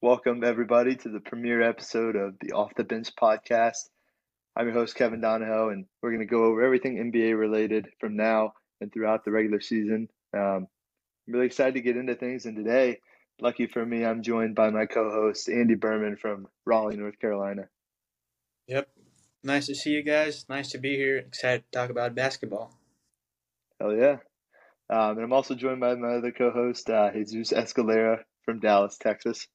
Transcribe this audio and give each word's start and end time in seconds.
Welcome, 0.00 0.44
everybody, 0.44 0.94
to 0.94 1.08
the 1.08 1.18
premiere 1.18 1.60
episode 1.60 2.14
of 2.14 2.36
the 2.40 2.52
Off 2.52 2.72
the 2.76 2.84
Bench 2.84 3.08
podcast. 3.20 3.88
I'm 4.54 4.66
your 4.66 4.74
host, 4.74 4.94
Kevin 4.94 5.20
Donahoe, 5.20 5.70
and 5.70 5.86
we're 6.00 6.12
going 6.12 6.20
to 6.20 6.30
go 6.30 6.44
over 6.44 6.62
everything 6.62 6.98
NBA 6.98 7.36
related 7.36 7.88
from 7.98 8.14
now 8.14 8.52
and 8.80 8.92
throughout 8.92 9.24
the 9.24 9.32
regular 9.32 9.60
season. 9.60 10.08
Um, 10.32 10.68
I'm 11.26 11.34
really 11.34 11.46
excited 11.46 11.74
to 11.74 11.80
get 11.80 11.96
into 11.96 12.14
things, 12.14 12.46
and 12.46 12.54
today, 12.54 13.00
lucky 13.40 13.66
for 13.66 13.84
me, 13.84 14.04
I'm 14.04 14.22
joined 14.22 14.54
by 14.54 14.70
my 14.70 14.86
co 14.86 15.10
host, 15.10 15.48
Andy 15.48 15.74
Berman 15.74 16.16
from 16.16 16.46
Raleigh, 16.64 16.96
North 16.96 17.18
Carolina. 17.18 17.62
Yep. 18.68 18.88
Nice 19.42 19.66
to 19.66 19.74
see 19.74 19.90
you 19.90 20.04
guys. 20.04 20.46
Nice 20.48 20.70
to 20.70 20.78
be 20.78 20.94
here. 20.94 21.16
Excited 21.16 21.64
to 21.72 21.76
talk 21.76 21.90
about 21.90 22.14
basketball. 22.14 22.72
Hell 23.80 23.96
yeah. 23.96 24.18
Um, 24.88 25.16
and 25.16 25.22
I'm 25.24 25.32
also 25.32 25.56
joined 25.56 25.80
by 25.80 25.96
my 25.96 26.18
other 26.18 26.30
co 26.30 26.52
host, 26.52 26.88
uh, 26.88 27.10
Jesus 27.14 27.52
Escalera 27.52 28.20
from 28.44 28.60
Dallas, 28.60 28.96
Texas. 28.96 29.48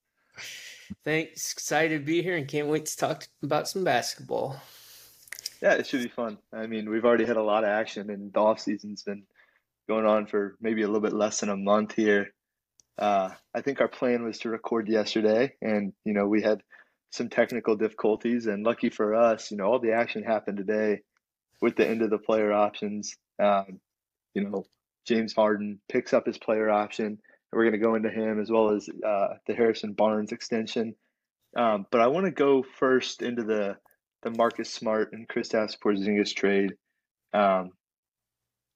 Thanks. 1.03 1.51
Excited 1.53 1.99
to 1.99 2.05
be 2.05 2.21
here 2.21 2.37
and 2.37 2.47
can't 2.47 2.67
wait 2.67 2.85
to 2.85 2.97
talk 2.97 3.27
about 3.41 3.67
some 3.67 3.83
basketball. 3.83 4.61
Yeah, 5.61 5.73
it 5.73 5.87
should 5.87 6.03
be 6.03 6.09
fun. 6.09 6.37
I 6.51 6.67
mean, 6.67 6.89
we've 6.89 7.05
already 7.05 7.25
had 7.25 7.37
a 7.37 7.43
lot 7.43 7.63
of 7.63 7.69
action, 7.69 8.09
and 8.09 8.33
the 8.33 8.39
off 8.39 8.59
season's 8.59 9.03
been 9.03 9.23
going 9.87 10.05
on 10.05 10.27
for 10.27 10.55
maybe 10.61 10.81
a 10.81 10.87
little 10.87 11.01
bit 11.01 11.13
less 11.13 11.39
than 11.39 11.49
a 11.49 11.57
month 11.57 11.93
here. 11.93 12.33
Uh, 12.97 13.29
I 13.53 13.61
think 13.61 13.81
our 13.81 13.87
plan 13.87 14.23
was 14.23 14.39
to 14.39 14.49
record 14.49 14.87
yesterday, 14.87 15.53
and 15.61 15.93
you 16.05 16.13
know 16.13 16.27
we 16.27 16.41
had 16.41 16.61
some 17.11 17.29
technical 17.29 17.75
difficulties, 17.75 18.45
and 18.45 18.65
lucky 18.65 18.89
for 18.89 19.15
us, 19.15 19.51
you 19.51 19.57
know 19.57 19.65
all 19.65 19.79
the 19.79 19.93
action 19.93 20.23
happened 20.23 20.57
today 20.57 21.01
with 21.61 21.75
the 21.75 21.87
end 21.87 22.01
of 22.01 22.09
the 22.09 22.17
player 22.17 22.51
options. 22.51 23.15
Um, 23.41 23.79
you 24.33 24.43
know, 24.43 24.65
James 25.05 25.33
Harden 25.33 25.79
picks 25.89 26.13
up 26.13 26.25
his 26.25 26.37
player 26.37 26.69
option 26.69 27.19
we're 27.53 27.69
going 27.69 27.79
to 27.79 27.85
go 27.85 27.95
into 27.95 28.09
him 28.09 28.41
as 28.41 28.49
well 28.49 28.71
as 28.71 28.87
uh, 28.89 29.35
the 29.47 29.53
Harrison 29.53 29.93
Barnes 29.93 30.31
extension. 30.31 30.95
Um, 31.55 31.85
but 31.91 32.01
I 32.01 32.07
want 32.07 32.25
to 32.25 32.31
go 32.31 32.63
first 32.63 33.21
into 33.21 33.43
the 33.43 33.77
the 34.23 34.31
Marcus 34.31 34.71
Smart 34.71 35.09
and 35.11 35.27
Kristaps 35.27 35.77
Porzingis 35.77 36.33
trade. 36.33 36.73
Um, 37.33 37.71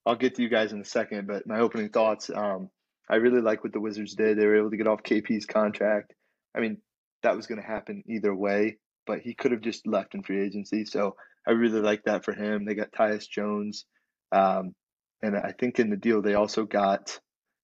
I'll 0.05 0.15
get 0.15 0.35
to 0.35 0.41
you 0.41 0.49
guys 0.49 0.73
in 0.73 0.81
a 0.81 0.85
second, 0.85 1.27
but 1.27 1.47
my 1.47 1.59
opening 1.59 1.89
thoughts. 1.89 2.29
Um, 2.29 2.69
I 3.09 3.15
really 3.15 3.41
like 3.41 3.63
what 3.63 3.71
the 3.71 3.79
Wizards 3.79 4.15
did. 4.15 4.37
They 4.37 4.45
were 4.45 4.57
able 4.57 4.71
to 4.71 4.77
get 4.77 4.87
off 4.87 5.03
KP's 5.03 5.45
contract. 5.45 6.13
I 6.55 6.59
mean, 6.59 6.77
that 7.23 7.35
was 7.35 7.47
going 7.47 7.61
to 7.61 7.67
happen 7.67 8.03
either 8.07 8.35
way, 8.35 8.77
but 9.05 9.19
he 9.19 9.33
could 9.33 9.51
have 9.51 9.61
just 9.61 9.87
left 9.87 10.13
in 10.13 10.23
free 10.23 10.43
agency. 10.45 10.85
So 10.85 11.15
I 11.47 11.51
really 11.51 11.79
like 11.79 12.03
that 12.03 12.25
for 12.25 12.33
him. 12.33 12.65
They 12.65 12.75
got 12.75 12.91
Tyus 12.91 13.27
Jones, 13.27 13.85
um, 14.33 14.75
and 15.21 15.37
I 15.37 15.53
think 15.57 15.79
in 15.79 15.89
the 15.89 15.95
deal 15.95 16.21
they 16.21 16.33
also 16.33 16.65
got 16.65 17.19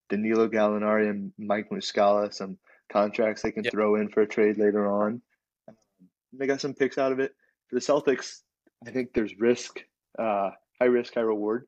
Danilo 0.10 0.48
Gallinari 0.48 1.10
and 1.10 1.32
Mike 1.38 1.70
Muscala 1.70 2.34
some 2.34 2.58
contracts 2.92 3.42
they 3.42 3.52
can 3.52 3.64
yep. 3.64 3.74
throw 3.74 3.96
in 3.96 4.10
for 4.10 4.22
a 4.22 4.28
trade 4.28 4.58
later 4.58 4.92
on. 4.92 5.22
Um, 5.68 5.76
they 6.32 6.48
got 6.48 6.62
some 6.62 6.74
picks 6.74 6.98
out 6.98 7.12
of 7.12 7.20
it. 7.20 7.34
For 7.68 7.76
the 7.76 7.82
Celtics, 7.82 8.42
I 8.86 8.92
think 8.92 9.14
there's 9.14 9.34
risk, 9.40 9.80
uh, 10.20 10.52
high 10.80 10.88
risk, 10.88 11.14
high 11.16 11.22
reward. 11.22 11.66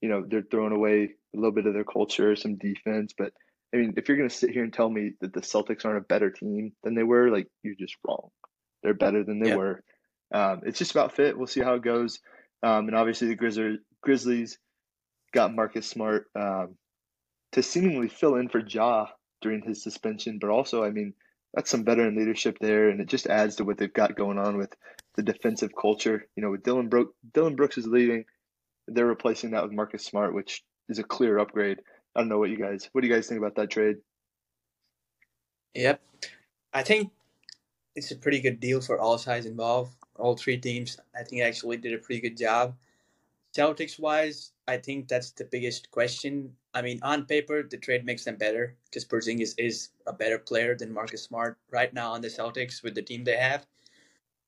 You 0.00 0.08
know, 0.08 0.24
they're 0.28 0.42
throwing 0.42 0.72
away 0.72 1.10
a 1.34 1.36
little 1.36 1.52
bit 1.52 1.66
of 1.66 1.74
their 1.74 1.84
culture, 1.84 2.36
some 2.36 2.56
defense. 2.56 3.14
But 3.16 3.32
I 3.72 3.78
mean, 3.78 3.94
if 3.96 4.08
you're 4.08 4.16
going 4.16 4.28
to 4.28 4.34
sit 4.34 4.50
here 4.50 4.64
and 4.64 4.72
tell 4.72 4.88
me 4.88 5.12
that 5.20 5.32
the 5.32 5.40
Celtics 5.40 5.84
aren't 5.84 5.98
a 5.98 6.06
better 6.06 6.30
team 6.30 6.72
than 6.84 6.94
they 6.94 7.02
were, 7.02 7.30
like, 7.30 7.48
you're 7.62 7.74
just 7.78 7.96
wrong. 8.06 8.28
They're 8.82 8.94
better 8.94 9.24
than 9.24 9.40
they 9.40 9.48
yep. 9.48 9.58
were. 9.58 9.82
Um, 10.32 10.60
it's 10.64 10.78
just 10.78 10.92
about 10.92 11.16
fit. 11.16 11.36
We'll 11.36 11.46
see 11.46 11.60
how 11.60 11.74
it 11.74 11.82
goes. 11.82 12.20
Um, 12.62 12.88
and 12.88 12.96
obviously, 12.96 13.28
the 13.28 13.34
Grizzlies, 13.34 13.78
Grizzlies 14.02 14.58
got 15.32 15.54
Marcus 15.54 15.86
Smart. 15.86 16.26
Um, 16.38 16.76
to 17.52 17.62
seemingly 17.62 18.08
fill 18.08 18.36
in 18.36 18.48
for 18.48 18.60
Ja 18.60 19.08
during 19.40 19.62
his 19.62 19.82
suspension, 19.82 20.38
but 20.40 20.50
also, 20.50 20.84
I 20.84 20.90
mean, 20.90 21.14
that's 21.54 21.70
some 21.70 21.84
veteran 21.84 22.16
leadership 22.16 22.58
there, 22.60 22.90
and 22.90 23.00
it 23.00 23.08
just 23.08 23.26
adds 23.26 23.56
to 23.56 23.64
what 23.64 23.78
they've 23.78 23.92
got 23.92 24.16
going 24.16 24.38
on 24.38 24.58
with 24.58 24.74
the 25.16 25.22
defensive 25.22 25.70
culture. 25.80 26.26
You 26.36 26.42
know, 26.42 26.50
with 26.50 26.62
Dillon 26.62 26.88
Brooks, 26.88 27.14
Dillon 27.32 27.56
Brooks 27.56 27.78
is 27.78 27.86
leaving, 27.86 28.24
they're 28.86 29.06
replacing 29.06 29.52
that 29.52 29.62
with 29.62 29.72
Marcus 29.72 30.04
Smart, 30.04 30.34
which 30.34 30.62
is 30.88 30.98
a 30.98 31.04
clear 31.04 31.38
upgrade. 31.38 31.78
I 32.14 32.20
don't 32.20 32.28
know 32.28 32.38
what 32.38 32.50
you 32.50 32.58
guys, 32.58 32.88
what 32.92 33.00
do 33.00 33.08
you 33.08 33.14
guys 33.14 33.28
think 33.28 33.38
about 33.38 33.54
that 33.56 33.70
trade? 33.70 33.96
Yep, 35.74 36.00
I 36.74 36.82
think 36.82 37.12
it's 37.94 38.10
a 38.10 38.16
pretty 38.16 38.40
good 38.40 38.60
deal 38.60 38.80
for 38.80 38.98
all 38.98 39.18
sides 39.18 39.46
involved. 39.46 39.94
All 40.16 40.36
three 40.36 40.58
teams, 40.58 40.98
I 41.14 41.22
think, 41.22 41.42
actually 41.42 41.76
did 41.76 41.94
a 41.94 41.98
pretty 41.98 42.20
good 42.20 42.36
job. 42.36 42.74
Celtics 43.56 43.98
wise, 43.98 44.52
I 44.66 44.76
think 44.76 45.08
that's 45.08 45.30
the 45.30 45.44
biggest 45.44 45.90
question. 45.90 46.52
I 46.78 46.82
mean, 46.82 47.00
on 47.02 47.26
paper, 47.26 47.64
the 47.64 47.76
trade 47.76 48.06
makes 48.06 48.24
them 48.24 48.36
better 48.36 48.76
because 48.84 49.04
Porzingis 49.04 49.54
is 49.58 49.90
a 50.06 50.12
better 50.12 50.38
player 50.38 50.76
than 50.76 50.92
Marcus 50.92 51.24
Smart 51.24 51.58
right 51.72 51.92
now 51.92 52.12
on 52.12 52.20
the 52.20 52.28
Celtics 52.28 52.84
with 52.84 52.94
the 52.94 53.02
team 53.02 53.24
they 53.24 53.36
have. 53.36 53.66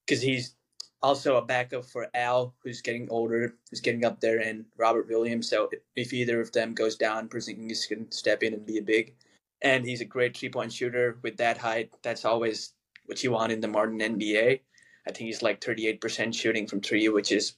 Because 0.06 0.22
he's 0.22 0.54
also 1.02 1.36
a 1.36 1.44
backup 1.44 1.84
for 1.84 2.06
Al, 2.14 2.54
who's 2.62 2.82
getting 2.82 3.08
older, 3.10 3.56
who's 3.68 3.80
getting 3.80 4.04
up 4.04 4.20
there, 4.20 4.38
and 4.38 4.64
Robert 4.76 5.08
Williams. 5.08 5.48
So 5.50 5.68
if 5.96 6.12
either 6.12 6.40
of 6.40 6.52
them 6.52 6.72
goes 6.72 6.94
down, 6.96 7.28
Porzingis 7.28 7.88
can 7.88 8.10
step 8.12 8.44
in 8.44 8.54
and 8.54 8.64
be 8.64 8.78
a 8.78 8.82
big. 8.82 9.14
And 9.62 9.84
he's 9.84 10.00
a 10.00 10.06
great 10.06 10.36
three 10.36 10.50
point 10.50 10.72
shooter 10.72 11.18
with 11.22 11.36
that 11.38 11.58
height. 11.58 11.90
That's 12.02 12.24
always 12.24 12.74
what 13.06 13.24
you 13.24 13.32
want 13.32 13.52
in 13.52 13.60
the 13.60 13.68
modern 13.68 13.98
NBA. 13.98 14.60
I 15.06 15.10
think 15.10 15.26
he's 15.26 15.42
like 15.42 15.60
38% 15.60 16.32
shooting 16.32 16.66
from 16.68 16.80
three, 16.80 17.08
which 17.08 17.32
is 17.32 17.54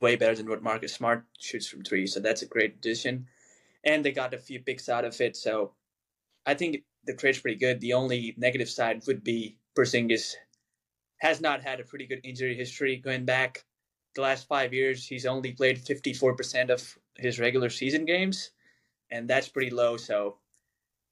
way 0.00 0.16
better 0.16 0.36
than 0.36 0.48
what 0.48 0.62
Marcus 0.62 0.94
Smart 0.94 1.24
shoots 1.38 1.66
from 1.66 1.82
three. 1.82 2.06
So 2.06 2.20
that's 2.20 2.42
a 2.42 2.46
great 2.46 2.74
addition. 2.76 3.26
And 3.84 4.04
they 4.04 4.12
got 4.12 4.34
a 4.34 4.38
few 4.38 4.60
picks 4.60 4.88
out 4.88 5.04
of 5.04 5.20
it. 5.20 5.36
So 5.36 5.74
I 6.46 6.54
think 6.54 6.82
the 7.04 7.14
trade's 7.14 7.38
pretty 7.38 7.58
good. 7.58 7.80
The 7.80 7.92
only 7.92 8.34
negative 8.36 8.68
side 8.68 9.02
would 9.06 9.24
be 9.24 9.56
Porzingis 9.76 10.34
has 11.20 11.40
not 11.40 11.62
had 11.62 11.80
a 11.80 11.84
pretty 11.84 12.06
good 12.06 12.20
injury 12.24 12.54
history 12.54 12.96
going 12.96 13.24
back 13.24 13.64
the 14.14 14.22
last 14.22 14.46
five 14.46 14.72
years. 14.72 15.06
He's 15.06 15.26
only 15.26 15.52
played 15.52 15.84
54% 15.84 16.70
of 16.70 16.98
his 17.16 17.38
regular 17.38 17.70
season 17.70 18.04
games, 18.04 18.50
and 19.10 19.28
that's 19.28 19.48
pretty 19.48 19.70
low. 19.70 19.96
So 19.96 20.38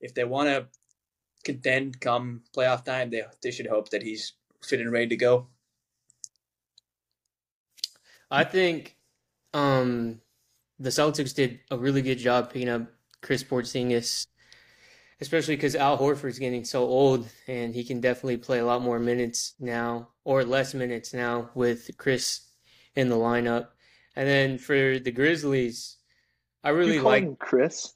if 0.00 0.14
they 0.14 0.24
want 0.24 0.48
to 0.48 0.66
contend 1.44 2.00
come 2.00 2.42
playoff 2.56 2.84
time, 2.84 3.10
they, 3.10 3.22
they 3.42 3.50
should 3.50 3.66
hope 3.66 3.90
that 3.90 4.02
he's 4.02 4.32
fit 4.62 4.80
and 4.80 4.92
ready 4.92 5.08
to 5.08 5.16
go. 5.16 5.48
I 8.30 8.42
think 8.44 8.96
um, 9.54 10.20
the 10.78 10.90
Celtics 10.90 11.34
did 11.34 11.60
a 11.70 11.78
really 11.78 12.02
good 12.02 12.18
job 12.18 12.52
picking 12.52 12.68
up 12.68 12.82
Chris 13.22 13.42
Porzingis, 13.42 14.26
especially 15.20 15.56
because 15.56 15.74
Al 15.74 15.98
Horford's 15.98 16.38
getting 16.38 16.64
so 16.64 16.84
old 16.84 17.28
and 17.48 17.74
he 17.74 17.84
can 17.84 18.00
definitely 18.00 18.36
play 18.36 18.58
a 18.58 18.66
lot 18.66 18.82
more 18.82 18.98
minutes 18.98 19.54
now 19.58 20.08
or 20.24 20.44
less 20.44 20.74
minutes 20.74 21.14
now 21.14 21.50
with 21.54 21.90
Chris 21.96 22.42
in 22.94 23.08
the 23.08 23.16
lineup. 23.16 23.68
And 24.14 24.28
then 24.28 24.58
for 24.58 24.98
the 24.98 25.12
Grizzlies, 25.12 25.96
I 26.64 26.70
really 26.70 27.00
like 27.00 27.38
Chris. 27.38 27.94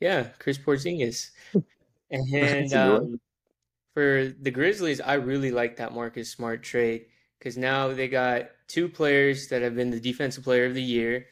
Yeah, 0.00 0.24
Chris 0.38 0.58
Porzingis. 0.58 1.30
and 2.10 2.74
um, 2.74 3.20
for 3.94 4.32
the 4.40 4.50
Grizzlies, 4.50 5.00
I 5.00 5.14
really 5.14 5.50
like 5.50 5.76
that 5.76 5.94
Marcus 5.94 6.30
Smart 6.30 6.62
trade 6.62 7.06
because 7.38 7.56
now 7.56 7.88
they 7.88 8.08
got 8.08 8.50
two 8.68 8.88
players 8.88 9.48
that 9.48 9.62
have 9.62 9.76
been 9.76 9.90
the 9.90 10.00
defensive 10.00 10.44
player 10.44 10.66
of 10.66 10.74
the 10.74 10.82
year, 10.82 11.26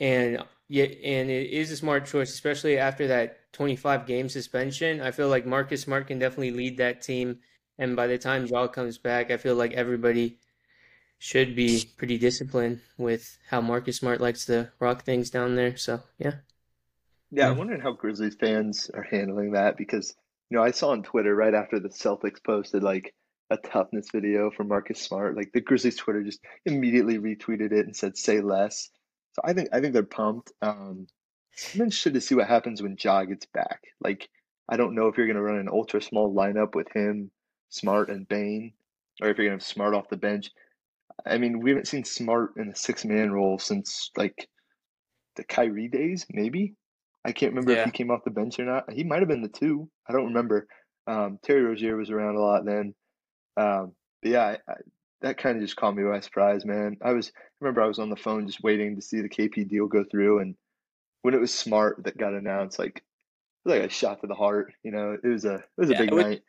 and 0.00 0.42
yet 0.68 0.90
and 1.04 1.30
it 1.30 1.50
is 1.50 1.70
a 1.70 1.76
smart 1.76 2.06
choice, 2.06 2.32
especially 2.32 2.78
after 2.78 3.06
that 3.08 3.52
25 3.52 4.06
game 4.06 4.28
suspension. 4.28 5.00
I 5.00 5.10
feel 5.10 5.28
like 5.28 5.46
Marcus 5.46 5.82
Smart 5.82 6.06
can 6.06 6.18
definitely 6.18 6.52
lead 6.52 6.78
that 6.78 7.02
team, 7.02 7.38
and 7.78 7.94
by 7.94 8.06
the 8.06 8.18
time 8.18 8.46
Ja 8.46 8.66
comes 8.66 8.98
back, 8.98 9.30
I 9.30 9.36
feel 9.36 9.54
like 9.54 9.72
everybody 9.74 10.38
should 11.18 11.54
be 11.54 11.84
pretty 11.98 12.16
disciplined 12.16 12.80
with 12.96 13.38
how 13.50 13.60
Marcus 13.60 13.98
Smart 13.98 14.20
likes 14.20 14.46
to 14.46 14.72
rock 14.80 15.04
things 15.04 15.30
down 15.30 15.54
there. 15.54 15.76
So 15.76 16.02
yeah. 16.18 16.36
Yeah, 17.30 17.48
I'm 17.48 17.58
wondering 17.58 17.80
how 17.80 17.92
Grizzlies 17.92 18.34
fans 18.34 18.90
are 18.92 19.04
handling 19.04 19.52
that 19.52 19.76
because 19.76 20.16
you 20.48 20.56
know 20.56 20.64
I 20.64 20.72
saw 20.72 20.90
on 20.90 21.02
Twitter 21.02 21.34
right 21.34 21.54
after 21.54 21.78
the 21.78 21.90
Celtics 21.90 22.42
posted 22.42 22.82
like 22.82 23.14
a 23.50 23.56
toughness 23.56 24.08
video 24.10 24.50
from 24.50 24.68
Marcus 24.68 25.00
Smart. 25.00 25.36
Like 25.36 25.52
the 25.52 25.60
Grizzlies 25.60 25.96
Twitter 25.96 26.22
just 26.22 26.40
immediately 26.64 27.18
retweeted 27.18 27.72
it 27.72 27.86
and 27.86 27.94
said 27.94 28.16
"say 28.16 28.40
less." 28.40 28.88
So 29.40 29.50
I 29.50 29.54
think 29.54 29.68
I 29.72 29.80
think 29.80 29.92
they're 29.92 30.02
pumped. 30.02 30.52
Um, 30.62 31.06
I'm 31.74 31.82
interested 31.82 32.14
to 32.14 32.20
see 32.20 32.34
what 32.34 32.48
happens 32.48 32.82
when 32.82 32.96
Ja 33.02 33.24
gets 33.24 33.46
back. 33.46 33.82
Like 34.00 34.28
I 34.68 34.76
don't 34.76 34.94
know 34.94 35.08
if 35.08 35.16
you're 35.16 35.26
gonna 35.26 35.42
run 35.42 35.58
an 35.58 35.68
ultra 35.68 36.00
small 36.00 36.34
lineup 36.34 36.74
with 36.74 36.88
him, 36.92 37.30
Smart, 37.68 38.10
and 38.10 38.28
Bane, 38.28 38.72
or 39.20 39.28
if 39.28 39.38
you're 39.38 39.46
gonna 39.46 39.56
have 39.56 39.62
Smart 39.62 39.94
off 39.94 40.08
the 40.08 40.16
bench. 40.16 40.50
I 41.26 41.38
mean, 41.38 41.60
we 41.60 41.70
haven't 41.70 41.88
seen 41.88 42.04
Smart 42.04 42.56
in 42.56 42.68
a 42.68 42.76
six 42.76 43.04
man 43.04 43.30
role 43.30 43.58
since 43.58 44.10
like 44.16 44.48
the 45.36 45.44
Kyrie 45.44 45.88
days, 45.88 46.26
maybe. 46.30 46.74
I 47.24 47.32
can't 47.32 47.52
remember 47.52 47.72
yeah. 47.72 47.80
if 47.80 47.84
he 47.86 47.90
came 47.90 48.10
off 48.10 48.24
the 48.24 48.30
bench 48.30 48.58
or 48.58 48.64
not. 48.64 48.90
He 48.90 49.04
might 49.04 49.18
have 49.18 49.28
been 49.28 49.42
the 49.42 49.48
two. 49.48 49.90
I 50.08 50.12
don't 50.12 50.26
remember. 50.28 50.66
Um, 51.06 51.38
Terry 51.42 51.62
Rozier 51.62 51.96
was 51.96 52.10
around 52.10 52.36
a 52.36 52.40
lot 52.40 52.64
then. 52.64 52.94
Um, 53.58 53.92
but 54.22 54.30
yeah, 54.30 54.44
I, 54.44 54.52
I, 54.70 54.74
that 55.22 55.38
kind 55.38 55.56
of 55.56 55.62
just 55.62 55.76
caught 55.76 55.94
me 55.94 56.02
by 56.02 56.20
surprise, 56.20 56.64
man. 56.64 56.96
I 57.02 57.12
was 57.12 57.32
I 57.36 57.40
remember 57.60 57.82
I 57.82 57.88
was 57.88 57.98
on 57.98 58.10
the 58.10 58.16
phone 58.16 58.46
just 58.46 58.62
waiting 58.62 58.96
to 58.96 59.02
see 59.02 59.20
the 59.20 59.28
KP 59.28 59.68
deal 59.68 59.86
go 59.86 60.04
through, 60.04 60.40
and 60.40 60.54
when 61.22 61.34
it 61.34 61.40
was 61.40 61.52
smart 61.52 62.04
that 62.04 62.16
got 62.16 62.34
announced, 62.34 62.78
like 62.78 63.02
like 63.64 63.82
a 63.82 63.88
shot 63.88 64.20
to 64.20 64.26
the 64.26 64.34
heart. 64.34 64.72
You 64.82 64.92
know, 64.92 65.16
it 65.22 65.26
was 65.26 65.44
a 65.44 65.54
it 65.54 65.64
was 65.76 65.90
a 65.90 65.94
yeah, 65.94 65.98
big 66.00 66.12
was, 66.12 66.24
night. 66.24 66.42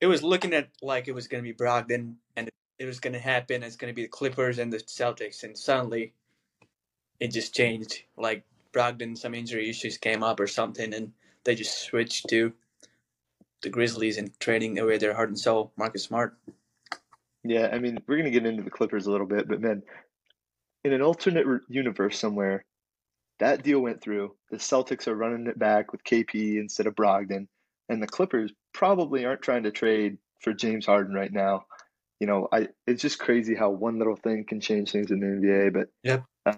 it 0.00 0.06
was 0.06 0.22
looking 0.22 0.52
at 0.54 0.68
like 0.82 1.08
it 1.08 1.14
was 1.14 1.28
going 1.28 1.42
to 1.42 1.48
be 1.48 1.54
Brogdon 1.56 2.14
and 2.36 2.50
it 2.78 2.86
was 2.86 3.00
going 3.00 3.12
to 3.12 3.20
happen. 3.20 3.62
It's 3.62 3.76
going 3.76 3.92
to 3.92 3.96
be 3.96 4.02
the 4.02 4.08
Clippers 4.08 4.58
and 4.58 4.72
the 4.72 4.78
Celtics, 4.78 5.44
and 5.44 5.56
suddenly 5.56 6.12
it 7.20 7.28
just 7.28 7.54
changed. 7.54 8.02
Like 8.16 8.44
Brogdon, 8.72 9.16
some 9.16 9.34
injury 9.34 9.70
issues 9.70 9.98
came 9.98 10.22
up 10.22 10.40
or 10.40 10.46
something, 10.46 10.92
and 10.92 11.12
they 11.44 11.54
just 11.54 11.78
switched 11.78 12.28
to 12.30 12.52
the 13.62 13.70
Grizzlies 13.70 14.18
and 14.18 14.38
trading 14.40 14.78
away 14.78 14.98
their 14.98 15.14
heart 15.14 15.28
and 15.28 15.38
soul, 15.38 15.72
Marcus 15.76 16.04
Smart. 16.04 16.36
Yeah, 17.44 17.68
I 17.72 17.78
mean, 17.78 17.98
we're 18.06 18.16
going 18.16 18.24
to 18.24 18.30
get 18.30 18.46
into 18.46 18.62
the 18.62 18.70
Clippers 18.70 19.06
a 19.06 19.10
little 19.10 19.26
bit, 19.26 19.46
but 19.46 19.60
man, 19.60 19.82
in 20.82 20.92
an 20.92 21.02
alternate 21.02 21.46
universe 21.68 22.18
somewhere, 22.18 22.64
that 23.40 23.62
deal 23.62 23.80
went 23.80 24.00
through. 24.00 24.34
The 24.50 24.56
Celtics 24.56 25.08
are 25.08 25.14
running 25.14 25.46
it 25.46 25.58
back 25.58 25.92
with 25.92 26.04
KP 26.04 26.58
instead 26.58 26.86
of 26.86 26.94
Brogdon, 26.94 27.48
and 27.88 28.02
the 28.02 28.06
Clippers 28.06 28.52
probably 28.72 29.24
aren't 29.24 29.42
trying 29.42 29.64
to 29.64 29.70
trade 29.70 30.18
for 30.40 30.52
James 30.52 30.86
Harden 30.86 31.14
right 31.14 31.32
now. 31.32 31.64
You 32.20 32.26
know, 32.26 32.48
I 32.52 32.68
it's 32.86 33.02
just 33.02 33.18
crazy 33.18 33.54
how 33.54 33.70
one 33.70 33.98
little 33.98 34.16
thing 34.16 34.44
can 34.48 34.60
change 34.60 34.92
things 34.92 35.10
in 35.10 35.20
the 35.20 35.26
NBA. 35.26 35.72
But 35.72 35.88
yep. 36.02 36.24
Um, 36.46 36.56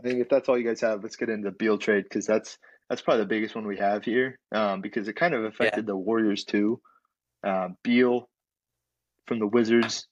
I 0.00 0.06
think 0.06 0.20
if 0.20 0.28
that's 0.28 0.48
all 0.48 0.58
you 0.58 0.66
guys 0.66 0.82
have, 0.82 1.02
let's 1.02 1.16
get 1.16 1.30
into 1.30 1.50
the 1.50 1.56
Beal 1.56 1.78
trade 1.78 2.04
because 2.04 2.26
that's 2.26 2.58
that's 2.90 3.02
probably 3.02 3.22
the 3.22 3.28
biggest 3.28 3.54
one 3.54 3.66
we 3.66 3.78
have 3.78 4.04
here 4.04 4.38
um, 4.52 4.80
because 4.82 5.08
it 5.08 5.14
kind 5.14 5.34
of 5.34 5.44
affected 5.44 5.84
yeah. 5.84 5.86
the 5.86 5.96
Warriors 5.96 6.44
too. 6.44 6.80
Uh, 7.42 7.68
Beal 7.82 8.28
from 9.26 9.38
the 9.38 9.46
Wizards 9.46 10.06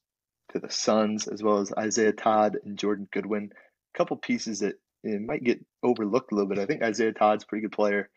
to 0.53 0.59
the 0.59 0.71
Suns, 0.71 1.29
as 1.29 1.43
well 1.43 1.59
as 1.59 1.73
Isaiah 1.79 2.13
Todd 2.13 2.59
and 2.65 2.79
Jordan 2.79 3.09
Goodwin. 3.13 3.51
A 3.95 3.99
couple 3.99 4.17
pieces 4.17 4.61
that 4.61 4.75
you 5.03 5.19
know, 5.19 5.27
might 5.27 5.45
get 5.45 5.65
overlooked 5.83 6.33
a 6.33 6.35
little 6.35 6.49
bit. 6.49 6.59
I 6.59 6.67
think 6.67 6.83
Isaiah 6.83 7.13
Todd's 7.13 7.45
a 7.45 7.47
pretty 7.47 7.63
good 7.63 7.73
player. 7.73 8.09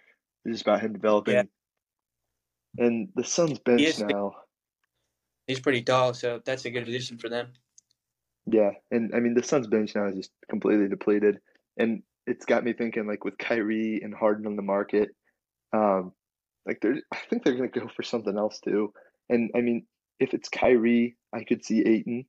It's 0.45 0.55
just 0.55 0.65
about 0.65 0.81
him 0.81 0.93
developing. 0.93 1.33
Yeah. 1.35 1.43
And 2.77 3.09
the 3.15 3.23
Suns 3.23 3.59
bench 3.59 3.81
he 3.81 4.03
now. 4.03 4.33
He's 5.47 5.59
pretty 5.59 5.81
tall, 5.81 6.13
so 6.13 6.41
that's 6.45 6.65
a 6.65 6.69
good 6.69 6.87
addition 6.87 7.17
for 7.17 7.29
them. 7.29 7.47
Yeah, 8.45 8.71
and 8.91 9.13
I 9.13 9.19
mean 9.19 9.33
the 9.33 9.43
Suns 9.43 9.67
bench 9.67 9.95
now 9.95 10.07
is 10.07 10.15
just 10.15 10.31
completely 10.49 10.87
depleted, 10.87 11.39
and 11.77 12.03
it's 12.25 12.45
got 12.45 12.63
me 12.63 12.73
thinking 12.73 13.07
like 13.07 13.25
with 13.25 13.37
Kyrie 13.37 14.01
and 14.01 14.13
Harden 14.13 14.45
on 14.45 14.55
the 14.55 14.61
market, 14.61 15.09
um, 15.73 16.13
like 16.65 16.79
they're 16.81 17.01
I 17.13 17.17
think 17.29 17.43
they're 17.43 17.55
gonna 17.55 17.67
go 17.67 17.89
for 17.93 18.03
something 18.03 18.37
else 18.37 18.59
too. 18.59 18.93
And 19.29 19.51
I 19.55 19.61
mean, 19.61 19.85
if 20.19 20.33
it's 20.33 20.49
Kyrie, 20.49 21.15
I 21.33 21.43
could 21.43 21.63
see 21.63 21.81
Ayton 21.81 22.25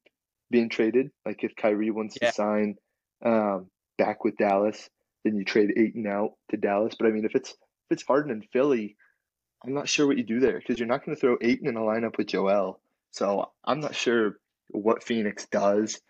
being 0.51 0.69
traded. 0.69 1.11
Like 1.25 1.45
if 1.45 1.57
Kyrie 1.57 1.91
wants 1.91 2.17
yeah. 2.21 2.29
to 2.31 2.35
sign 2.35 2.77
um, 3.25 3.69
back 3.97 4.25
with 4.25 4.37
Dallas, 4.37 4.89
then 5.25 5.37
you 5.37 5.45
trade 5.45 5.73
Ayton 5.77 6.07
out 6.07 6.33
to 6.51 6.57
Dallas. 6.57 6.95
But 6.99 7.09
I 7.09 7.11
mean, 7.11 7.25
if 7.25 7.35
it's 7.35 7.51
if 7.51 7.57
it's 7.91 8.05
Harden 8.05 8.31
and 8.31 8.45
Philly, 8.53 8.97
I'm 9.65 9.75
not 9.75 9.89
sure 9.89 10.07
what 10.07 10.19
you 10.19 10.25
do 10.25 10.41
there 10.41 10.59
because 10.59 10.79
you're 10.79 10.89
not 10.89 11.05
going 11.05 11.17
to 11.17 11.21
throw 11.21 11.37
Ayton 11.41 11.69
in 11.69 11.77
a 11.77 11.81
lineup 11.81 12.17
with 12.17 12.29
Joel. 12.29 12.81
So 13.11 13.51
I'm 13.65 13.81
not 13.81 13.95
sure 13.95 14.39
what 14.69 15.03
Phoenix 15.03 15.47
does 15.47 16.01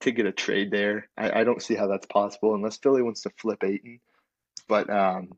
to 0.00 0.12
get 0.12 0.26
a 0.26 0.32
trade 0.32 0.70
there. 0.70 1.08
I, 1.16 1.40
I 1.40 1.44
don't 1.44 1.62
see 1.62 1.74
how 1.74 1.88
that's 1.88 2.06
possible 2.06 2.54
unless 2.54 2.78
Philly 2.78 3.02
wants 3.02 3.22
to 3.22 3.30
flip 3.36 3.62
Ayton. 3.62 4.00
But 4.68 4.88
um, 4.88 5.30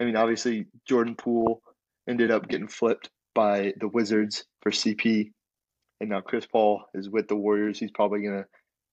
I 0.00 0.04
mean, 0.04 0.16
obviously 0.16 0.66
Jordan 0.86 1.14
Poole 1.14 1.62
ended 2.08 2.30
up 2.30 2.48
getting 2.48 2.68
flipped 2.68 3.10
by 3.36 3.74
the 3.78 3.86
Wizards 3.86 4.44
for 4.62 4.72
CP, 4.72 5.30
and 6.00 6.10
now 6.10 6.22
Chris 6.22 6.46
Paul 6.46 6.86
is 6.94 7.08
with 7.08 7.28
the 7.28 7.36
Warriors. 7.36 7.78
He's 7.78 7.92
probably 7.92 8.22
gonna 8.22 8.46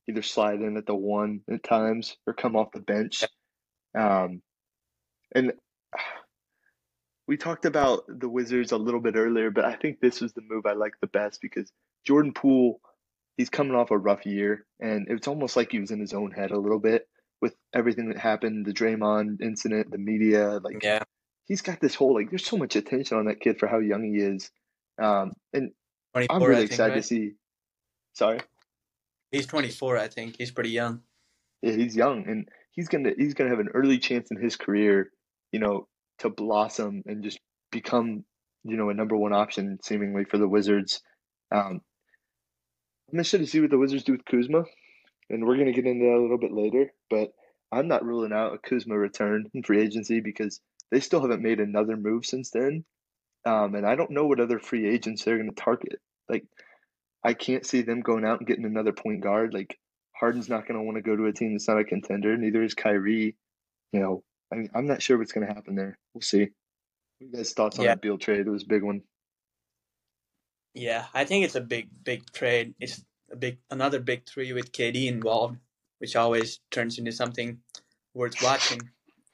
either 0.08 0.22
slide 0.22 0.62
in 0.62 0.78
at 0.78 0.86
the 0.86 0.94
one 0.94 1.42
at 1.50 1.64
times 1.64 2.18
or 2.28 2.34
come 2.34 2.56
off 2.56 2.74
the 2.74 2.82
bench. 2.82 3.24
Um, 3.98 4.42
and 5.34 5.54
we 7.28 7.38
talked 7.38 7.66
about 7.66 8.04
the 8.08 8.28
Wizards 8.28 8.72
a 8.72 8.78
little 8.78 9.00
bit 9.00 9.16
earlier, 9.16 9.50
but 9.50 9.66
I 9.66 9.76
think 9.76 10.00
this 10.00 10.20
was 10.20 10.34
the 10.34 10.42
move 10.48 10.66
I 10.66 10.74
like 10.74 10.94
the 11.00 11.08
best 11.08 11.40
because 11.42 11.72
Jordan 12.06 12.34
Poole, 12.34 12.82
he's 13.38 13.50
coming 13.50 13.76
off 13.76 13.92
a 13.92 13.98
rough 13.98 14.26
year, 14.26 14.66
and 14.80 15.08
it's 15.10 15.28
almost 15.28 15.56
like 15.56 15.72
he 15.72 15.80
was 15.80 15.92
in 15.92 16.00
his 16.00 16.14
own 16.14 16.32
head 16.32 16.52
a 16.52 16.60
little 16.60 16.80
bit 16.80 17.08
with 17.42 17.56
everything 17.74 18.10
that 18.10 18.18
happened, 18.18 18.66
the 18.66 18.74
Draymond 18.74 19.42
incident, 19.42 19.92
the 19.92 19.98
media, 19.98 20.60
like 20.62 20.84
yeah. 20.84 21.04
He's 21.46 21.62
got 21.62 21.80
this 21.80 21.96
whole 21.96 22.14
like 22.14 22.30
there's 22.30 22.46
so 22.46 22.58
much 22.58 22.76
attention 22.76 23.18
on 23.18 23.26
that 23.26 23.40
kid 23.40 23.60
for 23.60 23.68
how 23.68 23.80
young 23.80 24.04
he 24.04 24.22
is. 24.22 24.52
Um, 25.02 25.34
and 25.54 25.72
I'm 26.16 26.44
really 26.44 26.62
think, 26.62 26.72
excited 26.72 26.94
right? 26.94 27.02
to 27.02 27.08
see. 27.08 27.32
Sorry, 28.14 28.40
he's 29.32 29.48
24. 29.48 29.98
I 29.98 30.08
think 30.08 30.36
he's 30.38 30.52
pretty 30.52 30.70
young. 30.70 31.02
Yeah, 31.62 31.74
he's 31.74 31.96
young, 31.96 32.28
and 32.28 32.48
he's 32.72 32.88
gonna 32.88 33.12
he's 33.18 33.34
gonna 33.34 33.50
have 33.50 33.60
an 33.60 33.70
early 33.74 33.98
chance 33.98 34.30
in 34.32 34.42
his 34.42 34.56
career. 34.56 35.12
You 35.52 35.60
know, 35.60 35.88
to 36.20 36.30
blossom 36.30 37.04
and 37.06 37.24
just 37.24 37.40
become, 37.72 38.24
you 38.64 38.78
know, 38.78 38.90
a 38.90 38.94
number 38.94 39.16
one 39.16 39.34
option 39.34 39.78
seemingly 39.84 40.26
for 40.26 40.38
the 40.38 40.48
Wizards. 40.48 41.02
Um, 41.52 41.82
I'm 43.12 43.20
interested 43.20 43.40
to 43.40 43.48
see 43.48 43.60
what 43.60 43.70
the 43.70 43.78
Wizards 43.78 44.04
do 44.04 44.14
with 44.14 44.26
Kuzma, 44.26 44.64
and 45.30 45.46
we're 45.46 45.56
going 45.56 45.68
to 45.68 45.74
get 45.74 45.86
into 45.86 46.06
that 46.06 46.18
a 46.18 46.22
little 46.22 46.40
bit 46.40 46.54
later. 46.54 46.92
But 47.10 47.30
I'm 47.72 47.88
not 47.88 48.06
ruling 48.06 48.34
out 48.34 48.54
a 48.54 48.58
Kuzma 48.58 48.98
return 48.98 49.46
in 49.54 49.64
free 49.64 49.82
agency 49.82 50.20
because 50.20 50.60
they 50.94 51.00
still 51.00 51.22
haven't 51.22 51.42
made 51.42 51.60
another 51.60 51.98
move 51.98 52.26
since 52.26 52.52
then. 52.52 52.86
Um, 53.46 53.74
and 53.76 53.86
I 53.86 53.96
don't 53.96 54.12
know 54.12 54.26
what 54.26 54.40
other 54.40 54.60
free 54.60 54.88
agents 54.88 55.24
they're 55.24 55.38
going 55.38 55.50
to 55.50 55.56
target. 55.56 56.00
Like, 56.30 56.46
I 57.24 57.34
can't 57.34 57.66
see 57.66 57.82
them 57.82 58.02
going 58.02 58.26
out 58.26 58.40
and 58.40 58.48
getting 58.48 58.66
another 58.66 58.94
point 58.94 59.22
guard. 59.22 59.54
Like, 59.54 59.78
Harden's 60.16 60.50
not 60.50 60.68
going 60.68 60.80
to 60.80 60.86
want 60.86 60.98
to 60.98 61.02
go 61.02 61.16
to 61.16 61.26
a 61.26 61.34
team 61.34 61.54
that's 61.54 61.68
not 61.68 61.80
a 61.80 61.84
contender. 61.84 62.38
Neither 62.38 62.64
is 62.64 62.76
Kyrie. 62.76 63.36
You 63.92 64.00
know, 64.00 64.24
I 64.52 64.56
mean, 64.56 64.70
I'm 64.76 64.86
not 64.86 65.02
sure 65.02 65.18
what's 65.18 65.32
going 65.32 65.48
to 65.48 65.54
happen 65.54 65.76
there. 65.76 65.98
We'll 66.14 66.22
see. 66.22 66.42
What 66.42 66.52
you 67.20 67.32
guys' 67.32 67.54
thoughts 67.54 67.80
on 67.80 67.86
yeah. 67.86 67.92
that 67.92 68.02
Beal 68.02 68.20
trade? 68.20 68.46
It 68.46 68.50
was 68.50 68.64
a 68.64 68.68
big 68.68 68.84
one. 68.84 69.02
Yeah, 70.76 71.06
I 71.14 71.26
think 71.26 71.44
it's 71.44 71.56
a 71.56 71.62
big, 71.62 71.90
big 72.04 72.32
trade. 72.32 72.76
It's 72.80 73.04
a 73.32 73.36
big, 73.36 73.58
another 73.72 74.00
big 74.00 74.28
three 74.28 74.54
with 74.54 74.72
KD 74.72 75.08
involved, 75.08 75.58
which 75.98 76.16
always 76.16 76.60
turns 76.72 77.00
into 77.00 77.12
something 77.12 77.60
worth 78.14 78.42
watching, 78.44 78.80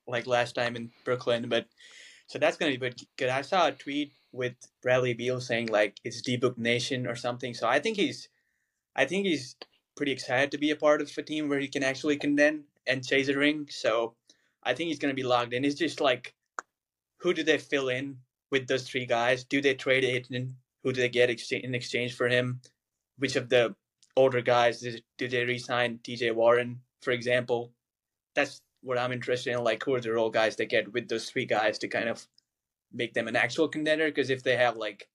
like 0.09 0.27
last 0.27 0.55
time 0.55 0.75
in 0.75 0.91
Brooklyn. 1.05 1.47
But 1.49 1.67
so 2.27 2.39
that's 2.39 2.57
gonna 2.57 2.77
be 2.77 2.93
good. 3.17 3.29
I 3.29 3.41
saw 3.41 3.67
a 3.67 3.71
tweet 3.71 4.13
with 4.31 4.53
Bradley 4.81 5.13
Beal 5.13 5.39
saying 5.41 5.67
like 5.67 5.97
it's 6.03 6.21
D 6.21 6.37
Book 6.37 6.57
Nation 6.57 7.07
or 7.07 7.15
something. 7.15 7.53
So 7.53 7.67
I 7.67 7.79
think 7.79 7.97
he's, 7.97 8.29
I 8.95 9.05
think 9.05 9.25
he's 9.25 9.55
pretty 9.95 10.11
excited 10.11 10.51
to 10.51 10.57
be 10.57 10.71
a 10.71 10.75
part 10.75 11.01
of 11.01 11.11
a 11.17 11.21
team 11.21 11.49
where 11.49 11.59
he 11.59 11.67
can 11.67 11.83
actually 11.83 12.17
contend 12.17 12.63
and 12.87 13.05
chase 13.05 13.27
a 13.27 13.37
ring. 13.37 13.67
So 13.69 14.15
I 14.63 14.73
think 14.73 14.87
he's 14.87 14.99
to 14.99 15.13
be 15.13 15.23
logged 15.23 15.53
in. 15.53 15.65
It's 15.65 15.75
just 15.75 16.01
like, 16.01 16.33
who 17.17 17.33
do 17.33 17.43
they 17.43 17.57
fill 17.57 17.89
in 17.89 18.17
with 18.51 18.67
those 18.67 18.87
three 18.87 19.05
guys? 19.05 19.43
Do 19.43 19.61
they 19.61 19.73
trade 19.73 20.03
Ayton? 20.03 20.55
Who 20.83 20.93
do 20.93 21.01
they 21.01 21.09
get 21.09 21.29
in 21.29 21.75
exchange 21.75 22.15
for 22.15 22.27
him? 22.27 22.61
Which 23.17 23.35
of 23.35 23.49
the 23.49 23.75
older 24.15 24.41
guys 24.41 24.85
do 25.17 25.27
they 25.27 25.43
resign? 25.43 25.99
TJ 26.03 26.33
Warren, 26.33 26.79
for 27.01 27.11
example. 27.11 27.73
That's 28.35 28.61
what 28.81 28.97
I'm 28.97 29.11
interested 29.11 29.53
in. 29.53 29.63
Like, 29.63 29.83
who 29.83 29.93
are 29.95 30.01
the 30.01 30.11
role 30.11 30.29
guys 30.29 30.55
they 30.55 30.65
get 30.65 30.91
with 30.93 31.07
those 31.07 31.29
three 31.29 31.45
guys 31.45 31.77
to 31.79 31.87
kind 31.87 32.09
of 32.09 32.25
make 32.91 33.13
them 33.13 33.27
an 33.27 33.35
actual 33.35 33.67
contender? 33.67 34.07
Because 34.07 34.29
if 34.29 34.43
they 34.43 34.55
have 34.57 34.77
like 34.77 35.07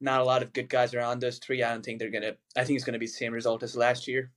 not 0.00 0.20
a 0.20 0.24
lot 0.24 0.42
of 0.42 0.52
good 0.52 0.68
guys 0.68 0.94
around 0.94 1.20
those 1.20 1.38
three, 1.38 1.62
I 1.62 1.70
don't 1.70 1.84
think 1.84 1.98
they're 1.98 2.10
gonna. 2.10 2.34
I 2.56 2.64
think 2.64 2.76
it's 2.76 2.84
gonna 2.84 2.98
be 2.98 3.06
the 3.06 3.12
same 3.12 3.32
result 3.32 3.62
as 3.62 3.76
last 3.76 4.08
year. 4.08 4.30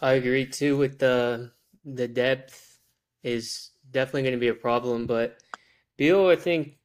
I 0.00 0.14
agree 0.14 0.46
too 0.46 0.76
with 0.76 0.98
the 0.98 1.52
the 1.84 2.08
depth 2.08 2.80
is 3.22 3.70
definitely 3.90 4.22
going 4.22 4.34
to 4.34 4.40
be 4.40 4.48
a 4.48 4.54
problem, 4.54 5.06
but 5.06 5.38
Beal 5.96 6.28
I 6.28 6.36
think 6.36 6.78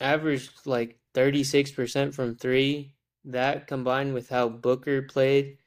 averaged 0.00 0.66
like 0.66 0.98
36% 1.14 2.14
from 2.14 2.36
3. 2.36 2.94
That 3.26 3.66
combined 3.66 4.14
with 4.14 4.30
how 4.30 4.48
Booker 4.48 5.02
played 5.02 5.58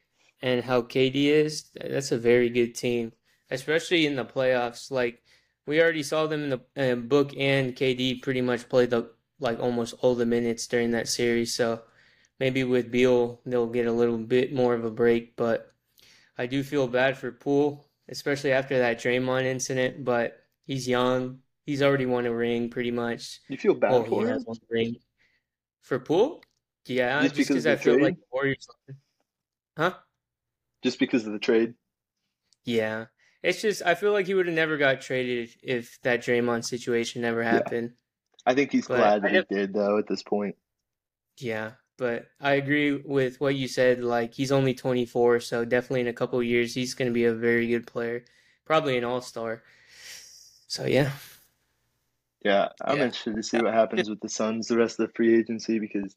and 0.44 0.62
how 0.62 0.82
KD 0.82 1.14
is, 1.30 1.70
that's 1.74 2.12
a 2.12 2.18
very 2.18 2.50
good 2.50 2.74
team, 2.74 3.12
especially 3.50 4.04
in 4.04 4.14
the 4.14 4.26
playoffs. 4.26 4.90
Like 4.90 5.22
we 5.66 5.80
already 5.80 6.02
saw 6.02 6.26
them 6.26 6.44
in 6.44 6.50
the 6.50 6.92
uh, 6.92 6.96
book 6.96 7.32
and 7.38 7.74
KD 7.74 8.20
pretty 8.20 8.42
much 8.42 8.68
played 8.68 8.90
the 8.90 9.10
like 9.40 9.58
almost 9.58 9.94
all 10.00 10.14
the 10.14 10.26
minutes 10.26 10.66
during 10.66 10.90
that 10.90 11.08
series. 11.08 11.54
So 11.54 11.80
maybe 12.38 12.62
with 12.62 12.92
Beal 12.92 13.40
they'll 13.46 13.66
get 13.66 13.86
a 13.86 13.92
little 13.92 14.18
bit 14.18 14.52
more 14.52 14.74
of 14.74 14.84
a 14.84 14.90
break, 14.90 15.34
but 15.34 15.72
I 16.36 16.44
do 16.44 16.62
feel 16.62 16.88
bad 16.88 17.16
for 17.16 17.32
Poole, 17.32 17.88
especially 18.10 18.52
after 18.52 18.78
that 18.78 19.00
Draymond 19.00 19.44
incident, 19.44 20.04
but 20.04 20.44
he's 20.66 20.86
young. 20.86 21.38
He's 21.64 21.82
already 21.82 22.04
won 22.04 22.26
a 22.26 22.34
ring 22.34 22.68
pretty 22.68 22.90
much. 22.90 23.40
You 23.48 23.56
feel 23.56 23.72
bad 23.72 23.92
oh, 23.92 24.04
for 24.04 24.26
him? 24.26 24.44
Ring. 24.68 24.96
For 25.80 25.98
Poole? 25.98 26.42
Yeah, 26.84 27.22
just 27.22 27.36
because 27.36 27.66
I 27.66 27.76
feel 27.76 27.98
like 27.98 28.16
the 28.16 28.26
Warriors. 28.30 28.68
Huh? 29.78 29.94
Just 30.84 30.98
because 31.00 31.26
of 31.26 31.32
the 31.32 31.38
trade? 31.40 31.74
Yeah. 32.64 33.06
It's 33.42 33.60
just 33.60 33.82
I 33.84 33.94
feel 33.94 34.12
like 34.12 34.26
he 34.26 34.34
would 34.34 34.46
have 34.46 34.54
never 34.54 34.76
got 34.76 35.00
traded 35.00 35.50
if 35.62 35.98
that 36.02 36.20
Draymond 36.20 36.64
situation 36.64 37.22
never 37.22 37.42
happened. 37.42 37.92
Yeah. 37.94 38.52
I 38.52 38.54
think 38.54 38.70
he's 38.70 38.86
but 38.86 38.98
glad 38.98 39.22
that 39.22 39.32
he 39.32 39.56
did 39.56 39.72
though 39.74 39.98
at 39.98 40.06
this 40.06 40.22
point. 40.22 40.56
Yeah. 41.38 41.72
But 41.96 42.26
I 42.40 42.54
agree 42.54 42.92
with 42.92 43.40
what 43.40 43.54
you 43.54 43.66
said. 43.66 44.02
Like 44.04 44.34
he's 44.34 44.52
only 44.52 44.74
24, 44.74 45.40
so 45.40 45.64
definitely 45.64 46.02
in 46.02 46.08
a 46.08 46.12
couple 46.12 46.42
years 46.42 46.74
he's 46.74 46.94
going 46.94 47.08
to 47.10 47.14
be 47.14 47.24
a 47.24 47.34
very 47.34 47.66
good 47.66 47.86
player, 47.86 48.24
probably 48.64 48.98
an 48.98 49.04
all 49.04 49.20
star. 49.20 49.62
So 50.66 50.86
yeah. 50.86 51.12
Yeah, 52.44 52.68
I'm 52.82 52.98
Yeah. 52.98 53.04
interested 53.04 53.36
to 53.36 53.42
see 53.42 53.58
what 53.58 53.72
happens 53.72 54.10
with 54.10 54.20
the 54.20 54.28
Suns 54.28 54.68
the 54.68 54.76
rest 54.76 55.00
of 55.00 55.06
the 55.06 55.12
free 55.14 55.38
agency 55.38 55.78
because 55.78 56.14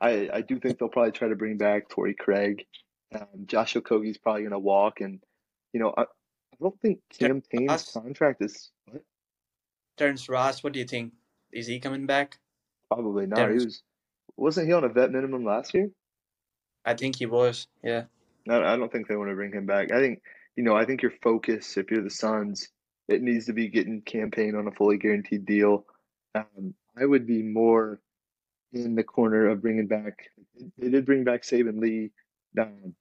I 0.00 0.28
I 0.32 0.40
do 0.42 0.58
think 0.58 0.78
they'll 0.78 0.88
probably 0.88 1.12
try 1.12 1.28
to 1.28 1.36
bring 1.36 1.56
back 1.56 1.88
Torrey 1.88 2.14
Craig. 2.14 2.66
Um, 3.12 3.46
Josh 3.46 3.74
Okogie's 3.74 4.18
probably 4.18 4.42
going 4.42 4.52
to 4.52 4.58
walk, 4.58 5.00
and 5.00 5.20
you 5.72 5.80
know 5.80 5.92
I, 5.96 6.02
I 6.02 6.56
don't 6.60 6.80
think 6.80 7.00
Cam 7.18 7.42
Payne's 7.42 7.90
contract 7.92 8.42
is 8.42 8.70
what? 8.86 9.02
Terrence 9.96 10.28
Ross, 10.28 10.62
what 10.62 10.72
do 10.72 10.78
you 10.78 10.86
think? 10.86 11.12
Is 11.52 11.66
he 11.66 11.80
coming 11.80 12.06
back? 12.06 12.38
probably 12.90 13.26
not. 13.26 13.50
He 13.50 13.54
was 13.54 13.82
wasn't 14.36 14.66
he 14.66 14.72
on 14.72 14.84
a 14.84 14.88
vet 14.88 15.10
minimum 15.10 15.44
last 15.44 15.74
year? 15.74 15.90
I 16.84 16.94
think 16.94 17.16
he 17.16 17.26
was. 17.26 17.66
Yeah. 17.82 18.04
No, 18.46 18.62
I 18.62 18.76
don't 18.76 18.90
think 18.90 19.06
they 19.06 19.16
want 19.16 19.30
to 19.30 19.34
bring 19.34 19.52
him 19.52 19.66
back. 19.66 19.92
I 19.92 20.00
think 20.00 20.22
you 20.56 20.64
know 20.64 20.76
I 20.76 20.84
think 20.84 21.02
your 21.02 21.12
focus 21.22 21.76
if 21.76 21.90
you're 21.90 22.02
the 22.02 22.10
Suns, 22.10 22.68
it 23.08 23.22
needs 23.22 23.46
to 23.46 23.52
be 23.52 23.68
getting 23.68 24.02
Cam 24.02 24.30
Payne 24.30 24.54
on 24.54 24.66
a 24.66 24.72
fully 24.72 24.98
guaranteed 24.98 25.46
deal. 25.46 25.84
Um, 26.34 26.74
I 27.00 27.04
would 27.04 27.26
be 27.26 27.42
more 27.42 28.00
in 28.72 28.94
the 28.94 29.04
corner 29.04 29.48
of 29.48 29.62
bringing 29.62 29.86
back. 29.86 30.30
They 30.78 30.90
did 30.90 31.06
bring 31.06 31.24
back 31.24 31.42
Saben 31.42 31.80
Lee. 31.80 32.10
Um, 32.58 32.94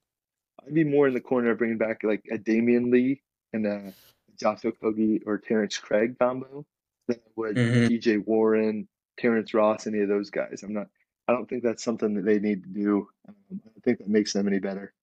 I'd 0.69 0.75
be 0.75 0.83
more 0.83 1.07
in 1.07 1.15
the 1.15 1.19
corner 1.19 1.49
of 1.49 1.57
bringing 1.57 1.79
back 1.79 2.03
like 2.03 2.23
a 2.31 2.38
Damion 2.38 2.91
Lee 2.91 3.21
and 3.53 3.65
a 3.65 3.93
Josh 4.39 4.61
Okogie 4.61 5.23
or 5.25 5.39
Terrence 5.39 5.79
Craig 5.79 6.15
combo 6.19 6.63
than 7.07 7.19
would 7.35 7.55
Mhm. 7.55 7.88
TJ 7.88 8.17
Warren, 8.19 8.88
Terrence 9.17 9.51
Ross, 9.55 9.88
any 9.88 9.99
of 10.01 10.09
those 10.09 10.29
guys. 10.29 10.61
I'm 10.61 10.73
not. 10.73 10.88
I 11.27 11.33
don't 11.33 11.49
think 11.49 11.63
that's 11.63 11.83
something 11.83 12.13
that 12.15 12.23
they 12.23 12.38
need 12.39 12.63
to 12.63 12.69
do. 12.69 13.09
Um, 13.27 13.35
I 13.51 13.55
don't 13.55 13.83
think 13.83 13.97
that 13.97 14.07
makes 14.07 14.31
them 14.33 14.47
any 14.47 14.59
better. 14.59 14.93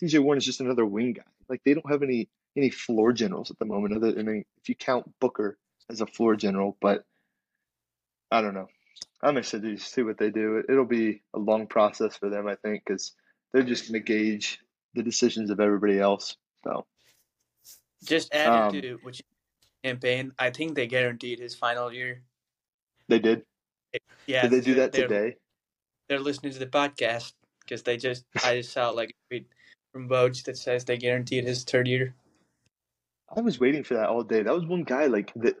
TJ 0.00 0.20
Warren 0.20 0.38
is 0.38 0.44
just 0.44 0.60
another 0.60 0.86
wing 0.86 1.14
guy. 1.14 1.24
Like 1.48 1.62
they 1.64 1.74
don't 1.74 1.90
have 1.90 2.04
any 2.04 2.28
any 2.56 2.70
floor 2.70 3.12
generals 3.12 3.50
at 3.50 3.58
the 3.58 3.64
moment. 3.64 3.94
Other 3.94 4.12
than 4.12 4.28
if 4.28 4.68
you 4.68 4.76
count 4.76 5.12
Booker 5.18 5.58
as 5.90 6.00
a 6.00 6.06
floor 6.06 6.36
general, 6.36 6.76
but 6.80 7.04
I 8.30 8.40
don't 8.40 8.54
know. 8.54 8.68
I'm 9.20 9.36
excited 9.36 9.78
to 9.78 9.84
see 9.84 10.02
what 10.02 10.18
they 10.18 10.30
do. 10.30 10.62
It'll 10.68 10.84
be 10.84 11.22
a 11.34 11.38
long 11.38 11.66
process 11.66 12.16
for 12.16 12.28
them, 12.28 12.46
I 12.46 12.54
think, 12.54 12.84
because 12.84 13.16
they're 13.52 13.62
just 13.64 13.90
going 13.90 14.00
to 14.00 14.06
gauge 14.06 14.60
the 14.94 15.02
decisions 15.02 15.50
of 15.50 15.60
everybody 15.60 15.98
else. 15.98 16.36
So 16.64 16.86
Just 18.04 18.32
adding 18.32 18.76
Um, 18.76 18.82
to 18.82 18.94
which 19.02 19.22
Cam 19.84 19.98
Payne, 19.98 20.32
I 20.38 20.50
think 20.50 20.74
they 20.74 20.86
guaranteed 20.86 21.38
his 21.38 21.54
final 21.54 21.92
year. 21.92 22.22
they 23.08 23.18
did. 23.18 23.42
Yeah. 24.26 24.42
Did 24.42 24.50
they 24.50 24.60
do 24.60 24.74
that 24.74 24.92
they're, 24.92 25.08
today? 25.08 25.36
They're 26.08 26.20
listening 26.20 26.52
to 26.52 26.58
the 26.58 26.66
podcast 26.66 27.32
because 27.60 27.82
they 27.82 27.96
just 27.96 28.24
I 28.44 28.56
just 28.56 28.72
saw 28.72 28.90
like 28.90 29.10
a 29.10 29.14
tweet 29.28 29.46
from 29.92 30.08
Boach 30.08 30.44
that 30.44 30.58
says 30.58 30.84
they 30.84 30.98
guaranteed 30.98 31.44
his 31.44 31.64
third 31.64 31.88
year. 31.88 32.14
I 33.34 33.40
was 33.40 33.58
waiting 33.60 33.84
for 33.84 33.94
that 33.94 34.08
all 34.08 34.22
day. 34.22 34.42
That 34.42 34.54
was 34.54 34.66
one 34.66 34.84
guy 34.84 35.06
like 35.06 35.32
that. 35.36 35.56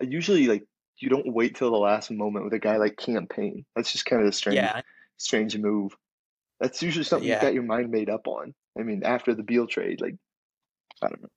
Usually, 0.00 0.46
like 0.46 0.64
you 0.98 1.08
don't 1.08 1.32
wait 1.32 1.56
till 1.56 1.70
the 1.70 1.78
last 1.78 2.10
moment 2.10 2.44
with 2.44 2.54
a 2.54 2.58
guy 2.58 2.76
like 2.76 2.96
Cam 2.96 3.26
Payne. 3.26 3.64
That's 3.74 3.92
just 3.92 4.06
kind 4.06 4.22
of 4.22 4.28
a 4.28 4.32
strange, 4.32 4.56
Yeah. 4.56 4.80
strange 5.16 5.56
move. 5.56 5.96
That's 6.60 6.82
usually 6.82 7.04
something 7.04 7.28
Yeah. 7.28 7.34
you've 7.36 7.42
got 7.42 7.54
your 7.54 7.64
mind 7.64 7.90
made 7.90 8.08
up 8.10 8.26
on. 8.28 8.54
I 8.78 8.82
mean, 8.82 9.02
after 9.04 9.34
the 9.34 9.42
Beal 9.42 9.66
trade, 9.66 10.00
like 10.00 10.16
I 11.02 11.08
don't 11.08 11.22
know. 11.22 11.28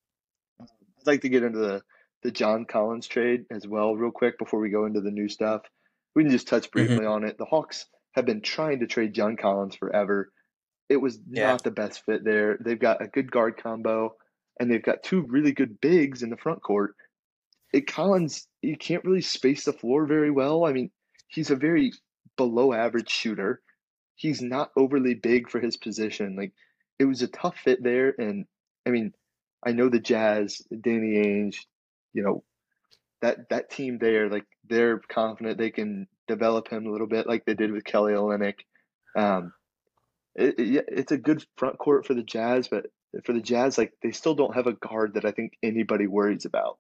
I'd 0.62 1.08
like 1.08 1.22
to 1.22 1.30
get 1.30 1.44
into 1.44 1.60
the 1.60 1.82
the 2.24 2.32
John 2.32 2.66
Collins 2.66 3.08
trade 3.08 3.46
as 3.52 3.68
well, 3.68 3.96
real 3.96 4.12
quick, 4.12 4.40
before 4.40 4.60
we 4.60 4.70
go 4.70 4.86
into 4.86 5.02
the 5.02 5.12
new 5.12 5.30
stuff. 5.30 5.62
We 6.16 6.24
can 6.24 6.32
just 6.32 6.48
touch 6.48 6.72
mm-hmm. 6.72 6.88
briefly 6.88 7.06
on 7.06 7.24
it. 7.24 7.38
The 7.38 7.46
Hawks 7.46 7.86
have 8.14 8.26
been 8.26 8.42
trying 8.42 8.80
to 8.80 8.88
trade 8.88 9.14
John 9.14 9.38
Collins 9.38 9.76
forever. 9.76 10.32
It 10.90 10.98
was 10.98 11.20
Yeah. 11.30 11.48
not 11.48 11.64
the 11.64 11.72
best 11.72 12.04
fit 12.06 12.24
there. 12.24 12.58
They've 12.60 12.80
got 12.80 13.02
a 13.02 13.08
good 13.08 13.32
guard 13.32 13.58
combo, 13.58 14.16
and 14.60 14.72
they've 14.72 14.82
got 14.82 15.04
two 15.04 15.22
really 15.22 15.52
good 15.52 15.80
bigs 15.82 16.24
in 16.24 16.30
the 16.30 16.38
front 16.38 16.64
court. 16.64 16.96
It 17.74 17.88
Collins, 17.88 18.48
you 18.62 18.78
can't 18.78 19.04
really 19.04 19.22
space 19.22 19.66
the 19.66 19.74
floor 19.74 20.06
very 20.06 20.32
well. 20.32 20.66
I 20.66 20.72
mean, 20.72 20.92
he's 21.28 21.52
a 21.52 21.56
very 21.56 21.92
below 22.38 22.74
average 22.74 23.10
shooter. 23.10 23.62
He's 24.16 24.42
not 24.42 24.72
overly 24.78 25.14
big 25.14 25.50
for 25.50 25.60
his 25.60 25.76
position. 25.76 26.36
Like 26.36 26.54
it 27.00 27.06
was 27.06 27.22
a 27.22 27.28
tough 27.28 27.58
fit 27.58 27.84
there, 27.84 28.14
and 28.18 28.46
I 28.86 28.90
mean, 28.92 29.14
I 29.66 29.72
know 29.72 29.90
the 29.90 30.00
Jazz, 30.00 30.62
Danny 30.70 31.16
Ainge, 31.16 31.58
you 32.14 32.24
know, 32.24 32.44
that 33.22 33.50
that 33.50 33.70
team 33.70 33.98
there, 34.00 34.30
like 34.30 34.46
they're 34.68 35.00
confident 35.00 35.58
they 35.58 35.72
can 35.72 36.08
develop 36.28 36.68
him 36.68 36.86
a 36.86 36.92
little 36.92 37.08
bit, 37.08 37.28
like 37.28 37.46
they 37.46 37.54
did 37.54 37.72
with 37.72 37.84
Kelly 37.84 38.14
Olynyk. 38.14 38.60
Um, 39.16 39.54
it, 40.36 40.60
it, 40.60 40.86
it's 40.88 41.12
a 41.12 41.18
good 41.18 41.46
front 41.58 41.78
court 41.78 42.06
for 42.06 42.14
the 42.14 42.24
Jazz, 42.24 42.68
but 42.68 42.88
for 43.24 43.34
the 43.34 43.42
Jazz, 43.42 43.78
like 43.78 43.94
they 44.04 44.12
still 44.12 44.36
don't 44.36 44.56
have 44.56 44.68
a 44.68 44.74
guard 44.74 45.14
that 45.16 45.26
I 45.26 45.32
think 45.32 45.54
anybody 45.64 46.08
worries 46.08 46.46
about. 46.46 46.78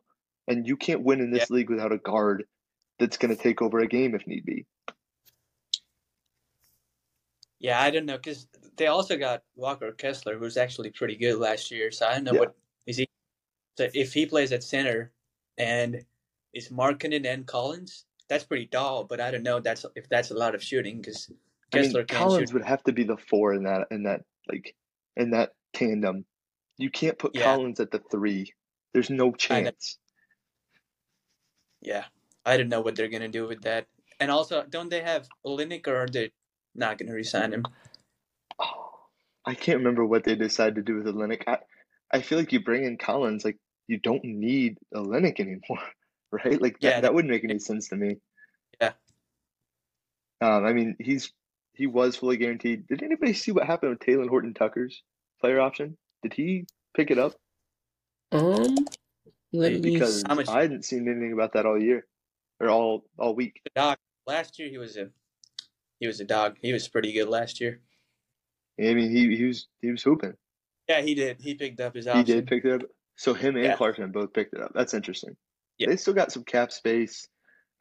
And 0.47 0.67
you 0.67 0.77
can't 0.77 1.03
win 1.03 1.21
in 1.21 1.31
this 1.31 1.49
league 1.49 1.69
without 1.69 1.91
a 1.91 1.97
guard 1.97 2.43
that's 2.99 3.17
going 3.17 3.35
to 3.35 3.41
take 3.41 3.61
over 3.61 3.79
a 3.79 3.87
game 3.87 4.13
if 4.13 4.27
need 4.27 4.45
be. 4.45 4.65
Yeah, 7.59 7.81
I 7.81 7.89
don't 7.89 8.05
know 8.05 8.17
because 8.17 8.47
they 8.77 8.87
also 8.87 9.17
got 9.17 9.43
Walker 9.55 9.91
Kessler, 9.91 10.37
who's 10.37 10.57
actually 10.57 10.91
pretty 10.91 11.15
good 11.15 11.37
last 11.37 11.71
year. 11.71 11.91
So 11.91 12.07
I 12.07 12.15
don't 12.15 12.23
know 12.25 12.33
Yeah. 12.33 12.39
what 12.41 12.55
is 12.85 12.97
he. 12.97 13.07
So 13.77 13.87
if 13.93 14.13
he 14.13 14.25
plays 14.25 14.51
at 14.51 14.63
center, 14.63 15.11
and 15.57 16.03
is 16.53 16.69
Markkanen 16.69 17.25
and 17.25 17.45
Collins, 17.45 18.05
that's 18.27 18.43
pretty 18.43 18.67
tall. 18.67 19.03
But 19.03 19.19
I 19.19 19.31
don't 19.31 19.43
know 19.43 19.59
that's 19.59 19.85
if 19.95 20.07
that's 20.09 20.31
a 20.31 20.35
lot 20.35 20.55
of 20.55 20.63
shooting 20.63 20.97
because 21.01 21.29
I 21.73 21.77
Kessler 21.77 22.01
mean, 22.01 22.07
Collins 22.07 22.49
shoot. 22.49 22.53
would 22.55 22.65
have 22.65 22.83
to 22.83 22.93
be 22.93 23.03
the 23.03 23.17
four 23.17 23.53
in 23.53 23.63
that 23.63 23.87
in 23.91 24.03
that 24.03 24.21
like 24.49 24.75
in 25.15 25.31
that 25.31 25.51
tandem. 25.73 26.25
You 26.77 26.89
can't 26.89 27.17
put 27.17 27.35
Yeah. 27.35 27.43
Collins 27.43 27.79
at 27.79 27.91
the 27.91 27.99
three. 28.11 28.53
There's 28.93 29.09
no 29.09 29.31
I 29.31 29.35
chance. 29.37 29.97
Yeah, 31.81 32.05
I 32.45 32.57
don't 32.57 32.69
know 32.69 32.81
what 32.81 32.95
they're 32.95 33.09
gonna 33.09 33.27
do 33.27 33.47
with 33.47 33.61
that. 33.61 33.87
And 34.19 34.31
also, 34.31 34.63
don't 34.69 34.89
they 34.89 35.01
have 35.01 35.27
Olynyk 35.45 35.87
or 35.87 35.97
are 35.97 36.07
they 36.07 36.31
not 36.73 36.97
gonna 36.97 37.13
resign 37.13 37.53
him? 37.53 37.65
I 39.45 39.53
can't 39.53 39.77
remember 39.79 40.05
what 40.05 40.23
they 40.23 40.35
decided 40.35 40.75
to 40.75 40.81
do 40.81 40.95
with 40.95 41.05
Olynyk. 41.05 41.43
I, 41.47 41.59
I 42.11 42.21
feel 42.21 42.37
like 42.39 42.51
you 42.51 42.63
bring 42.63 42.83
in 42.83 42.97
Collins, 42.97 43.45
like 43.45 43.57
you 43.87 43.99
don't 43.99 44.23
need 44.23 44.77
Olynyk 44.93 45.39
anymore, 45.39 45.83
right? 46.31 46.59
Like 46.61 46.79
that, 46.79 46.89
Yeah. 46.89 47.01
that 47.01 47.13
wouldn't 47.13 47.31
make 47.31 47.43
any 47.43 47.59
sense 47.59 47.89
to 47.89 47.95
me. 47.95 48.17
Yeah. 48.81 48.93
Um, 50.41 50.65
I 50.65 50.73
mean, 50.73 50.95
he's 50.99 51.31
he 51.73 51.87
was 51.87 52.15
fully 52.15 52.37
guaranteed. 52.37 52.87
Did 52.87 53.03
anybody 53.03 53.33
see 53.33 53.51
what 53.51 53.65
happened 53.65 53.91
with 53.91 53.99
Talen 53.99 54.29
Horton 54.29 54.53
Tucker's 54.53 55.01
player 55.41 55.59
option? 55.59 55.97
Did 56.23 56.33
he 56.33 56.65
pick 56.95 57.11
it 57.11 57.17
up? 57.19 57.33
Um, 58.31 58.75
let 59.53 59.73
me. 59.73 59.79
Because 59.93 60.23
How 60.27 60.35
much- 60.35 60.49
I 60.49 60.61
hadn't 60.61 60.85
seen 60.85 61.07
anything 61.07 61.33
about 61.33 61.53
that 61.53 61.65
all 61.65 61.79
year 61.81 62.05
or 62.59 62.69
all 62.69 63.05
all 63.17 63.35
week. 63.35 63.61
The 63.63 63.71
dog 63.75 63.97
last 64.25 64.57
year 64.59 64.69
he 64.69 64.77
was 64.77 64.97
a 64.97 65.09
he 65.99 66.07
was 66.07 66.19
a 66.19 66.25
dog. 66.25 66.57
He 66.61 66.73
was 66.73 66.87
pretty 66.87 67.13
good 67.13 67.29
last 67.29 67.61
year. 67.61 67.81
I 68.79 68.93
mean, 68.93 69.09
he 69.09 69.35
he 69.35 69.45
was 69.45 69.67
he 69.81 69.91
was 69.91 70.03
hooping. 70.03 70.33
Yeah, 70.87 71.01
he 71.01 71.15
did. 71.15 71.41
He 71.41 71.55
picked 71.55 71.79
up 71.79 71.95
his 71.95 72.05
He 72.05 72.23
did 72.23 72.47
pick 72.47 72.65
it 72.65 72.83
up. 72.83 72.89
So 73.15 73.33
him 73.33 73.55
and 73.55 73.65
Yeah. 73.65 73.75
Clarkson 73.75 74.11
both 74.11 74.33
picked 74.33 74.53
it 74.53 74.61
up. 74.61 74.71
That's 74.75 74.93
interesting. 74.93 75.35
Yeah. 75.77 75.89
They 75.89 75.95
still 75.95 76.13
got 76.13 76.31
some 76.31 76.43
cap 76.43 76.71
space. 76.71 77.27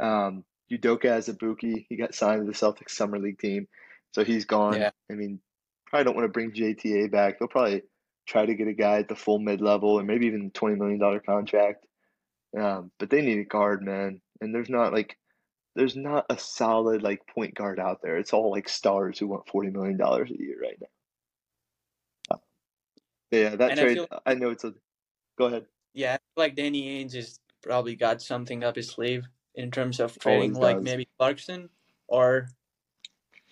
Um, 0.01 0.45
Udoka 0.73 1.05
Azubuike, 1.05 1.87
he 1.89 1.97
got 1.97 2.15
signed 2.15 2.41
to 2.41 2.47
the 2.47 2.57
Celtics 2.57 2.91
summer 2.91 3.19
league 3.19 3.39
team, 3.39 3.69
so 4.13 4.25
he's 4.25 4.45
gone. 4.45 4.81
Yeah. 4.81 4.91
I 5.11 5.15
mean, 5.15 5.41
probably 5.87 6.05
don't 6.05 6.17
want 6.17 6.25
to 6.25 6.33
bring 6.33 6.53
JTA 6.53 7.11
back. 7.11 7.39
They'll 7.39 7.49
probably 7.49 7.83
try 8.27 8.47
to 8.47 8.55
get 8.55 8.69
a 8.69 8.73
guy 8.73 8.99
at 8.99 9.09
the 9.09 9.15
full 9.15 9.39
mid 9.39 9.61
level 9.61 9.91
or 9.91 10.03
maybe 10.03 10.27
even 10.27 10.51
twenty 10.51 10.77
million 10.77 10.99
dollar 10.99 11.21
contract. 11.21 11.87
Um, 12.59 12.91
but 12.99 13.11
they 13.11 13.21
need 13.21 13.39
a 13.41 13.45
guard, 13.45 13.83
man. 13.83 14.21
And 14.41 14.55
there's 14.55 14.71
not 14.71 14.93
like 14.93 15.17
there's 15.75 15.97
not 15.97 16.27
a 16.31 16.39
solid 16.39 17.03
like 17.03 17.27
point 17.27 17.55
guard 17.55 17.79
out 17.81 18.01
there. 18.03 18.17
It's 18.17 18.33
all 18.33 18.51
like 18.51 18.69
stars 18.69 19.19
who 19.19 19.27
want 19.27 19.49
forty 19.49 19.71
million 19.71 19.97
dollars 19.97 20.31
a 20.31 20.39
year 20.41 20.57
right 20.63 20.79
now. 20.81 22.35
Uh, 22.37 22.39
yeah, 23.31 23.57
that 23.57 23.71
And 23.73 23.81
I 23.81 23.83
trade. 23.83 23.95
feel- 23.97 24.09
I 24.27 24.35
know 24.35 24.51
it's 24.51 24.65
a. 24.65 24.75
Go 25.39 25.47
ahead. 25.47 25.67
Yeah, 25.95 26.15
I 26.15 26.17
feel 26.17 26.45
like 26.45 26.57
Danny 26.57 27.05
Ainge 27.05 27.15
has 27.15 27.41
probably 27.63 27.97
got 27.97 28.21
something 28.23 28.63
up 28.65 28.77
his 28.77 28.89
sleeve 28.89 29.25
in 29.55 29.71
terms 29.71 30.01
of 30.01 30.17
Always 30.25 30.41
trading 30.41 30.55
like 30.55 30.77
does. 30.77 30.85
maybe 30.85 31.09
Clarkson 31.19 31.69
or 32.09 32.49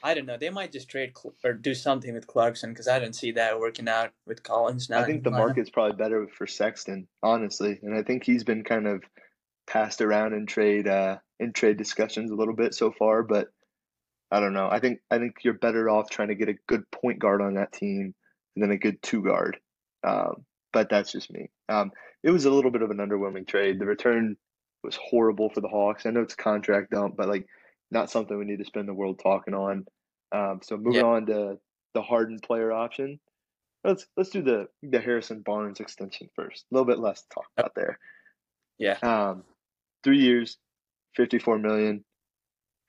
I 0.05 0.14
don't 0.14 0.26
know. 0.26 0.37
They 0.37 0.50
might 0.50 0.73
just 0.73 0.88
trade 0.88 1.12
Cl- 1.17 1.35
or 1.45 1.52
do 1.52 1.75
something 1.75 2.12
with 2.12 2.26
Clarkson 2.26 2.71
because 2.71 2.88
I 2.88 2.99
don't 2.99 3.14
see 3.14 3.31
that 3.33 3.59
working 3.61 3.88
out 3.88 4.11
with 4.26 4.43
Collins 4.43 4.91
now. 4.91 4.99
I 5.00 5.05
think 5.05 5.23
the 5.23 5.31
lineup. 5.31 5.38
market's 5.38 5.71
probably 5.71 5.97
better 5.97 6.26
for 6.37 6.47
Sexton, 6.47 7.07
honestly, 7.23 7.79
and 7.83 7.95
I 7.97 8.02
think 8.02 8.25
he's 8.25 8.43
been 8.43 8.64
kind 8.64 8.88
of 8.88 9.05
passed 9.69 10.00
around 10.00 10.33
in 10.35 10.47
trade 10.47 10.88
uh, 10.88 11.19
in 11.43 11.53
trade 11.53 11.77
discussions 11.77 12.31
a 12.31 12.35
little 12.35 12.55
bit 12.55 12.75
so 12.75 12.93
far. 12.93 13.23
But 13.23 13.49
I 14.31 14.41
don't 14.41 14.55
know. 14.55 14.69
I 14.71 14.81
think 14.81 15.01
I 15.11 15.19
think 15.19 15.37
you're 15.43 15.55
better 15.55 15.91
off 15.91 16.11
trying 16.11 16.29
to 16.29 16.35
get 16.35 16.49
a 16.49 16.55
good 16.67 16.91
point 16.91 17.19
guard 17.19 17.43
on 17.43 17.55
that 17.55 17.73
team 17.73 18.15
than 18.57 18.71
a 18.71 18.79
good 18.79 19.03
two 19.03 19.23
guard. 19.23 19.59
Um, 20.05 20.45
but 20.73 20.89
that's 20.89 21.13
just 21.13 21.31
me. 21.31 21.51
Um, 21.69 21.93
it 22.23 22.31
was 22.31 22.45
a 22.45 22.51
little 22.51 22.71
bit 22.71 22.83
of 22.83 22.91
an 22.91 22.99
underwhelming 22.99 23.47
trade. 23.47 23.79
The 23.79 23.87
return 23.87 24.37
was 24.83 24.97
horrible 24.97 25.51
for 25.51 25.61
the 25.61 25.69
Hawks. 25.69 26.07
I 26.07 26.11
know 26.11 26.23
it's 26.23 26.35
a 26.35 26.37
contract 26.37 26.91
dump, 26.91 27.17
but 27.17 27.29
like 27.29 27.47
not 27.91 28.11
something 28.11 28.37
we 28.39 28.45
need 28.45 28.59
to 28.59 28.65
spend 28.65 28.89
the 28.89 28.95
world 28.95 29.21
talking 29.23 29.55
on. 29.55 29.85
Um, 30.33 30.61
so 30.63 30.77
moving 30.77 31.01
Yeah. 31.03 31.07
on 31.07 31.27
to 31.27 31.59
the 31.95 32.03
Harden 32.03 32.39
player 32.41 32.73
option. 32.73 33.21
Let's 33.85 34.07
let's 34.17 34.31
do 34.31 34.43
the 34.43 34.69
the 34.83 35.01
Harrison 35.01 35.43
Barnes 35.43 35.81
extension 35.81 36.31
first. 36.35 36.65
A 36.71 36.75
little 36.75 36.87
bit 36.87 37.01
less 37.01 37.23
to 37.23 37.29
talk 37.29 37.47
about 37.59 37.75
there. 37.75 37.99
Yeah. 38.79 38.99
Um, 39.03 39.45
three 40.03 40.21
years, 40.21 40.57
54 41.16 41.59
million. 41.59 42.04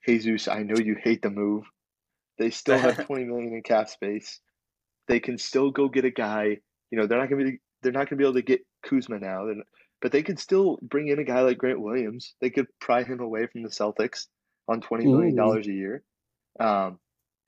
Jesus, 0.06 0.48
I 0.48 0.62
know 0.62 0.76
you 0.76 0.96
hate 1.02 1.22
the 1.22 1.30
move. 1.30 1.64
They 2.38 2.50
still 2.50 2.78
have 2.78 3.06
20 3.06 3.24
million 3.24 3.54
in 3.54 3.62
cap 3.62 3.88
space. 3.88 4.40
They 5.08 5.20
can 5.20 5.38
still 5.38 5.70
go 5.70 5.88
get 5.88 6.04
a 6.04 6.10
guy. 6.10 6.58
You 6.90 6.98
know, 6.98 7.06
they're 7.06 7.18
not 7.18 7.30
gonna 7.30 7.44
be 7.44 7.58
they're 7.82 7.92
not 7.92 8.08
gonna 8.08 8.18
be 8.18 8.24
able 8.24 8.34
to 8.34 8.42
get 8.42 8.66
Kuzma 8.84 9.18
now. 9.18 9.46
But 10.00 10.12
they 10.12 10.22
could 10.22 10.38
still 10.38 10.78
bring 10.82 11.08
in 11.08 11.18
a 11.18 11.24
guy 11.24 11.40
like 11.40 11.58
Grant 11.58 11.80
Williams. 11.80 12.34
They 12.40 12.50
could 12.50 12.66
pry 12.80 13.04
him 13.04 13.20
away 13.20 13.46
from 13.46 13.62
the 13.62 13.68
Celtics 13.68 14.26
on 14.68 14.80
twenty 14.80 15.06
million 15.06 15.34
dollars 15.34 15.66
a 15.66 15.72
year. 15.72 16.02
Um, 16.60 16.98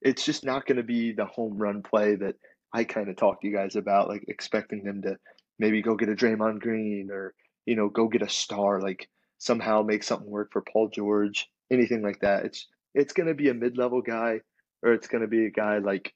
it's 0.03 0.25
just 0.25 0.45
not 0.45 0.67
going 0.67 0.77
to 0.77 0.83
be 0.83 1.13
the 1.13 1.25
home 1.25 1.57
run 1.59 1.83
play 1.83 2.17
that 2.17 2.35
I 2.73 2.85
kind 2.85 3.09
of 3.09 3.17
talked 3.17 3.43
to 3.43 3.49
you 3.49 3.57
guys 3.57 3.77
about, 3.77 4.09
like 4.09 4.25
expecting 4.29 4.85
them 4.85 5.03
to 5.03 5.17
maybe 5.59 5.83
go 5.83 5.95
get 5.97 6.09
a 6.09 6.15
Draymond 6.15 6.61
Green 6.61 7.09
or 7.11 7.35
you 7.65 7.77
know 7.77 7.89
go 7.89 8.09
get 8.09 8.23
a 8.23 8.29
star, 8.29 8.81
like 8.81 9.09
somehow 9.39 9.83
make 9.83 10.03
something 10.03 10.31
work 10.31 10.53
for 10.53 10.63
Paul 10.63 10.89
George, 10.89 11.49
anything 11.71 12.03
like 12.03 12.21
that. 12.21 12.45
It's 12.45 12.67
it's 12.95 13.13
going 13.13 13.29
to 13.29 13.35
be 13.35 13.49
a 13.49 13.55
mid 13.55 13.77
level 13.77 14.03
guy, 14.03 14.41
or 14.83 14.93
it's 14.93 15.09
going 15.09 15.23
to 15.23 15.29
be 15.29 15.47
a 15.47 15.51
guy 15.51 15.79
like 15.79 16.15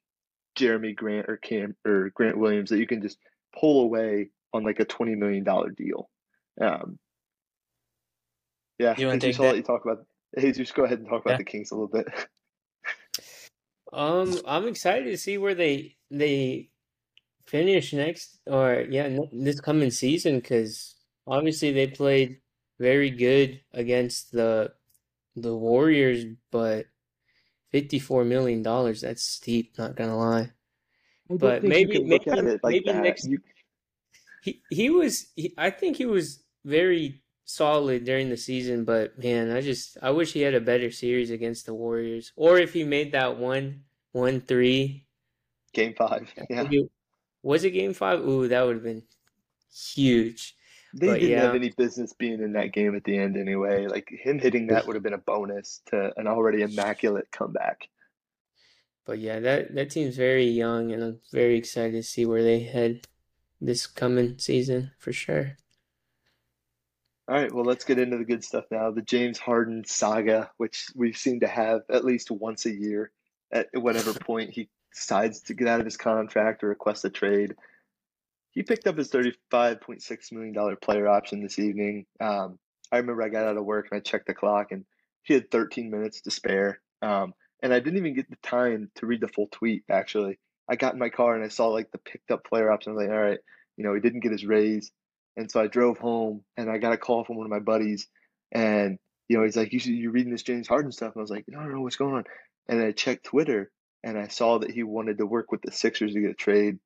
Jerami 0.58 0.94
Grant 0.94 1.28
or 1.28 1.36
Cam 1.36 1.76
or 1.86 2.10
Grant 2.14 2.38
Williams 2.38 2.70
that 2.70 2.78
you 2.78 2.86
can 2.86 3.02
just 3.02 3.18
pull 3.58 3.82
away 3.82 4.30
on 4.52 4.64
like 4.64 4.80
a 4.80 4.84
twenty 4.84 5.14
million 5.14 5.44
dollar 5.44 5.70
deal. 5.70 6.08
Um, 6.60 6.98
yeah, 8.78 8.94
you 8.96 9.06
want 9.06 9.20
to 9.20 9.42
let 9.42 9.56
you 9.56 9.62
talk 9.62 9.84
about. 9.84 10.06
Hey, 10.36 10.52
just 10.52 10.74
go 10.74 10.84
ahead 10.84 10.98
and 10.98 11.08
talk 11.08 11.22
about 11.22 11.32
yeah. 11.32 11.38
the 11.38 11.44
Kings 11.44 11.70
a 11.70 11.74
little 11.74 11.88
bit. 11.88 12.06
um, 13.92 14.38
I'm 14.46 14.68
excited 14.68 15.06
to 15.06 15.18
see 15.18 15.38
where 15.38 15.54
they 15.54 15.96
they 16.10 16.70
finish 17.46 17.92
next, 17.92 18.38
or 18.46 18.86
yeah, 18.88 19.18
this 19.32 19.60
coming 19.60 19.90
season 19.90 20.36
because 20.36 20.94
obviously 21.26 21.72
they 21.72 21.88
played 21.88 22.38
very 22.80 23.10
good 23.10 23.60
against 23.72 24.32
the 24.32 24.72
the 25.36 25.54
Warriors, 25.54 26.24
but 26.50 26.86
fifty 27.70 27.98
four 28.00 28.24
million 28.24 28.62
dollars 28.62 29.02
that's 29.02 29.22
steep. 29.22 29.78
Not 29.78 29.94
gonna 29.94 30.16
lie, 30.16 30.50
but 31.28 31.62
maybe 31.62 32.02
maybe, 32.02 32.30
like 32.62 32.62
maybe 32.64 32.92
next. 32.92 33.28
You... 33.28 33.38
He 34.42 34.62
he 34.70 34.88
was. 34.88 35.26
He, 35.36 35.52
I 35.58 35.68
think 35.68 35.96
he 35.96 36.06
was 36.06 36.42
very 36.64 37.22
solid 37.44 38.04
during 38.04 38.30
the 38.30 38.36
season, 38.36 38.84
but 38.84 39.18
man, 39.18 39.50
I 39.50 39.60
just 39.60 39.98
I 40.02 40.10
wish 40.10 40.32
he 40.32 40.40
had 40.40 40.54
a 40.54 40.60
better 40.60 40.90
series 40.90 41.30
against 41.30 41.66
the 41.66 41.74
Warriors, 41.74 42.32
or 42.34 42.58
if 42.58 42.72
he 42.72 42.82
made 42.82 43.12
that 43.12 43.36
one 43.36 43.84
one 44.12 44.40
three. 44.40 45.06
Game 45.72 45.94
five, 45.94 46.32
yeah. 46.48 46.66
Was 47.42 47.62
it 47.64 47.70
game 47.70 47.94
five? 47.94 48.20
Ooh, 48.26 48.48
that 48.48 48.62
would 48.62 48.76
have 48.76 48.82
been 48.82 49.04
huge. 49.72 50.56
They 50.92 51.06
but, 51.06 51.14
didn't 51.14 51.30
yeah. 51.30 51.42
have 51.42 51.54
any 51.54 51.70
business 51.70 52.12
being 52.12 52.42
in 52.42 52.52
that 52.54 52.72
game 52.72 52.96
at 52.96 53.04
the 53.04 53.16
end 53.16 53.36
anyway. 53.36 53.86
Like 53.86 54.08
him 54.10 54.38
hitting 54.38 54.68
that 54.68 54.86
would 54.86 54.96
have 54.96 55.02
been 55.02 55.12
a 55.12 55.18
bonus 55.18 55.80
to 55.86 56.12
an 56.16 56.26
already 56.26 56.62
immaculate 56.62 57.30
comeback. 57.30 57.88
But 59.06 59.18
yeah, 59.18 59.40
that 59.40 59.74
that 59.74 59.90
team's 59.90 60.16
very 60.16 60.46
young, 60.46 60.92
and 60.92 61.02
I'm 61.02 61.20
very 61.32 61.56
excited 61.56 61.92
to 61.92 62.02
see 62.02 62.26
where 62.26 62.42
they 62.42 62.60
head 62.60 63.06
this 63.60 63.86
coming 63.86 64.38
season 64.38 64.92
for 64.98 65.12
sure. 65.12 65.56
All 67.28 67.36
right, 67.36 67.52
well, 67.52 67.64
let's 67.64 67.84
get 67.84 68.00
into 68.00 68.18
the 68.18 68.24
good 68.24 68.42
stuff 68.42 68.64
now. 68.72 68.90
The 68.90 69.02
James 69.02 69.38
Harden 69.38 69.84
saga, 69.84 70.50
which 70.56 70.88
we 70.96 71.12
seem 71.12 71.40
to 71.40 71.46
have 71.46 71.82
at 71.88 72.04
least 72.04 72.30
once 72.30 72.66
a 72.66 72.74
year 72.74 73.12
at 73.52 73.68
whatever 73.72 74.12
point 74.20 74.50
he 74.50 74.68
decides 74.92 75.40
to 75.42 75.54
get 75.54 75.68
out 75.68 75.78
of 75.78 75.86
his 75.86 75.96
contract 75.96 76.64
or 76.64 76.68
request 76.68 77.04
a 77.04 77.10
trade. 77.10 77.54
He 78.52 78.62
picked 78.62 78.86
up 78.86 78.98
his 78.98 79.10
$35.6 79.10 80.32
million 80.32 80.76
player 80.76 81.08
option 81.08 81.42
this 81.42 81.58
evening. 81.58 82.06
Um, 82.20 82.58
I 82.90 82.98
remember 82.98 83.22
I 83.22 83.28
got 83.28 83.46
out 83.46 83.56
of 83.56 83.64
work 83.64 83.88
and 83.90 83.98
I 83.98 84.00
checked 84.00 84.26
the 84.26 84.34
clock 84.34 84.72
and 84.72 84.84
he 85.22 85.34
had 85.34 85.50
13 85.50 85.90
minutes 85.90 86.22
to 86.22 86.30
spare. 86.30 86.80
Um, 87.02 87.34
and 87.62 87.72
I 87.72 87.78
didn't 87.78 87.98
even 87.98 88.14
get 88.14 88.28
the 88.28 88.36
time 88.42 88.90
to 88.96 89.06
read 89.06 89.20
the 89.20 89.28
full 89.28 89.48
tweet, 89.52 89.84
actually. 89.88 90.38
I 90.68 90.76
got 90.76 90.94
in 90.94 90.98
my 90.98 91.10
car 91.10 91.34
and 91.34 91.44
I 91.44 91.48
saw 91.48 91.68
like 91.68 91.90
the 91.90 91.98
picked 91.98 92.30
up 92.30 92.44
player 92.44 92.70
option. 92.70 92.92
I 92.92 92.94
was 92.94 93.06
like, 93.06 93.14
all 93.14 93.22
right, 93.22 93.38
you 93.76 93.84
know, 93.84 93.94
he 93.94 94.00
didn't 94.00 94.20
get 94.20 94.32
his 94.32 94.46
raise. 94.46 94.90
And 95.36 95.50
so 95.50 95.60
I 95.60 95.68
drove 95.68 95.98
home 95.98 96.42
and 96.56 96.70
I 96.70 96.78
got 96.78 96.92
a 96.92 96.98
call 96.98 97.24
from 97.24 97.36
one 97.36 97.46
of 97.46 97.50
my 97.50 97.60
buddies 97.60 98.08
and 98.52 98.98
you 99.28 99.38
know, 99.38 99.44
he's 99.44 99.56
like, 99.56 99.72
you 99.72 99.78
you're 99.78 100.10
reading 100.10 100.32
this 100.32 100.42
James 100.42 100.66
Harden 100.66 100.90
stuff. 100.90 101.14
And 101.14 101.20
I 101.20 101.22
was 101.22 101.30
like, 101.30 101.44
no, 101.46 101.60
no, 101.60 101.68
no, 101.68 101.80
what's 101.82 101.94
going 101.94 102.14
on? 102.14 102.24
And 102.68 102.82
I 102.82 102.90
checked 102.90 103.26
Twitter 103.26 103.70
and 104.02 104.18
I 104.18 104.26
saw 104.26 104.58
that 104.58 104.72
he 104.72 104.82
wanted 104.82 105.18
to 105.18 105.26
work 105.26 105.52
with 105.52 105.62
the 105.62 105.70
Sixers 105.70 106.14
to 106.14 106.20
get 106.20 106.32
a 106.32 106.34
trade. 106.34 106.78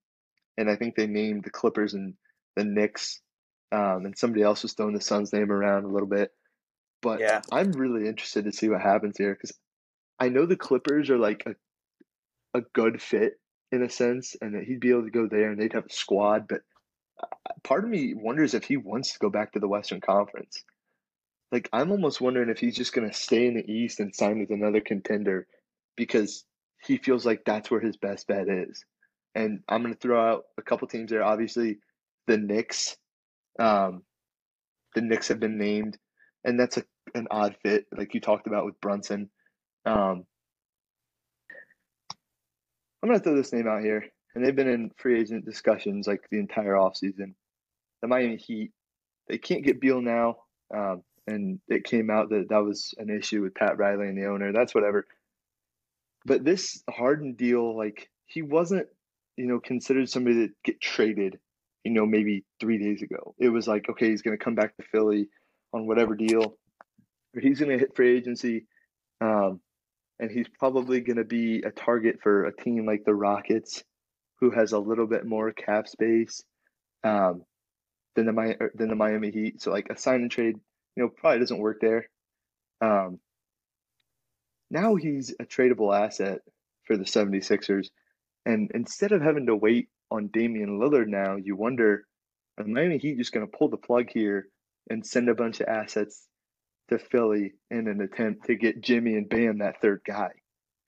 And 0.57 0.71
I 0.71 0.77
think 0.77 0.95
they 0.95 1.07
named 1.07 1.45
the 1.45 1.51
Clippers 1.51 1.95
and 1.95 2.15
the 2.57 2.65
Knicks. 2.65 3.21
Um, 3.73 4.07
and 4.07 4.17
somebody 4.17 4.43
else 4.43 4.63
was 4.63 4.73
throwing 4.73 4.95
the 4.95 5.01
Suns 5.01 5.33
name 5.33 5.51
around 5.51 5.85
a 5.85 5.89
little 5.89 6.09
bit. 6.09 6.31
But 7.03 7.21
yeah. 7.21 7.43
I'm 7.51 7.73
really 7.73 8.09
interested 8.09 8.45
to 8.45 8.53
see 8.53 8.69
what 8.69 8.81
happens 8.81 9.17
here 9.19 9.35
because 9.35 9.53
I 10.19 10.29
know 10.29 10.47
the 10.47 10.57
Clippers 10.57 11.11
are 11.11 11.19
like 11.19 11.45
a, 11.47 12.59
a 12.59 12.63
good 12.73 13.03
fit 13.03 13.35
in 13.73 13.83
a 13.83 13.91
sense, 13.91 14.37
and 14.41 14.55
that 14.55 14.63
he'd 14.63 14.81
be 14.81 14.91
able 14.91 15.03
to 15.03 15.11
go 15.11 15.27
there 15.27 15.51
and 15.51 15.61
they'd 15.61 15.73
have 15.73 15.87
a 15.87 15.93
squad. 15.93 16.47
But 16.49 16.61
part 17.63 17.85
of 17.85 17.91
me 17.91 18.15
wonders 18.15 18.55
if 18.55 18.65
he 18.65 18.77
wants 18.77 19.13
to 19.13 19.19
go 19.19 19.31
back 19.31 19.53
to 19.53 19.59
the 19.59 19.69
Western 19.69 20.01
Conference. 20.01 20.63
Like 21.53 21.69
I'm 21.73 21.91
almost 21.91 22.21
wondering 22.21 22.49
if 22.49 22.59
he's 22.59 22.77
just 22.77 22.93
going 22.93 23.09
to 23.09 23.17
stay 23.17 23.47
in 23.47 23.55
the 23.55 23.71
East 23.71 24.01
and 24.01 24.15
sign 24.15 24.41
with 24.41 24.51
another 24.51 24.81
contender 24.81 25.47
because 25.97 26.45
he 26.83 26.99
feels 26.99 27.25
like 27.25 27.45
that's 27.45 27.71
where 27.71 27.81
his 27.81 27.97
best 27.97 28.27
bet 28.27 28.49
is. 28.49 28.85
And 29.35 29.61
I'm 29.69 29.83
going 29.83 29.95
to 29.95 30.01
throw 30.01 30.33
out 30.33 30.45
a 30.59 30.63
couple 30.63 30.87
teams 30.89 31.11
there. 31.11 31.25
Obviously, 31.25 31.79
the 32.27 32.39
Knicks. 32.39 32.97
Um, 33.59 34.03
the 34.95 35.01
Knicks 35.01 35.29
have 35.29 35.41
been 35.41 35.59
named, 35.59 35.99
and 36.45 36.59
that's 36.59 36.77
a, 36.77 36.85
an 37.15 37.27
odd 37.31 37.57
fit, 37.63 37.87
like 37.97 38.15
you 38.15 38.21
talked 38.21 38.47
about 38.47 38.65
with 38.65 38.81
Brunson. 38.81 39.29
Um, 39.85 40.25
I'm 43.03 43.09
going 43.09 43.19
to 43.19 43.25
throw 43.25 43.37
this 43.37 43.53
name 43.53 43.69
out 43.69 43.83
here 43.83 44.05
and 44.35 44.45
they've 44.45 44.57
been 44.57 44.69
in 44.69 44.91
free 44.97 45.21
agent 45.21 45.45
discussions 45.45 46.07
like 46.07 46.29
the 46.31 46.39
entire 46.39 46.75
offseason. 46.75 47.35
The 48.03 48.09
Miami 48.09 48.37
Heat, 48.37 48.73
they 49.29 49.39
can't 49.39 49.65
get 49.65 49.81
Beal 49.81 50.01
now, 50.01 50.39
um, 50.75 51.03
and 51.27 51.61
it 51.69 51.85
came 51.85 52.11
out 52.11 52.31
that 52.31 52.49
that 52.51 52.65
was 52.65 52.95
an 52.99 53.11
issue 53.11 53.43
with 53.43 53.55
Pat 53.55 53.79
Riley 53.79 54.09
and 54.09 54.19
the 54.19 54.27
owner. 54.27 54.53
That's 54.53 54.75
whatever. 54.75 55.07
But 56.27 56.45
this 56.45 56.83
Harden 56.91 57.35
deal, 57.35 57.77
like 57.77 58.11
he 58.27 58.43
wasn't, 58.43 58.89
you 59.37 59.47
know, 59.47 59.61
considered 59.61 60.09
somebody 60.09 60.49
to 60.49 60.55
get 60.65 60.81
traded, 60.81 61.39
you 61.85 61.93
know, 61.93 62.07
maybe 62.07 62.45
three 62.61 62.79
days 62.79 63.03
ago. 63.03 63.35
It 63.39 63.49
was 63.49 63.67
like, 63.67 63.89
okay, 63.89 64.11
he's 64.11 64.23
going 64.23 64.37
to 64.37 64.45
come 64.45 64.55
back 64.55 64.77
to 64.77 64.85
Philly 64.93 65.29
on 65.73 65.87
whatever 65.87 66.15
deal, 66.15 66.57
or 67.35 67.41
he's 67.41 67.59
going 67.59 67.71
to 67.71 67.79
hit 67.79 67.97
free 67.97 68.17
agency. 68.17 68.67
Um, 69.21 69.61
and 70.21 70.31
he's 70.31 70.47
probably 70.59 71.01
going 71.01 71.17
to 71.17 71.25
be 71.25 71.63
a 71.63 71.71
target 71.71 72.19
for 72.23 72.45
a 72.45 72.57
team 72.57 72.87
like 72.87 73.05
the 73.05 73.15
Rockets 73.15 73.83
who 74.41 74.51
has 74.51 74.73
a 74.73 74.79
little 74.79 75.07
bit 75.07 75.27
more 75.27 75.53
cap 75.53 75.89
space 75.89 76.43
um, 77.03 77.43
than 78.15 78.27
the 78.27 78.57
er, 78.61 78.73
than 78.75 78.89
the 78.89 78.95
Miami 78.95 79.31
Heat. 79.31 79.61
So 79.61 79.71
like 79.71 79.89
a 79.91 79.99
sign 79.99 80.23
and 80.23 80.31
trade, 80.31 80.57
you 80.97 81.03
know, 81.03 81.09
probably 81.09 81.41
doesn't 81.41 81.59
work 81.59 81.79
there. 81.81 82.09
Um, 82.81 83.19
now 84.71 84.95
he's 84.95 85.35
a 85.39 85.45
tradable 85.45 85.97
asset 85.97 86.41
for 86.85 86.97
the 86.97 87.05
76ers. 87.05 87.89
And 88.47 88.71
instead 88.75 89.13
of 89.13 89.23
having 89.23 89.47
to 89.47 89.57
wait 89.57 89.89
on 90.11 90.29
Damian 90.29 90.79
Lillard 90.79 91.09
now, 91.09 91.37
you 91.37 91.57
wonder, 91.57 92.05
are 92.59 92.65
Miami 92.65 92.99
Heat 92.99 93.19
just 93.19 93.33
going 93.33 93.47
to 93.47 93.57
pull 93.57 93.69
the 93.69 93.77
plug 93.77 94.11
here 94.11 94.49
and 94.91 95.05
send 95.05 95.29
a 95.29 95.35
bunch 95.35 95.61
of 95.61 95.69
assets 95.69 96.27
to 96.91 96.99
Philly 96.99 97.55
in 97.71 97.89
an 97.89 98.01
attempt 98.01 98.47
to 98.47 98.55
get 98.55 98.83
Jimmy 98.83 99.15
and 99.15 99.29
Bam 99.29 99.59
that 99.59 99.81
third 99.81 100.03
guy? 100.07 100.31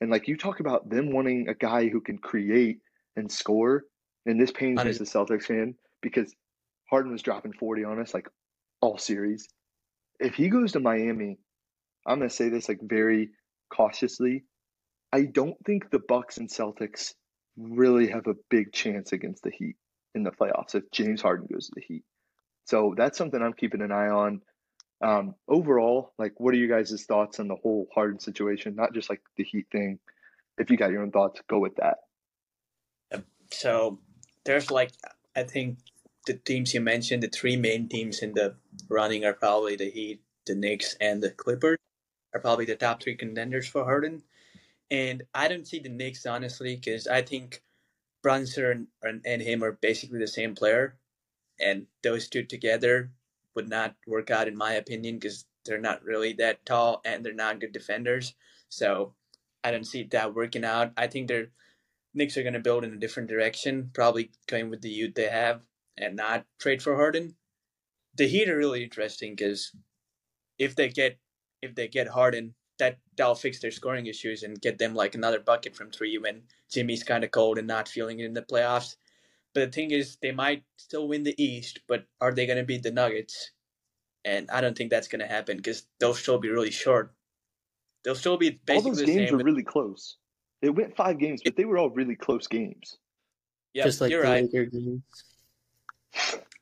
And 0.00 0.10
like 0.10 0.28
you 0.28 0.36
talk 0.36 0.60
about 0.60 0.90
them 0.90 1.12
wanting 1.12 1.48
a 1.48 1.54
guy 1.54 1.88
who 1.88 2.00
can 2.00 2.18
create 2.18 2.78
and 3.16 3.30
score. 3.30 3.84
And 4.26 4.40
this 4.40 4.50
pains 4.50 4.82
me 4.82 4.90
as 4.90 5.00
a 5.00 5.04
Celtics 5.04 5.44
fan 5.44 5.74
because 6.02 6.34
Harden 6.90 7.12
was 7.12 7.22
dropping 7.22 7.52
40 7.54 7.84
on 7.84 8.00
us 8.00 8.12
like 8.12 8.28
all 8.80 8.98
series. 8.98 9.48
If 10.20 10.34
he 10.34 10.48
goes 10.48 10.72
to 10.72 10.80
Miami, 10.80 11.38
I'm 12.06 12.18
going 12.18 12.28
to 12.28 12.34
say 12.34 12.48
this 12.48 12.68
like 12.68 12.80
very 12.82 13.30
cautiously. 13.72 14.44
I 15.12 15.22
don't 15.22 15.56
think 15.64 15.90
the 15.90 16.00
Bucks 16.06 16.36
and 16.36 16.48
Celtics 16.48 17.14
really 17.56 18.08
have 18.08 18.26
a 18.26 18.34
big 18.50 18.72
chance 18.72 19.12
against 19.12 19.42
the 19.42 19.50
Heat 19.50 19.76
in 20.14 20.22
the 20.22 20.30
playoffs 20.30 20.74
if 20.74 20.90
James 20.90 21.22
Harden 21.22 21.48
goes 21.52 21.66
to 21.66 21.72
the 21.74 21.82
Heat. 21.86 22.04
So 22.64 22.94
that's 22.96 23.16
something 23.16 23.40
I'm 23.40 23.52
keeping 23.52 23.82
an 23.82 23.92
eye 23.92 24.08
on. 24.08 24.42
Um, 25.02 25.34
overall, 25.46 26.12
like, 26.18 26.32
what 26.38 26.54
are 26.54 26.58
you 26.58 26.68
guys' 26.68 27.04
thoughts 27.06 27.38
on 27.38 27.48
the 27.48 27.56
whole 27.56 27.86
Harden 27.94 28.18
situation? 28.18 28.74
Not 28.74 28.94
just 28.94 29.10
like 29.10 29.20
the 29.36 29.44
Heat 29.44 29.66
thing. 29.70 29.98
If 30.58 30.70
you 30.70 30.76
got 30.76 30.90
your 30.90 31.02
own 31.02 31.10
thoughts, 31.10 31.40
go 31.48 31.58
with 31.58 31.76
that. 31.76 31.98
So 33.52 33.98
there's 34.44 34.70
like 34.70 34.92
I 35.34 35.42
think 35.42 35.78
the 36.26 36.34
teams 36.34 36.74
you 36.74 36.80
mentioned, 36.80 37.22
the 37.22 37.28
three 37.28 37.56
main 37.56 37.88
teams 37.88 38.20
in 38.20 38.34
the 38.34 38.56
running 38.88 39.24
are 39.24 39.32
probably 39.32 39.76
the 39.76 39.90
Heat, 39.90 40.22
the 40.46 40.54
Knicks, 40.54 40.96
and 41.00 41.22
the 41.22 41.30
Clippers 41.30 41.78
are 42.34 42.40
probably 42.40 42.64
the 42.64 42.76
top 42.76 43.02
three 43.02 43.16
contenders 43.16 43.68
for 43.68 43.84
Harden. 43.84 44.22
And 44.90 45.24
I 45.34 45.48
don't 45.48 45.66
see 45.66 45.80
the 45.80 45.88
Knicks 45.88 46.26
honestly 46.26 46.76
because 46.76 47.06
I 47.06 47.22
think 47.22 47.62
Brunson 48.22 48.88
and, 49.02 49.22
and 49.24 49.42
him 49.42 49.62
are 49.64 49.72
basically 49.72 50.18
the 50.18 50.28
same 50.28 50.54
player, 50.54 50.96
and 51.60 51.86
those 52.02 52.28
two 52.28 52.44
together 52.44 53.10
would 53.54 53.68
not 53.68 53.94
work 54.06 54.30
out 54.30 54.48
in 54.48 54.56
my 54.56 54.72
opinion 54.72 55.16
because 55.16 55.44
they're 55.64 55.78
not 55.78 56.04
really 56.04 56.32
that 56.34 56.64
tall 56.66 57.00
and 57.04 57.24
they're 57.24 57.32
not 57.32 57.60
good 57.60 57.72
defenders. 57.72 58.34
So 58.68 59.14
I 59.64 59.70
don't 59.70 59.86
see 59.86 60.04
that 60.04 60.34
working 60.34 60.64
out. 60.64 60.92
I 60.96 61.06
think 61.06 61.28
they're 61.28 61.48
Knicks 62.14 62.36
are 62.38 62.42
going 62.42 62.54
to 62.54 62.60
build 62.60 62.82
in 62.82 62.94
a 62.94 62.98
different 62.98 63.28
direction, 63.28 63.90
probably 63.92 64.30
going 64.46 64.70
with 64.70 64.80
the 64.80 64.88
youth 64.88 65.14
they 65.14 65.28
have 65.28 65.62
and 65.98 66.16
not 66.16 66.46
trade 66.58 66.82
for 66.82 66.96
Harden. 66.96 67.36
The 68.14 68.26
Heat 68.26 68.48
are 68.48 68.56
really 68.56 68.82
interesting 68.82 69.34
because 69.36 69.70
if 70.58 70.74
they 70.74 70.88
get 70.88 71.18
if 71.60 71.74
they 71.74 71.88
get 71.88 72.08
Harden, 72.08 72.54
that 72.78 72.98
that'll 73.16 73.34
fix 73.34 73.60
their 73.60 73.70
scoring 73.70 74.06
issues 74.06 74.42
and 74.42 74.60
get 74.60 74.78
them 74.78 74.94
like 74.94 75.14
another 75.14 75.40
bucket 75.40 75.74
from 75.76 75.90
three 75.90 76.18
when 76.18 76.42
Jimmy's 76.70 77.02
kind 77.02 77.24
of 77.24 77.30
cold 77.30 77.58
and 77.58 77.66
not 77.66 77.88
feeling 77.88 78.20
it 78.20 78.26
in 78.26 78.34
the 78.34 78.42
playoffs. 78.42 78.96
But 79.54 79.66
the 79.66 79.72
thing 79.72 79.90
is, 79.90 80.18
they 80.20 80.32
might 80.32 80.64
still 80.76 81.08
win 81.08 81.22
the 81.22 81.34
East, 81.42 81.80
but 81.88 82.04
are 82.20 82.32
they 82.32 82.46
going 82.46 82.58
to 82.58 82.64
beat 82.64 82.82
the 82.82 82.90
Nuggets? 82.90 83.52
And 84.24 84.50
I 84.50 84.60
don't 84.60 84.76
think 84.76 84.90
that's 84.90 85.08
going 85.08 85.20
to 85.20 85.26
happen 85.26 85.56
because 85.56 85.86
they'll 85.98 86.12
still 86.12 86.38
be 86.38 86.50
really 86.50 86.70
short. 86.70 87.14
They'll 88.04 88.14
still 88.14 88.36
be 88.36 88.50
all 88.50 88.58
basically 88.66 88.90
those 88.90 88.98
the 89.00 89.06
games 89.06 89.28
same. 89.30 89.38
were 89.38 89.44
really 89.44 89.62
close. 89.62 90.16
It 90.62 90.70
went 90.70 90.96
five 90.96 91.18
games, 91.18 91.40
but 91.44 91.56
they 91.56 91.64
were 91.64 91.78
all 91.78 91.90
really 91.90 92.16
close 92.16 92.46
games. 92.46 92.98
yeah, 93.72 93.84
Just 93.84 94.00
like 94.00 94.10
you're 94.10 94.22
the 94.22 94.28
right. 94.28 94.50
Games. 94.52 95.02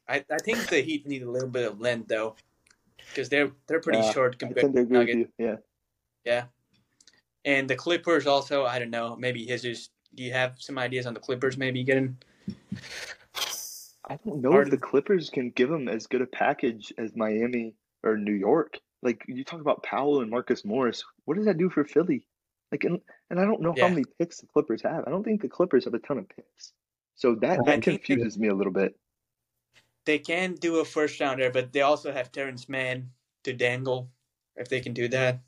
I, 0.08 0.24
I 0.30 0.38
think 0.44 0.68
the 0.68 0.80
Heat 0.80 1.06
need 1.06 1.22
a 1.22 1.30
little 1.30 1.48
bit 1.48 1.66
of 1.70 1.80
length 1.80 2.08
though, 2.08 2.36
because 3.08 3.28
they're 3.28 3.50
they're 3.66 3.80
pretty 3.80 4.00
Uh, 4.00 4.12
short 4.12 4.38
compared 4.38 4.66
to 4.66 4.68
to 4.68 4.72
the 4.72 4.80
agree 4.80 4.98
Nuggets. 4.98 5.32
Yeah. 5.38 5.56
Yeah, 6.24 6.44
and 7.44 7.68
the 7.68 7.76
Clippers 7.76 8.26
also. 8.26 8.64
I 8.64 8.78
don't 8.78 8.90
know. 8.90 9.16
Maybe 9.16 9.44
Jesus. 9.46 9.90
Do 10.14 10.22
you 10.22 10.32
have 10.32 10.54
some 10.58 10.78
ideas 10.78 11.06
on 11.06 11.14
the 11.14 11.20
Clippers? 11.20 11.56
Maybe 11.58 11.82
getting 11.82 12.16
I 14.06 14.18
don't 14.24 14.40
know 14.40 14.52
Harden- 14.52 14.72
if 14.72 14.80
the 14.80 14.86
Clippers 14.86 15.30
can 15.30 15.50
give 15.50 15.68
them 15.68 15.88
as 15.88 16.06
good 16.06 16.22
a 16.22 16.26
package 16.26 16.92
as 16.98 17.16
Miami 17.16 17.74
or 18.02 18.16
New 18.16 18.32
York. 18.34 18.78
Like 19.02 19.24
you 19.26 19.44
talk 19.44 19.60
about 19.60 19.82
Powell 19.82 20.20
and 20.20 20.30
Marcus 20.30 20.64
Morris, 20.64 21.04
what 21.24 21.36
does 21.36 21.46
that 21.46 21.58
do 21.58 21.68
for 21.70 21.84
Philly? 21.84 22.26
Like, 22.72 22.84
and, 22.84 23.00
and 23.30 23.38
I 23.40 23.44
don't 23.44 23.60
know 23.60 23.74
Yeah. 23.76 23.84
how 23.84 23.90
many 23.94 24.04
picks 24.18 24.40
the 24.40 24.46
Clippers 24.46 24.82
have. 24.82 25.04
I 25.06 25.10
don't 25.10 25.24
think 25.24 25.42
the 25.42 25.48
Clippers 25.48 25.84
have 25.84 25.94
a 25.94 25.98
ton 25.98 26.18
of 26.18 26.28
picks, 26.28 26.72
so 27.14 27.34
that 27.36 27.58
that 27.58 27.64
think 27.66 27.84
they- 27.84 27.98
confuses 27.98 28.38
me 28.38 28.48
a 28.48 28.54
little 28.54 28.72
bit. 28.72 28.96
they 30.06 30.18
can 30.18 30.54
do 30.54 30.80
a 30.80 30.84
first 30.84 31.18
rounder, 31.20 31.50
but 31.50 31.72
they 31.72 31.80
also 31.80 32.12
have 32.12 32.30
Terance 32.30 32.68
Mann 32.68 33.10
to 33.42 33.52
dangle 33.54 34.10
if 34.56 34.68
they 34.68 34.80
can 34.80 34.92
do 34.92 35.08
that. 35.08 35.40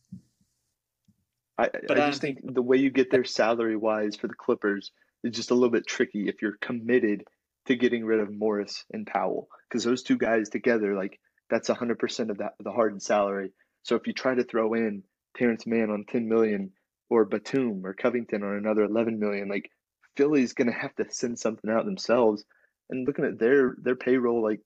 I, 1.59 1.71
But 1.89 1.99
I 1.99 2.09
just 2.09 2.23
don't 2.23 2.35
think 2.35 2.55
the 2.55 2.63
way 2.63 2.77
you 2.77 2.91
get 2.91 3.11
there 3.11 3.25
salary 3.25 3.77
wise 3.77 4.17
for 4.17 4.29
the 4.29 4.35
Clippers 4.35 4.93
is 5.25 5.35
just 5.35 5.51
a 5.51 5.55
little 5.55 5.71
bit 5.71 5.87
tricky 5.87 6.29
if 6.29 6.43
you're 6.43 6.59
committed 6.61 7.25
to 7.67 7.77
getting 7.77 8.05
rid 8.05 8.21
of 8.21 8.33
Morris 8.33 8.85
and 8.93 9.07
Powell 9.07 9.49
because 9.69 9.85
those 9.85 10.03
two 10.03 10.17
guys 10.17 10.49
together, 10.49 10.95
like 10.95 11.19
that's 11.51 11.69
100% 11.69 12.31
of 12.31 12.39
that 12.39 12.55
the 12.61 12.73
Harden 12.73 13.01
salary. 13.01 13.53
So 13.83 13.97
if 13.97 14.07
you 14.07 14.13
try 14.13 14.35
to 14.35 14.45
throw 14.45 14.75
in 14.75 15.03
Terance 15.37 15.67
Mann 15.67 15.91
on 15.91 16.05
10 16.09 16.29
million 16.29 16.73
or 17.09 17.25
Batum 17.25 17.85
or 17.85 17.95
Covington 17.95 18.43
on 18.43 18.57
another 18.57 18.85
11 18.85 19.19
million, 19.19 19.49
like 19.49 19.71
Philly's 20.17 20.55
going 20.55 20.69
to 20.69 20.79
have 20.79 20.95
to 20.97 21.07
send 21.11 21.39
something 21.39 21.71
out 21.71 21.85
themselves. 21.85 22.45
And 22.91 23.07
looking 23.07 23.25
at 23.25 23.39
their 23.39 23.77
their 23.79 23.97
payroll, 23.97 24.43
like 24.43 24.61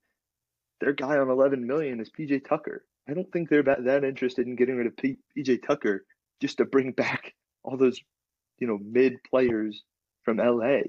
their 0.81 0.93
guy 0.93 1.19
on 1.19 1.31
11 1.31 1.67
million 1.67 2.01
is 2.01 2.11
PJ 2.11 2.47
Tucker. 2.47 2.85
I 3.09 3.15
don't 3.15 3.31
think 3.33 3.49
they're 3.49 3.63
that, 3.63 3.85
that 3.85 4.05
interested 4.05 4.47
in 4.47 4.57
getting 4.57 4.77
rid 4.77 4.87
of 4.87 4.97
P, 4.97 5.17
PJ 5.37 5.67
Tucker 5.67 6.05
just 6.41 6.59
to 6.59 6.65
bring 6.65 6.93
back 6.93 7.35
all 7.63 7.77
those, 7.77 8.01
you 8.59 8.67
know, 8.67 8.79
mid 8.83 9.23
players 9.25 9.83
from 10.25 10.39
LA. 10.39 10.83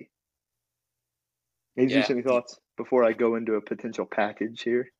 Jesus, 1.77 2.09
Yeah. 2.09 2.15
any 2.15 2.21
thoughts 2.21 2.59
before 2.77 3.03
I 3.03 3.13
go 3.13 3.35
into 3.35 3.55
a 3.55 3.61
potential 3.61 4.05
package 4.05 4.61
here? 4.61 4.91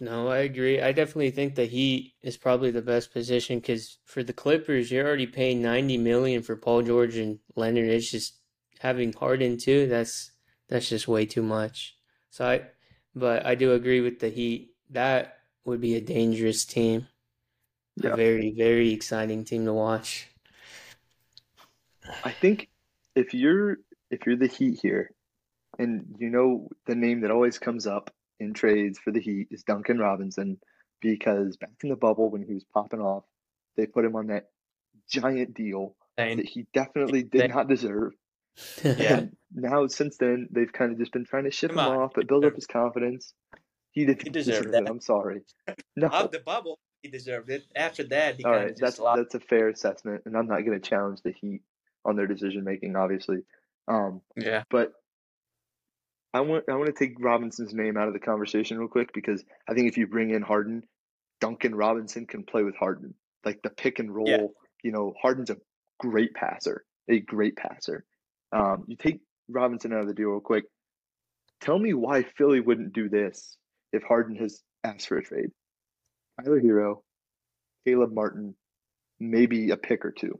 No, 0.00 0.28
I 0.28 0.38
agree. 0.38 0.80
I 0.80 0.92
definitely 0.92 1.30
think 1.30 1.54
the 1.54 1.66
Heat 1.66 2.14
is 2.22 2.36
probably 2.36 2.70
the 2.70 2.80
best 2.82 3.12
position 3.12 3.58
because 3.58 3.98
for 4.04 4.22
the 4.22 4.32
Clippers, 4.32 4.90
you're 4.90 5.06
already 5.06 5.26
paying 5.26 5.60
90 5.60 5.98
million 5.98 6.42
for 6.42 6.56
Paul 6.56 6.82
George 6.82 7.16
and 7.16 7.38
Leonard. 7.54 7.88
It's 7.90 8.10
just 8.10 8.38
having 8.78 9.12
Harden 9.12 9.58
too. 9.58 9.86
That's 9.88 10.32
that's 10.68 10.88
just 10.88 11.06
way 11.08 11.26
too 11.26 11.42
much. 11.42 11.96
So 12.30 12.46
I, 12.46 12.62
but 13.14 13.44
I 13.44 13.54
do 13.56 13.72
agree 13.72 14.00
with 14.00 14.20
the 14.20 14.30
Heat. 14.30 14.74
That 14.88 15.36
would 15.64 15.80
be 15.80 15.96
a 15.96 16.00
dangerous 16.00 16.64
team. 16.64 17.08
Yeah. 18.02 18.12
A 18.12 18.16
very, 18.16 18.52
very 18.56 18.92
exciting 18.92 19.44
team 19.44 19.64
to 19.66 19.72
watch. 19.72 20.28
I 22.24 22.30
think 22.32 22.68
if 23.14 23.34
you're 23.34 23.78
if 24.10 24.26
you're 24.26 24.36
the 24.36 24.46
Heat 24.46 24.78
here, 24.82 25.10
and 25.78 26.14
you 26.18 26.30
know 26.30 26.68
the 26.86 26.94
name 26.94 27.20
that 27.20 27.30
always 27.30 27.58
comes 27.58 27.86
up 27.86 28.12
in 28.38 28.54
trades 28.54 28.98
for 28.98 29.10
the 29.10 29.20
Heat 29.20 29.48
is 29.50 29.62
Duncan 29.62 29.98
Robinson, 29.98 30.58
because 31.00 31.56
back 31.56 31.70
in 31.82 31.90
the 31.90 31.96
bubble 31.96 32.30
when 32.30 32.42
he 32.42 32.54
was 32.54 32.64
popping 32.64 33.00
off, 33.00 33.24
they 33.76 33.86
put 33.86 34.04
him 34.04 34.16
on 34.16 34.28
that 34.28 34.48
giant 35.08 35.54
deal 35.54 35.94
that 36.16 36.28
And 36.28 36.40
he 36.40 36.66
definitely 36.72 37.22
did 37.22 37.40
Thank- 37.42 37.54
not 37.54 37.68
deserve. 37.68 38.12
Yeah. 38.84 39.18
And 39.18 39.36
now 39.52 39.86
since 39.86 40.16
then 40.16 40.48
they've 40.50 40.72
kind 40.72 40.92
of 40.92 40.98
just 40.98 41.12
been 41.12 41.24
trying 41.24 41.44
to 41.44 41.50
ship 41.50 41.70
Come 41.72 41.78
him 41.86 41.92
on. 41.92 41.98
off, 42.04 42.12
but 42.14 42.26
build 42.28 42.44
up 42.44 42.54
his 42.56 42.66
confidence. 42.66 43.32
He 43.92 44.04
didn't 44.04 44.22
He 44.24 44.30
deserved 44.30 44.64
deserve 44.64 44.72
that. 44.72 44.82
it. 44.84 44.88
I'm 44.90 45.00
sorry. 45.00 45.42
No. 45.96 46.08
of 46.08 46.30
the 46.32 46.40
bubble, 46.40 46.78
he 47.02 47.08
deserved 47.10 47.50
it. 47.50 47.64
After 47.74 48.04
that, 48.04 48.36
he 48.36 48.44
All 48.44 48.52
kind 48.52 48.76
that's 48.78 48.98
lost. 48.98 49.18
that's 49.18 49.34
a 49.34 49.40
fair 49.40 49.68
assessment, 49.68 50.22
and 50.26 50.36
I'm 50.36 50.46
not 50.46 50.64
going 50.64 50.80
to 50.80 50.88
challenge 50.88 51.20
the 51.22 51.32
Heat 51.32 51.62
on 52.04 52.16
their 52.16 52.26
decision 52.26 52.64
making, 52.64 52.96
obviously. 52.96 53.38
Um, 53.88 54.20
Yeah. 54.36 54.64
but 54.70 54.92
I 56.32 56.40
want 56.42 56.64
I 56.68 56.74
want 56.74 56.86
to 56.86 56.92
take 56.92 57.16
Robinson's 57.18 57.74
name 57.74 57.96
out 57.96 58.06
of 58.08 58.14
the 58.14 58.20
conversation 58.20 58.78
real 58.78 58.88
quick 58.88 59.12
because 59.12 59.44
I 59.68 59.74
think 59.74 59.88
if 59.88 59.96
you 59.98 60.06
bring 60.06 60.30
in 60.30 60.42
Harden, 60.42 60.82
Duncan 61.40 61.74
Robinson 61.74 62.26
can 62.26 62.44
play 62.44 62.62
with 62.62 62.76
Harden, 62.76 63.14
like 63.44 63.60
the 63.62 63.70
pick 63.70 63.98
and 63.98 64.14
roll. 64.14 64.28
Yeah. 64.28 64.46
You 64.82 64.92
know, 64.92 65.14
Harden's 65.20 65.50
a 65.50 65.56
great 65.98 66.34
passer, 66.34 66.84
a 67.08 67.18
great 67.20 67.56
passer. 67.56 68.04
Um, 68.52 68.84
you 68.86 68.96
take 68.96 69.20
Robinson 69.48 69.92
out 69.92 70.00
of 70.00 70.06
the 70.06 70.14
deal 70.14 70.28
real 70.30 70.40
quick. 70.40 70.64
Tell 71.60 71.78
me 71.78 71.92
why 71.94 72.22
Philly 72.22 72.60
wouldn't 72.60 72.92
do 72.94 73.08
this 73.08 73.56
if 73.92 74.02
Harden 74.02 74.36
has 74.36 74.62
asked 74.84 75.08
for 75.08 75.18
a 75.18 75.22
trade. 75.22 75.50
Tyler 76.44 76.60
Herro, 76.60 77.02
Caleb 77.86 78.12
Martin, 78.12 78.54
maybe 79.18 79.70
a 79.70 79.76
pick 79.76 80.04
or 80.04 80.12
two. 80.12 80.38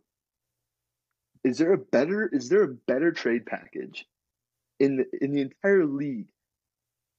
Is 1.44 1.58
there 1.58 1.72
a 1.72 1.78
better 1.78 2.28
is 2.32 2.48
there 2.48 2.64
a 2.64 2.74
better 2.86 3.12
trade 3.12 3.46
package 3.46 4.04
in 4.78 4.96
the 4.96 5.04
in 5.24 5.32
the 5.32 5.40
entire 5.40 5.86
league 5.86 6.28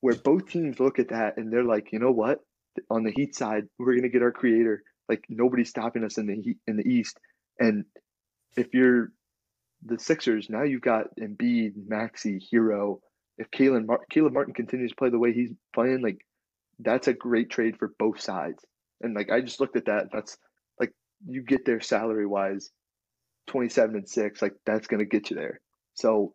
where 0.01 0.15
both 0.15 0.47
teams 0.47 0.79
look 0.79 0.99
at 0.99 1.09
that 1.09 1.37
and 1.37 1.51
they're 1.51 1.63
like, 1.63 1.91
you 1.91 1.99
know 1.99 2.11
what? 2.11 2.39
On 2.89 3.03
the 3.03 3.11
Heat 3.11 3.35
side, 3.35 3.63
we're 3.79 3.95
gonna 3.95 4.09
get 4.09 4.21
our 4.21 4.31
creator. 4.31 4.83
Like 5.09 5.23
nobody's 5.29 5.69
stopping 5.69 6.03
us 6.03 6.17
in 6.17 6.27
the 6.27 6.35
Heat 6.35 6.57
in 6.67 6.77
the 6.77 6.87
East. 6.87 7.17
And 7.59 7.85
if 8.55 8.73
you're 8.73 9.11
the 9.83 9.97
Sixers, 9.97 10.49
now 10.49 10.63
you've 10.63 10.81
got 10.81 11.15
Embiid, 11.19 11.73
Maxey, 11.87 12.39
Herro. 12.53 12.99
If 13.37 13.49
Caleb, 13.49 13.87
Mar- 13.87 14.05
Caleb 14.11 14.33
Martin 14.33 14.53
continues 14.53 14.91
to 14.91 14.95
play 14.95 15.09
the 15.09 15.17
way 15.17 15.33
he's 15.33 15.51
playing, 15.73 16.01
like 16.01 16.19
that's 16.79 17.07
a 17.07 17.13
great 17.13 17.49
trade 17.49 17.77
for 17.77 17.91
both 17.97 18.19
sides. 18.19 18.63
And 19.01 19.13
like 19.15 19.31
I 19.31 19.41
just 19.41 19.59
looked 19.59 19.77
at 19.77 19.85
that. 19.85 20.09
That's 20.11 20.37
like 20.79 20.93
you 21.25 21.43
get 21.43 21.65
there 21.65 21.81
salary 21.81 22.25
wise, 22.25 22.71
twenty 23.47 23.69
seven 23.69 23.95
and 23.95 24.09
six. 24.09 24.41
Like 24.41 24.53
that's 24.65 24.87
gonna 24.87 25.05
get 25.05 25.29
you 25.29 25.35
there. 25.35 25.59
So 25.93 26.33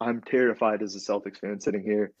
I'm 0.00 0.22
terrified 0.22 0.82
as 0.82 0.94
a 0.96 0.98
Celtics 0.98 1.38
fan 1.38 1.60
sitting 1.60 1.82
here 1.82 2.12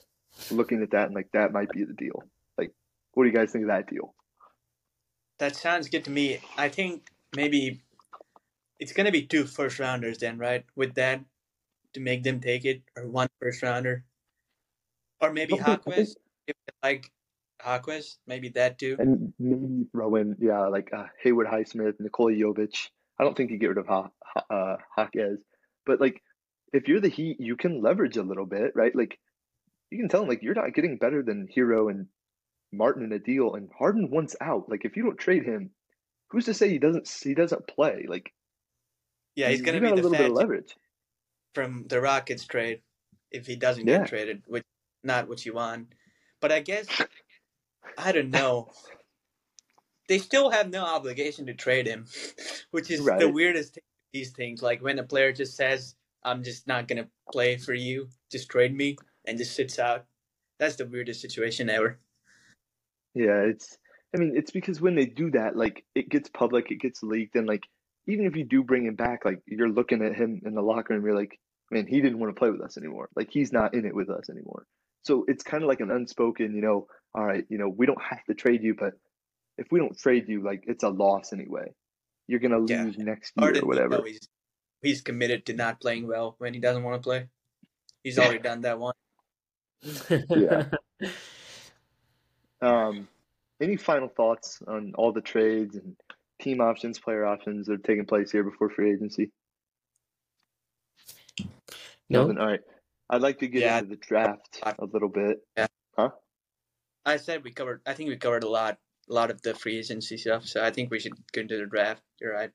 looking 0.50 0.82
at 0.82 0.90
that 0.90 1.06
and 1.06 1.14
like 1.14 1.28
that 1.32 1.52
might 1.52 1.70
be 1.70 1.84
the 1.84 1.94
deal. 1.94 2.22
Like, 2.58 2.72
what 3.14 3.24
do 3.24 3.30
you 3.30 3.34
guys 3.34 3.50
think 3.50 3.64
of 3.64 3.68
that 3.68 3.88
deal? 3.88 4.14
That 5.38 5.56
sounds 5.56 5.88
good 5.88 6.04
to 6.04 6.10
me. 6.10 6.40
I 6.56 6.68
think 6.68 7.08
maybe 7.34 7.80
it's 8.78 8.92
gonna 8.92 9.12
be 9.12 9.22
two 9.22 9.44
first 9.44 9.78
rounders 9.78 10.18
then, 10.18 10.38
right? 10.38 10.64
With 10.76 10.94
that 10.94 11.24
to 11.94 12.00
make 12.00 12.22
them 12.22 12.40
take 12.40 12.64
it, 12.64 12.82
or 12.96 13.08
one 13.08 13.28
first 13.40 13.62
rounder, 13.62 14.04
or 15.20 15.32
maybe 15.32 15.56
Hawkins 15.56 16.16
if 16.46 16.54
like 16.82 17.10
Hawkins, 17.62 18.18
maybe 18.26 18.48
that 18.50 18.78
too. 18.78 18.96
And 18.98 19.32
maybe 19.38 19.86
throw 19.92 20.14
in, 20.16 20.36
yeah, 20.40 20.66
like 20.66 20.90
uh, 20.92 21.06
Haywood 21.22 21.46
Highsmith, 21.46 22.00
Nikola 22.00 22.32
Jovic. 22.32 22.88
I 23.18 23.24
don't 23.24 23.36
think 23.36 23.50
you 23.50 23.58
get 23.58 23.68
rid 23.68 23.78
of 23.78 23.86
ha- 23.86 24.10
ha- 24.24 24.46
uh, 24.54 24.76
Hawkes, 24.96 25.42
but 25.86 26.00
like 26.00 26.22
if 26.72 26.88
you're 26.88 27.00
the 27.00 27.08
Heat, 27.08 27.36
you 27.40 27.56
can 27.56 27.82
leverage 27.82 28.16
a 28.16 28.22
little 28.22 28.46
bit, 28.46 28.72
right? 28.74 28.94
Like 28.94 29.18
you 29.90 29.98
can 29.98 30.08
tell 30.08 30.20
them 30.20 30.28
like 30.28 30.42
you're 30.42 30.54
not 30.54 30.72
getting 30.74 30.96
better 30.98 31.22
than 31.22 31.48
Herro 31.54 31.90
and 31.90 32.06
Martin 32.72 33.04
in 33.04 33.12
a 33.12 33.18
deal, 33.18 33.54
and 33.54 33.68
Harden 33.76 34.10
wants 34.10 34.36
out. 34.40 34.68
Like 34.68 34.84
if 34.84 34.96
you 34.96 35.02
don't 35.02 35.18
trade 35.18 35.44
him, 35.44 35.70
who's 36.30 36.46
to 36.46 36.54
say 36.54 36.68
he 36.70 36.78
doesn't 36.78 37.08
he 37.22 37.34
doesn't 37.34 37.66
play? 37.66 38.06
Like 38.08 38.32
Yeah, 39.34 39.50
he's 39.50 39.60
gonna 39.62 39.80
got 39.80 39.86
be 39.86 39.90
a 39.92 39.94
little 39.96 40.10
bit 40.12 40.30
of 40.30 40.32
leverage. 40.32 40.74
from 41.54 41.86
the 41.88 42.00
Rockets 42.00 42.46
trade 42.46 42.82
if 43.30 43.46
he 43.46 43.56
doesn't 43.56 43.86
Yeah. 43.86 43.98
get 43.98 44.08
traded, 44.08 44.42
which 44.46 44.64
not 45.02 45.28
what 45.28 45.44
you 45.44 45.52
want. 45.54 45.88
But 46.40 46.52
I 46.52 46.60
guess 46.60 46.86
I 47.98 48.12
don't 48.12 48.30
know. 48.30 48.68
They 50.08 50.18
still 50.18 50.50
have 50.50 50.70
no 50.70 50.84
obligation 50.84 51.46
to 51.46 51.54
trade 51.54 51.86
him, 51.86 52.06
which 52.70 52.90
is 52.90 53.04
the 53.04 53.30
weirdest 53.32 53.74
thing. 53.74 53.82
These 54.12 54.32
things, 54.32 54.60
like 54.60 54.82
when 54.82 54.98
a 54.98 55.04
player 55.04 55.32
just 55.32 55.56
says, 55.56 55.94
"I'm 56.24 56.42
just 56.42 56.66
not 56.66 56.88
gonna 56.88 57.06
play 57.30 57.56
for 57.56 57.74
you, 57.74 58.08
just 58.28 58.48
trade 58.48 58.76
me," 58.76 58.96
and 59.24 59.38
just 59.38 59.54
sits 59.54 59.78
out. 59.78 60.04
That's 60.58 60.74
the 60.74 60.86
weirdest 60.86 61.20
situation 61.20 61.70
ever. 61.70 62.00
Yeah, 63.14 63.42
it's 63.42 63.78
I 64.14 64.18
mean, 64.18 64.32
it's 64.36 64.50
because 64.50 64.80
when 64.80 64.96
they 64.96 65.06
do 65.06 65.30
that, 65.30 65.56
like 65.56 65.84
it 65.94 66.08
gets 66.08 66.28
public, 66.28 66.72
it 66.72 66.80
gets 66.80 67.02
leaked, 67.04 67.36
and 67.36 67.46
like 67.46 67.62
even 68.06 68.26
if 68.26 68.34
you 68.34 68.44
do 68.44 68.64
bring 68.64 68.84
him 68.84 68.96
back, 68.96 69.24
like 69.24 69.40
you're 69.46 69.68
looking 69.68 70.02
at 70.02 70.16
him 70.16 70.40
in 70.44 70.54
the 70.54 70.62
locker 70.62 70.94
room, 70.94 71.04
you're 71.04 71.16
like, 71.16 71.38
man, 71.70 71.86
he 71.86 72.00
didn't 72.00 72.18
want 72.18 72.34
to 72.34 72.38
play 72.38 72.50
with 72.50 72.60
us 72.60 72.76
anymore. 72.76 73.08
Like 73.14 73.30
he's 73.30 73.52
not 73.52 73.74
in 73.74 73.86
it 73.86 73.94
with 73.94 74.10
us 74.10 74.28
anymore. 74.28 74.66
So 75.02 75.24
it's 75.28 75.44
kind 75.44 75.62
of 75.62 75.68
like 75.68 75.80
an 75.80 75.90
unspoken, 75.90 76.54
you 76.54 76.62
know, 76.62 76.88
all 77.14 77.24
right, 77.24 77.44
you 77.48 77.58
know, 77.58 77.68
we 77.68 77.86
don't 77.86 78.00
have 78.02 78.24
to 78.24 78.34
trade 78.34 78.62
you, 78.62 78.74
but 78.74 78.94
if 79.58 79.66
we 79.70 79.78
don't 79.78 79.98
trade 79.98 80.28
you, 80.28 80.42
like 80.42 80.64
it's 80.66 80.84
a 80.84 80.88
loss 80.88 81.32
anyway. 81.32 81.72
You're 82.26 82.40
gonna 82.40 82.58
lose 82.58 82.96
yeah. 82.96 83.04
next 83.04 83.32
year 83.36 83.62
or 83.62 83.66
whatever. 83.66 84.02
He's, 84.04 84.28
he's 84.82 85.00
committed 85.00 85.46
to 85.46 85.52
not 85.52 85.80
playing 85.80 86.06
well 86.06 86.36
when 86.38 86.54
he 86.54 86.60
doesn't 86.60 86.82
want 86.82 87.02
to 87.02 87.06
play. 87.06 87.28
He's 88.04 88.18
already 88.18 88.38
done 88.38 88.62
that 88.62 88.78
one. 88.78 88.94
yeah. 90.28 90.66
Um, 92.62 93.08
any 93.60 93.76
final 93.76 94.08
thoughts 94.08 94.62
on 94.66 94.92
all 94.96 95.12
the 95.12 95.20
trades 95.20 95.76
and 95.76 95.96
team 96.40 96.60
options, 96.60 96.98
player 96.98 97.24
options 97.24 97.66
that 97.66 97.74
are 97.74 97.78
taking 97.78 98.04
place 98.04 98.30
here 98.30 98.44
before 98.44 98.70
free 98.70 98.92
agency? 98.92 99.30
No. 102.08 102.22
Nothing. 102.22 102.38
All 102.38 102.46
right. 102.46 102.60
I'd 103.08 103.22
like 103.22 103.38
to 103.38 103.48
get 103.48 103.62
yeah. 103.62 103.78
into 103.78 103.90
the 103.90 103.96
draft 103.96 104.60
a 104.62 104.84
little 104.84 105.08
bit. 105.08 105.38
Yeah. 105.56 105.66
Huh? 105.96 106.10
I 107.04 107.16
said 107.16 107.44
we 107.44 107.52
covered. 107.52 107.80
I 107.86 107.94
think 107.94 108.08
we 108.08 108.16
covered 108.16 108.44
a 108.44 108.48
lot, 108.48 108.78
a 109.08 109.12
lot 109.12 109.30
of 109.30 109.42
the 109.42 109.54
free 109.54 109.78
agency 109.78 110.16
stuff. 110.16 110.46
So 110.46 110.62
I 110.62 110.70
think 110.70 110.90
we 110.90 111.00
should 111.00 111.14
go 111.32 111.40
into 111.42 111.58
the 111.58 111.66
draft. 111.66 112.02
You're 112.20 112.34
right. 112.34 112.50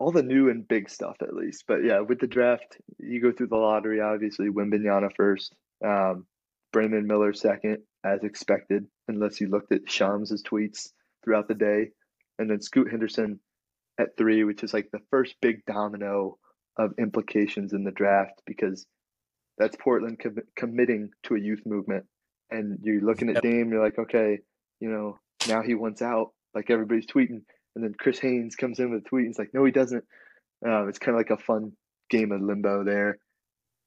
All 0.00 0.10
the 0.10 0.22
new 0.22 0.50
and 0.50 0.66
big 0.66 0.90
stuff, 0.90 1.16
at 1.22 1.34
least. 1.34 1.64
But 1.68 1.84
yeah, 1.84 2.00
with 2.00 2.18
the 2.18 2.26
draft, 2.26 2.78
you 2.98 3.20
go 3.22 3.30
through 3.30 3.48
the 3.48 3.56
lottery. 3.56 4.00
Obviously, 4.00 4.48
Wembanyama 4.48 5.10
first, 5.16 5.54
um, 5.84 6.26
Brandon 6.72 7.06
Miller 7.06 7.32
second, 7.32 7.78
as 8.04 8.24
expected, 8.24 8.86
unless 9.06 9.40
you 9.40 9.48
looked 9.48 9.72
at 9.72 9.88
Shams' 9.88 10.42
tweets 10.42 10.88
throughout 11.22 11.46
the 11.46 11.54
day, 11.54 11.90
and 12.38 12.50
then 12.50 12.60
Scoot 12.60 12.90
Henderson 12.90 13.38
at 14.00 14.16
three, 14.16 14.42
which 14.42 14.64
is 14.64 14.74
like 14.74 14.90
the 14.90 15.02
first 15.10 15.36
big 15.40 15.64
domino 15.66 16.38
of 16.76 16.94
implications 16.98 17.72
in 17.72 17.84
the 17.84 17.90
draft 17.90 18.40
because 18.46 18.86
that's 19.58 19.76
Portland 19.76 20.18
com- 20.18 20.36
committing 20.56 21.10
to 21.24 21.34
a 21.34 21.40
youth 21.40 21.62
movement. 21.66 22.06
And 22.52 22.78
you're 22.82 23.00
looking 23.00 23.28
at 23.28 23.36
yep. 23.36 23.42
Dame, 23.42 23.70
you're 23.70 23.82
like, 23.82 23.98
okay, 23.98 24.38
you 24.80 24.90
know, 24.90 25.18
now 25.48 25.62
he 25.62 25.74
wants 25.74 26.02
out, 26.02 26.32
like 26.54 26.70
everybody's 26.70 27.06
tweeting. 27.06 27.42
And 27.74 27.82
then 27.82 27.94
Chris 27.98 28.18
Haynes 28.18 28.56
comes 28.56 28.78
in 28.78 28.90
with 28.90 29.04
a 29.06 29.08
tweet 29.08 29.24
and 29.24 29.30
it's 29.30 29.38
like, 29.38 29.54
no, 29.54 29.64
he 29.64 29.72
doesn't. 29.72 30.04
Um, 30.66 30.88
it's 30.88 30.98
kind 30.98 31.14
of 31.14 31.20
like 31.20 31.30
a 31.30 31.42
fun 31.42 31.72
game 32.10 32.32
of 32.32 32.42
limbo 32.42 32.84
there. 32.84 33.18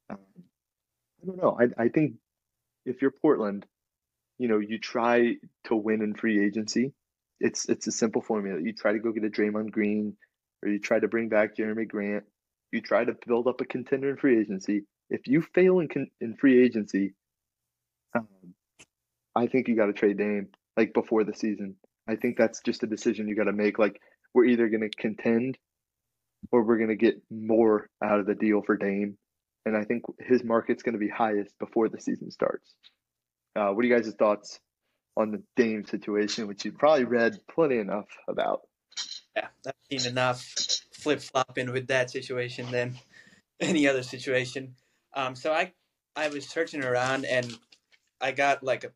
Um, 0.10 0.18
I 1.22 1.26
don't 1.28 1.38
know. 1.38 1.58
I, 1.60 1.84
I 1.84 1.90
think 1.90 2.16
if 2.86 3.02
you're 3.02 3.12
Portland, 3.12 3.66
you 4.38 4.48
know, 4.48 4.60
you 4.60 4.80
try 4.80 5.36
to 5.66 5.76
win 5.76 6.02
in 6.02 6.16
free 6.16 6.44
agency. 6.46 6.94
It's 7.40 7.68
it's 7.70 7.88
a 7.88 7.92
simple 7.92 8.22
formula. 8.22 8.60
You 8.62 8.74
try 8.74 8.94
to 8.94 9.00
go 9.00 9.12
get 9.12 9.24
a 9.24 9.30
Draymond 9.30 9.72
Green, 9.72 10.18
or 10.64 10.70
you 10.70 10.80
try 10.80 11.00
to 11.00 11.08
bring 11.08 11.30
back 11.30 11.56
Jerami 11.56 11.88
Grant. 11.88 12.24
You 12.72 12.82
try 12.82 13.06
to 13.06 13.16
build 13.28 13.48
up 13.48 13.62
a 13.62 13.66
contender 13.66 14.10
in 14.10 14.18
free 14.18 14.40
agency. 14.40 14.86
If 15.10 15.28
you 15.28 15.42
fail 15.42 15.80
in 15.80 15.90
in 16.20 16.36
free 16.36 16.64
agency, 16.64 17.14
um, 18.16 18.28
I 19.36 19.48
think 19.48 19.68
you 19.68 19.76
got 19.76 19.88
to 19.88 19.94
trade 19.94 20.18
Dame 20.18 20.48
like 20.78 20.94
before 20.94 21.24
the 21.24 21.34
season. 21.34 21.76
I 22.08 22.16
think 22.16 22.38
that's 22.38 22.62
just 22.62 22.84
a 22.84 22.88
decision 22.88 23.28
you 23.28 23.36
got 23.36 23.46
to 23.46 23.54
make. 23.54 23.80
Like 23.80 24.00
we're 24.34 24.46
either 24.46 24.70
going 24.70 24.90
to 24.90 24.90
contend 24.90 25.58
or 26.52 26.64
we're 26.64 26.78
going 26.78 26.90
to 26.90 26.96
get 26.96 27.22
more 27.32 27.90
out 28.04 28.20
of 28.20 28.26
the 28.26 28.36
deal 28.36 28.62
for 28.62 28.78
Dame. 28.78 29.18
And 29.66 29.76
I 29.76 29.84
think 29.84 30.04
his 30.20 30.44
market's 30.44 30.84
going 30.84 30.94
to 30.94 31.00
be 31.00 31.10
highest 31.10 31.58
before 31.60 31.90
the 31.90 32.00
season 32.00 32.30
starts. 32.32 32.76
Uh, 33.56 33.70
what 33.70 33.84
are 33.84 33.88
you 33.88 33.96
guys' 33.96 34.14
thoughts 34.14 34.60
on 35.18 35.32
the 35.32 35.42
Dame 35.56 35.86
situation, 35.86 36.48
which 36.48 36.66
you've 36.66 36.78
probably 36.78 37.06
read 37.06 37.40
plenty 37.50 37.80
enough 37.80 38.08
about? 38.28 38.62
Yeah, 39.36 39.48
I've 39.66 39.74
seen 40.00 40.12
enough 40.12 40.42
flip 40.92 41.22
flopping 41.22 41.72
with 41.72 41.88
that 41.88 42.12
situation 42.12 42.70
than 42.72 42.96
any 43.60 43.88
other 43.88 44.04
situation. 44.04 44.76
Um, 45.14 45.36
so 45.36 45.52
I 45.52 45.72
I 46.16 46.28
was 46.30 46.48
searching 46.48 46.84
around 46.84 47.26
and 47.26 47.58
I 48.22 48.32
got 48.32 48.64
like 48.64 48.84
a 48.84 48.92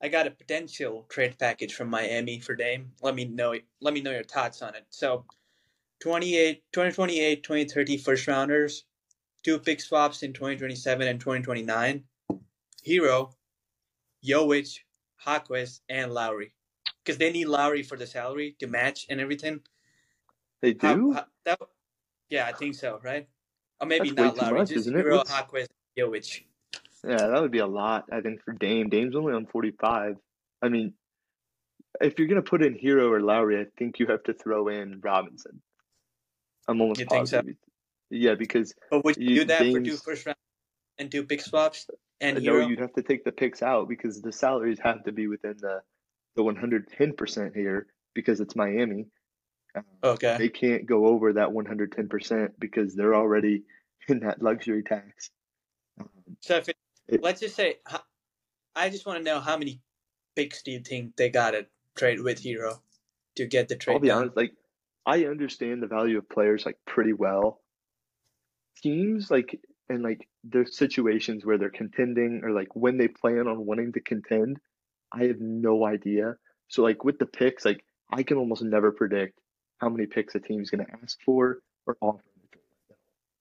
I 0.00 0.08
got 0.08 0.26
a 0.26 0.30
potential 0.30 1.06
trade 1.08 1.36
package 1.38 1.74
from 1.74 1.88
Miami 1.88 2.38
for 2.38 2.54
Dame. 2.54 2.92
Let 3.02 3.14
me 3.14 3.24
know 3.24 3.54
let 3.80 3.94
me 3.94 4.00
know 4.00 4.12
your 4.12 4.22
thoughts 4.22 4.62
on 4.62 4.74
it. 4.74 4.84
So 4.90 5.24
28 6.00 6.62
2028 6.72 7.42
2030 7.42 7.96
first 7.98 8.26
rounders, 8.28 8.84
two 9.42 9.58
pick 9.58 9.80
swaps 9.80 10.22
in 10.22 10.32
2027 10.32 11.08
and 11.08 11.20
2029. 11.20 12.04
Herro, 12.86 13.32
Jovic, 14.24 14.78
Jaquez, 15.26 15.80
and 15.88 16.12
Lowry. 16.12 16.52
Because 17.04 17.18
they 17.18 17.32
need 17.32 17.46
Lowry 17.46 17.82
for 17.82 17.96
the 17.96 18.06
salary 18.06 18.56
to 18.60 18.66
match 18.66 19.06
and 19.10 19.20
everything. 19.20 19.60
They 20.62 20.74
do? 20.74 21.12
How, 21.12 21.20
how, 21.20 21.24
that, 21.44 21.60
yeah, 22.30 22.46
I 22.46 22.52
think 22.52 22.74
so, 22.74 23.00
right? 23.02 23.28
Or 23.80 23.86
maybe 23.86 24.10
That's 24.10 24.36
not 24.36 24.46
Lowry, 24.46 24.58
much, 24.60 24.68
just 24.70 24.88
Herro, 24.88 25.24
Jaquez, 25.28 25.68
Jovic. 25.96 26.44
Yeah, 27.04 27.28
that 27.28 27.40
would 27.40 27.50
be 27.50 27.58
a 27.58 27.66
lot, 27.66 28.06
I 28.12 28.20
think, 28.20 28.42
for 28.44 28.52
Dame. 28.52 28.88
Dame's 28.88 29.14
only 29.14 29.32
on 29.32 29.46
45. 29.46 30.16
I 30.62 30.68
mean, 30.68 30.94
if 32.00 32.18
you're 32.18 32.28
going 32.28 32.42
to 32.42 32.48
put 32.48 32.62
in 32.62 32.74
Herro 32.74 33.10
or 33.10 33.20
Lowry, 33.20 33.60
I 33.60 33.66
think 33.78 33.98
you 33.98 34.06
have 34.06 34.22
to 34.24 34.34
throw 34.34 34.68
in 34.68 35.00
Robinson. 35.02 35.62
I'm 36.66 36.80
almost 36.80 37.00
you 37.00 37.06
positive. 37.06 37.44
Think 37.44 37.56
so? 37.58 37.68
Yeah, 38.10 38.34
because. 38.34 38.74
But 38.90 39.04
would 39.04 39.16
you, 39.16 39.28
you 39.28 39.34
do 39.40 39.44
that 39.46 39.60
Dame's, 39.60 39.76
for 39.76 39.84
two 39.84 39.96
first 39.96 40.26
round 40.26 40.36
and 40.98 41.10
two 41.10 41.24
pick 41.24 41.40
swaps? 41.40 41.86
And 42.20 42.42
no, 42.42 42.58
you'd 42.58 42.80
have 42.80 42.94
to 42.94 43.02
take 43.02 43.24
the 43.24 43.32
picks 43.32 43.62
out 43.62 43.88
because 43.88 44.20
the 44.20 44.32
salaries 44.32 44.78
have 44.82 45.04
to 45.04 45.12
be 45.12 45.28
within 45.28 45.54
the 45.60 45.80
the 46.36 46.42
110% 46.42 47.54
here 47.54 47.86
because 48.14 48.40
it's 48.40 48.54
Miami. 48.54 49.06
Um, 49.74 49.82
okay. 50.02 50.36
They 50.38 50.48
can't 50.48 50.86
go 50.86 51.06
over 51.06 51.34
that 51.34 51.48
110% 51.48 52.50
because 52.58 52.94
they're 52.94 53.14
already 53.14 53.64
in 54.08 54.20
that 54.20 54.40
luxury 54.40 54.82
tax. 54.82 55.30
Um, 56.00 56.08
so 56.40 56.56
if 56.56 56.68
it, 56.68 56.76
it, 57.08 57.22
let's 57.22 57.40
just 57.40 57.56
say, 57.56 57.76
I 58.76 58.90
just 58.90 59.06
want 59.06 59.18
to 59.18 59.24
know 59.24 59.40
how 59.40 59.56
many 59.56 59.80
picks 60.36 60.62
do 60.62 60.70
you 60.70 60.80
think 60.80 61.16
they 61.16 61.30
got 61.30 61.52
to 61.52 61.66
trade 61.96 62.20
with 62.20 62.42
Herro 62.42 62.80
to 63.36 63.46
get 63.46 63.68
the 63.68 63.76
trade? 63.76 63.94
I'll 63.94 64.00
be 64.00 64.10
honest, 64.10 64.36
like 64.36 64.52
I 65.06 65.24
understand 65.24 65.82
the 65.82 65.86
value 65.86 66.18
of 66.18 66.28
players 66.28 66.66
like 66.66 66.78
pretty 66.86 67.12
well. 67.12 67.60
Teams 68.82 69.30
like 69.30 69.60
and 69.88 70.02
like 70.02 70.28
there's 70.44 70.76
situations 70.76 71.44
where 71.44 71.58
they're 71.58 71.70
contending 71.70 72.42
or 72.44 72.52
like 72.52 72.68
when 72.74 72.98
they 72.98 73.08
plan 73.08 73.48
on 73.48 73.66
wanting 73.66 73.92
to 73.94 74.00
contend, 74.00 74.58
I 75.12 75.24
have 75.24 75.40
no 75.40 75.84
idea. 75.86 76.36
So 76.68 76.82
like 76.82 77.04
with 77.04 77.18
the 77.18 77.26
picks, 77.26 77.64
like 77.64 77.84
I 78.10 78.22
can 78.22 78.36
almost 78.36 78.62
never 78.62 78.92
predict 78.92 79.38
how 79.78 79.88
many 79.88 80.06
picks 80.06 80.34
a 80.34 80.40
team's 80.40 80.70
going 80.70 80.84
to 80.84 80.92
ask 81.02 81.18
for 81.24 81.58
or 81.86 81.96
offer. 82.00 82.20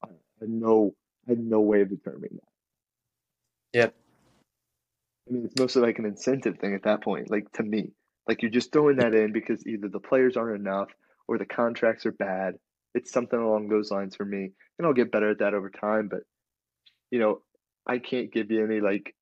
I 0.03 0.07
have 0.39 0.49
no, 0.49 0.95
I 1.27 1.31
have 1.31 1.39
no 1.39 1.61
way 1.61 1.81
of 1.81 1.89
determining 1.89 2.35
that. 2.35 2.46
Yep. 3.77 3.93
I 5.29 5.33
mean, 5.33 5.45
it's 5.45 5.59
mostly 5.59 5.83
like 5.83 5.99
an 5.99 6.05
incentive 6.05 6.57
thing 6.57 6.73
at 6.73 6.81
that 6.83 7.03
point. 7.03 7.29
Like 7.29 7.51
to 7.53 7.63
me, 7.63 7.91
like 8.27 8.41
you're 8.41 8.49
just 8.49 8.73
throwing 8.73 8.97
that 8.97 9.13
in 9.13 9.31
because 9.31 9.67
either 9.67 9.87
the 9.87 9.99
players 9.99 10.35
aren't 10.35 10.59
enough 10.59 10.89
or 11.27 11.37
the 11.37 11.45
contracts 11.45 12.07
are 12.07 12.11
bad. 12.11 12.55
It's 12.95 13.11
something 13.11 13.37
along 13.37 13.69
those 13.69 13.91
lines 13.91 14.15
for 14.15 14.25
me, 14.25 14.49
and 14.79 14.87
I'll 14.87 14.93
get 14.93 15.11
better 15.11 15.29
at 15.29 15.39
that 15.39 15.53
over 15.53 15.69
time. 15.69 16.07
But 16.07 16.21
you 17.11 17.19
know, 17.19 17.41
I 17.85 17.99
can't 17.99 18.33
give 18.33 18.49
you 18.49 18.65
any 18.65 18.81
like 18.81 19.13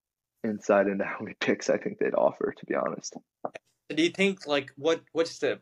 insight 0.41 0.87
into 0.87 1.03
how 1.03 1.17
many 1.19 1.35
picks 1.41 1.69
I 1.69 1.77
think 1.77 1.97
they'd 1.97 2.15
offer, 2.15 2.53
to 2.57 2.65
be 2.65 2.75
honest. 2.75 3.17
Do 3.89 4.01
you 4.01 4.09
think 4.09 4.47
like 4.47 4.71
what 4.77 5.01
what's 5.11 5.39
the 5.39 5.59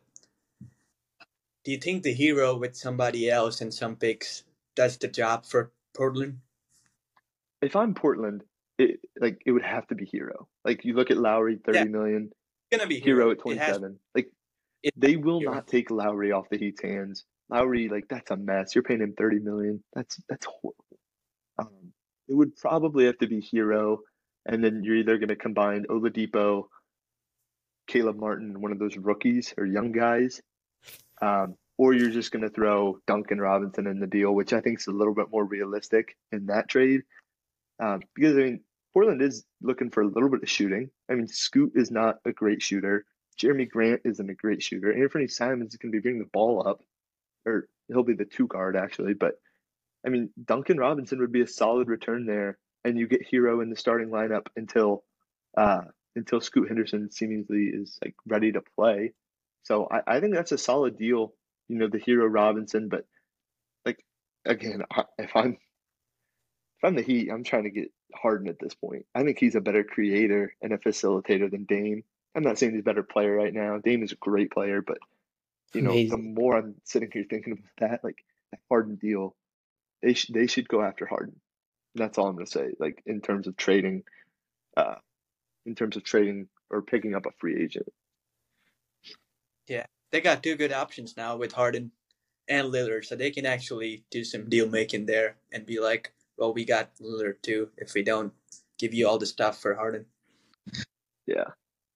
do 1.63 1.71
you 1.71 1.79
think 1.79 2.03
the 2.03 2.13
Herro 2.13 2.59
with 2.59 2.75
somebody 2.75 3.27
else 3.27 3.59
and 3.59 3.73
some 3.73 3.95
picks 3.95 4.43
does 4.75 4.97
the 4.97 5.07
job 5.07 5.47
for 5.47 5.71
Portland? 5.95 6.41
If 7.63 7.75
I'm 7.75 7.95
Portland, 7.95 8.43
it 8.83 8.99
like 9.19 9.41
it 9.45 9.51
would 9.51 9.63
have 9.63 9.87
to 9.87 9.95
be 9.95 10.05
Herro. 10.05 10.47
Like 10.63 10.85
you 10.85 10.93
look 10.93 11.11
at 11.11 11.17
Lowry, 11.17 11.59
thirty 11.63 11.79
yeah. 11.79 11.85
million. 11.85 12.29
It's 12.71 12.77
gonna 12.77 12.87
be 12.87 12.99
Hero, 12.99 13.25
Herro 13.25 13.31
at 13.31 13.39
twenty 13.39 13.59
seven. 13.59 13.99
Like 14.15 14.29
they 14.95 15.15
will 15.15 15.39
Herro. 15.39 15.53
not 15.53 15.67
take 15.67 15.91
Lowry 15.91 16.31
off 16.31 16.49
the 16.49 16.57
Heat's 16.57 16.81
hands. 16.81 17.25
Lowry, 17.49 17.89
like 17.89 18.07
that's 18.09 18.31
a 18.31 18.37
mess. 18.37 18.75
You're 18.75 18.83
paying 18.83 19.01
him 19.01 19.13
thirty 19.17 19.39
million. 19.39 19.83
That's 19.93 20.19
that's 20.29 20.45
horrible. 20.45 20.85
Um, 21.57 21.93
it 22.27 22.35
would 22.35 22.55
probably 22.55 23.05
have 23.05 23.17
to 23.19 23.27
be 23.27 23.41
Herro, 23.41 23.99
and 24.45 24.63
then 24.63 24.83
you're 24.83 24.95
either 24.95 25.17
going 25.17 25.29
to 25.29 25.35
combine 25.35 25.85
Oladipo, 25.89 26.65
Caleb 27.87 28.17
Martin, 28.17 28.61
one 28.61 28.71
of 28.71 28.79
those 28.79 28.97
rookies 28.97 29.53
or 29.57 29.65
young 29.65 29.91
guys, 29.91 30.41
um, 31.21 31.55
or 31.77 31.93
you're 31.93 32.09
just 32.09 32.31
going 32.31 32.43
to 32.43 32.49
throw 32.49 32.99
Duncan 33.07 33.39
Robinson 33.39 33.87
in 33.87 33.99
the 33.99 34.07
deal, 34.07 34.33
which 34.33 34.53
I 34.53 34.61
think 34.61 34.79
is 34.79 34.87
a 34.87 34.91
little 34.91 35.13
bit 35.13 35.27
more 35.31 35.45
realistic 35.45 36.15
in 36.31 36.47
that 36.47 36.69
trade. 36.69 37.01
Um, 37.79 38.01
because 38.15 38.35
I 38.35 38.39
mean, 38.39 38.59
Portland 38.93 39.21
is 39.21 39.43
looking 39.61 39.89
for 39.89 40.01
a 40.01 40.07
little 40.07 40.29
bit 40.29 40.43
of 40.43 40.49
shooting. 40.49 40.89
I 41.09 41.15
mean, 41.15 41.27
Scoot 41.27 41.73
is 41.75 41.91
not 41.91 42.17
a 42.25 42.31
great 42.31 42.61
shooter. 42.61 43.05
Jerami 43.41 43.69
Grant 43.69 44.01
isn't 44.05 44.29
a 44.29 44.35
great 44.35 44.61
shooter. 44.61 44.93
Anthony 44.93 45.27
Simons 45.27 45.73
is 45.73 45.77
going 45.77 45.91
to 45.91 45.97
be 45.97 46.01
bringing 46.01 46.21
the 46.21 46.29
ball 46.31 46.67
up, 46.67 46.81
or 47.45 47.67
he'll 47.87 48.03
be 48.03 48.13
the 48.13 48.25
two 48.25 48.47
guard 48.47 48.75
actually, 48.75 49.13
but 49.13 49.35
I 50.05 50.09
mean, 50.09 50.29
Duncan 50.43 50.77
Robinson 50.77 51.19
would 51.19 51.31
be 51.31 51.41
a 51.41 51.47
solid 51.47 51.87
return 51.87 52.25
there, 52.25 52.57
and 52.83 52.97
you 52.97 53.07
get 53.07 53.25
Herro 53.31 53.61
in 53.61 53.69
the 53.69 53.75
starting 53.75 54.09
lineup 54.09 54.47
until 54.55 55.03
uh, 55.57 55.81
until 56.15 56.41
Scoot 56.41 56.67
Henderson 56.67 57.09
seemingly 57.09 57.71
is 57.73 57.97
like 58.03 58.15
ready 58.27 58.51
to 58.51 58.61
play. 58.75 59.13
So 59.63 59.87
I, 59.89 60.17
I 60.17 60.19
think 60.19 60.33
that's 60.33 60.51
a 60.51 60.57
solid 60.57 60.97
deal. 60.97 61.33
You 61.69 61.77
know, 61.77 61.87
the 61.87 61.99
Herro 61.99 62.27
Robinson, 62.31 62.89
but 62.89 63.05
like 63.85 64.03
again, 64.45 64.83
if 65.17 65.35
I'm 65.35 65.57
if 66.83 66.87
I'm 66.87 66.95
the 66.95 67.01
Heat, 67.01 67.29
I'm 67.31 67.43
trying 67.45 67.63
to 67.63 67.69
get 67.69 67.91
Harden 68.13 68.49
at 68.49 68.59
this 68.59 68.75
point. 68.75 69.05
I 69.15 69.23
think 69.23 69.39
he's 69.39 69.55
a 69.55 69.61
better 69.61 69.85
creator 69.85 70.53
and 70.61 70.73
a 70.73 70.77
facilitator 70.77 71.49
than 71.49 71.63
Dame. 71.63 72.03
I'm 72.35 72.43
not 72.43 72.57
saying 72.57 72.73
he's 72.73 72.81
a 72.81 72.83
better 72.83 73.03
player 73.03 73.33
right 73.33 73.53
now. 73.53 73.77
Dame 73.77 74.03
is 74.03 74.11
a 74.11 74.17
great 74.17 74.51
player, 74.51 74.81
but 74.81 74.97
you 75.73 75.81
know, 75.81 75.91
Amazing. 75.91 76.09
the 76.09 76.41
more 76.41 76.57
I'm 76.57 76.75
sitting 76.83 77.09
here 77.11 77.25
thinking 77.29 77.53
about 77.53 77.89
that, 77.89 78.03
like 78.03 78.17
that 78.51 78.59
Harden 78.69 78.95
deal, 78.95 79.35
they 80.01 80.13
sh- 80.13 80.31
they 80.33 80.47
should 80.47 80.67
go 80.67 80.81
after 80.81 81.05
Harden. 81.05 81.39
That's 81.95 82.17
all 82.17 82.27
I'm 82.27 82.35
gonna 82.35 82.47
say. 82.47 82.71
Like 82.79 83.01
in 83.05 83.21
terms 83.21 83.47
of 83.47 83.55
trading, 83.55 84.03
uh, 84.75 84.95
in 85.65 85.75
terms 85.75 85.95
of 85.95 86.03
trading 86.03 86.49
or 86.69 86.81
picking 86.81 87.15
up 87.15 87.25
a 87.25 87.31
free 87.39 87.63
agent. 87.63 87.87
Yeah, 89.67 89.85
they 90.11 90.19
got 90.19 90.43
two 90.43 90.57
good 90.57 90.73
options 90.73 91.15
now 91.15 91.37
with 91.37 91.53
Harden 91.53 91.91
and 92.49 92.73
Lillard, 92.73 93.05
so 93.05 93.15
they 93.15 93.31
can 93.31 93.45
actually 93.45 94.03
do 94.11 94.25
some 94.25 94.49
deal 94.49 94.67
making 94.67 95.05
there 95.05 95.37
and 95.53 95.65
be 95.65 95.79
like, 95.79 96.11
well, 96.37 96.53
we 96.53 96.65
got 96.65 96.95
Lillard 96.97 97.41
too. 97.41 97.69
If 97.77 97.93
we 97.93 98.03
don't 98.03 98.33
give 98.79 98.93
you 98.93 99.07
all 99.07 99.17
the 99.17 99.25
stuff 99.25 99.61
for 99.61 99.75
Harden. 99.75 100.05
Yeah, 101.25 101.45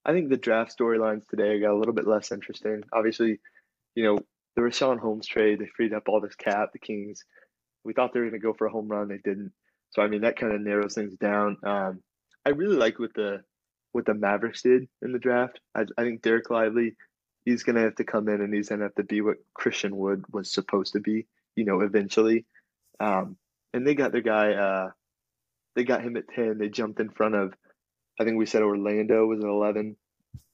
I 0.06 0.14
think 0.14 0.30
the 0.30 0.38
draft 0.38 0.78
storylines 0.78 1.28
today 1.28 1.60
got 1.60 1.74
a 1.74 1.78
little 1.78 1.94
bit 1.94 2.08
less 2.08 2.32
interesting. 2.32 2.84
Obviously, 2.94 3.40
you 3.96 4.04
know 4.04 4.20
the 4.56 4.62
Richaun 4.62 5.00
Holmes 5.00 5.28
trade, 5.28 5.60
they 5.60 5.68
freed 5.68 5.94
up 5.94 6.08
all 6.08 6.20
this 6.20 6.36
cap. 6.36 6.70
The 6.74 6.80
Kings, 6.80 7.24
we 7.84 7.94
thought 7.94 8.14
they 8.14 8.20
were 8.20 8.30
going 8.30 8.42
to 8.42 8.46
go 8.46 8.54
for 8.54 8.66
a 8.66 8.72
home 8.72 8.88
run, 8.88 9.08
they 9.08 9.20
didn't. 9.24 9.52
So 9.92 10.02
I 10.02 10.08
mean 10.08 10.22
that 10.22 10.38
kind 10.38 10.54
of 10.54 10.62
narrows 10.62 10.96
things 10.96 11.16
down. 11.16 11.58
Um, 11.64 12.02
I 12.46 12.50
really 12.50 12.76
like 12.76 13.00
what 13.00 13.14
the 13.14 13.44
what 13.92 14.06
the 14.06 14.14
Mavericks 14.14 14.62
did 14.62 14.88
in 15.02 15.12
the 15.12 15.20
draft. 15.20 15.60
I, 15.76 15.86
I 15.98 16.04
think 16.04 16.22
Dereck 16.22 16.50
Lively, 16.50 16.96
he's 17.46 17.64
going 17.64 17.76
to 17.76 17.84
have 17.84 17.96
to 17.96 18.04
come 18.04 18.28
in 18.30 18.42
and 18.42 18.54
he's 18.54 18.70
going 18.70 18.80
to 18.80 18.86
have 18.86 18.96
to 18.96 19.04
be 19.04 19.22
what 19.22 19.38
Christian 19.54 19.96
Wood 19.96 20.26
was 20.32 20.52
supposed 20.52 20.94
to 20.94 21.00
be. 21.00 21.28
You 21.56 21.66
know, 21.66 21.82
eventually. 21.82 22.46
Um, 23.00 23.38
and 23.78 23.88
they 23.88 23.94
got 23.96 24.12
their 24.12 24.22
guy. 24.22 24.54
Uh, 24.54 24.90
they 25.76 25.84
got 25.84 26.02
him 26.02 26.18
at 26.18 26.28
ten. 26.28 26.58
They 26.58 26.68
jumped 26.68 27.00
in 27.00 27.10
front 27.10 27.36
of. 27.36 27.54
I 28.20 28.24
think 28.24 28.38
we 28.38 28.48
said 28.48 28.64
Orlando 28.64 29.26
was 29.28 29.40
at 29.40 29.46
eleven, 29.46 29.96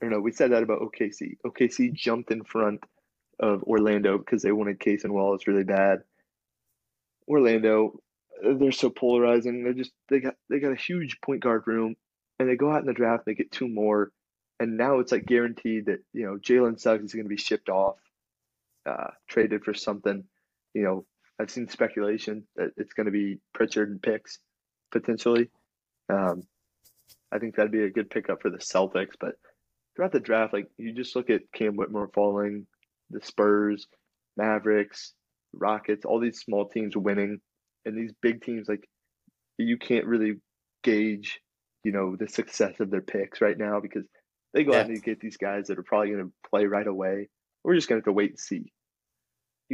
or 0.01 0.09
no, 0.09 0.19
we 0.19 0.33
said 0.33 0.51
that 0.51 0.62
about 0.62 0.81
OKC. 0.81 1.38
OKC 1.45 1.93
jumped 1.93 2.31
in 2.31 2.43
front 2.43 2.83
of 3.39 3.63
Orlando 3.63 4.17
because 4.17 4.41
they 4.41 4.51
wanted 4.51 4.79
Cason 4.79 5.12
Wallace 5.12 5.47
really 5.47 5.63
bad. 5.63 5.99
Orlando, 7.27 8.01
they're 8.43 8.73
so 8.73 8.89
polarizing. 8.89 9.63
They're 9.63 9.73
just 9.73 9.93
they 10.09 10.19
got 10.19 10.36
they 10.49 10.59
got 10.59 10.73
a 10.73 10.75
huge 10.75 11.21
point 11.21 11.41
guard 11.41 11.63
room, 11.65 11.95
and 12.39 12.49
they 12.49 12.57
go 12.57 12.69
out 12.69 12.81
in 12.81 12.88
the 12.88 12.93
draft. 12.93 13.23
and 13.25 13.33
They 13.33 13.41
get 13.41 13.53
two 13.53 13.69
more, 13.69 14.12
and 14.59 14.75
now 14.75 14.99
it's 14.99 15.13
like 15.13 15.25
guaranteed 15.25 15.86
that 15.86 15.99
you 16.12 16.25
know 16.25 16.36
Jalen 16.38 16.77
Suggs 16.77 17.05
is 17.05 17.13
going 17.13 17.25
to 17.25 17.29
be 17.29 17.38
shipped 17.38 17.69
off, 17.69 17.95
uh, 18.86 19.12
traded 19.29 19.63
for 19.63 19.73
something. 19.73 20.25
You 20.73 20.83
know, 20.83 21.05
I've 21.39 21.51
seen 21.51 21.67
speculation 21.67 22.43
that 22.55 22.71
it's 22.77 22.93
going 22.93 23.05
to 23.05 23.11
be 23.11 23.39
Pritchard 23.53 23.89
and 23.89 24.01
picks 24.01 24.39
potentially. 24.91 25.49
Um, 26.09 26.43
I 27.31 27.39
think 27.39 27.55
that'd 27.55 27.71
be 27.71 27.83
a 27.83 27.89
good 27.89 28.09
pickup 28.09 28.41
for 28.41 28.49
the 28.49 28.59
Celtics. 28.59 29.15
But 29.19 29.35
throughout 29.95 30.11
the 30.11 30.19
draft, 30.19 30.53
like 30.53 30.67
you 30.77 30.93
just 30.93 31.15
look 31.15 31.29
at 31.29 31.51
Cam 31.53 31.75
Whitmore 31.75 32.11
falling, 32.13 32.67
the 33.09 33.21
Spurs, 33.21 33.87
Mavericks, 34.37 35.13
Rockets, 35.53 36.05
all 36.05 36.19
these 36.19 36.39
small 36.39 36.67
teams 36.69 36.95
winning, 36.95 37.39
and 37.85 37.97
these 37.97 38.13
big 38.21 38.43
teams 38.43 38.67
like 38.69 38.87
you 39.57 39.77
can't 39.77 40.05
really 40.05 40.35
gauge, 40.83 41.39
you 41.83 41.91
know, 41.91 42.15
the 42.15 42.27
success 42.27 42.79
of 42.79 42.91
their 42.91 43.01
picks 43.01 43.41
right 43.41 43.57
now 43.57 43.79
because 43.79 44.05
they 44.53 44.63
go 44.63 44.73
yeah. 44.73 44.81
out 44.81 44.87
and 44.87 45.03
get 45.03 45.19
these 45.19 45.37
guys 45.37 45.67
that 45.67 45.79
are 45.79 45.83
probably 45.83 46.11
going 46.11 46.25
to 46.25 46.49
play 46.49 46.65
right 46.65 46.87
away. 46.87 47.29
We're 47.63 47.75
just 47.75 47.87
going 47.87 48.01
to 48.01 48.05
have 48.05 48.11
to 48.11 48.13
wait 48.13 48.31
and 48.31 48.39
see 48.39 48.71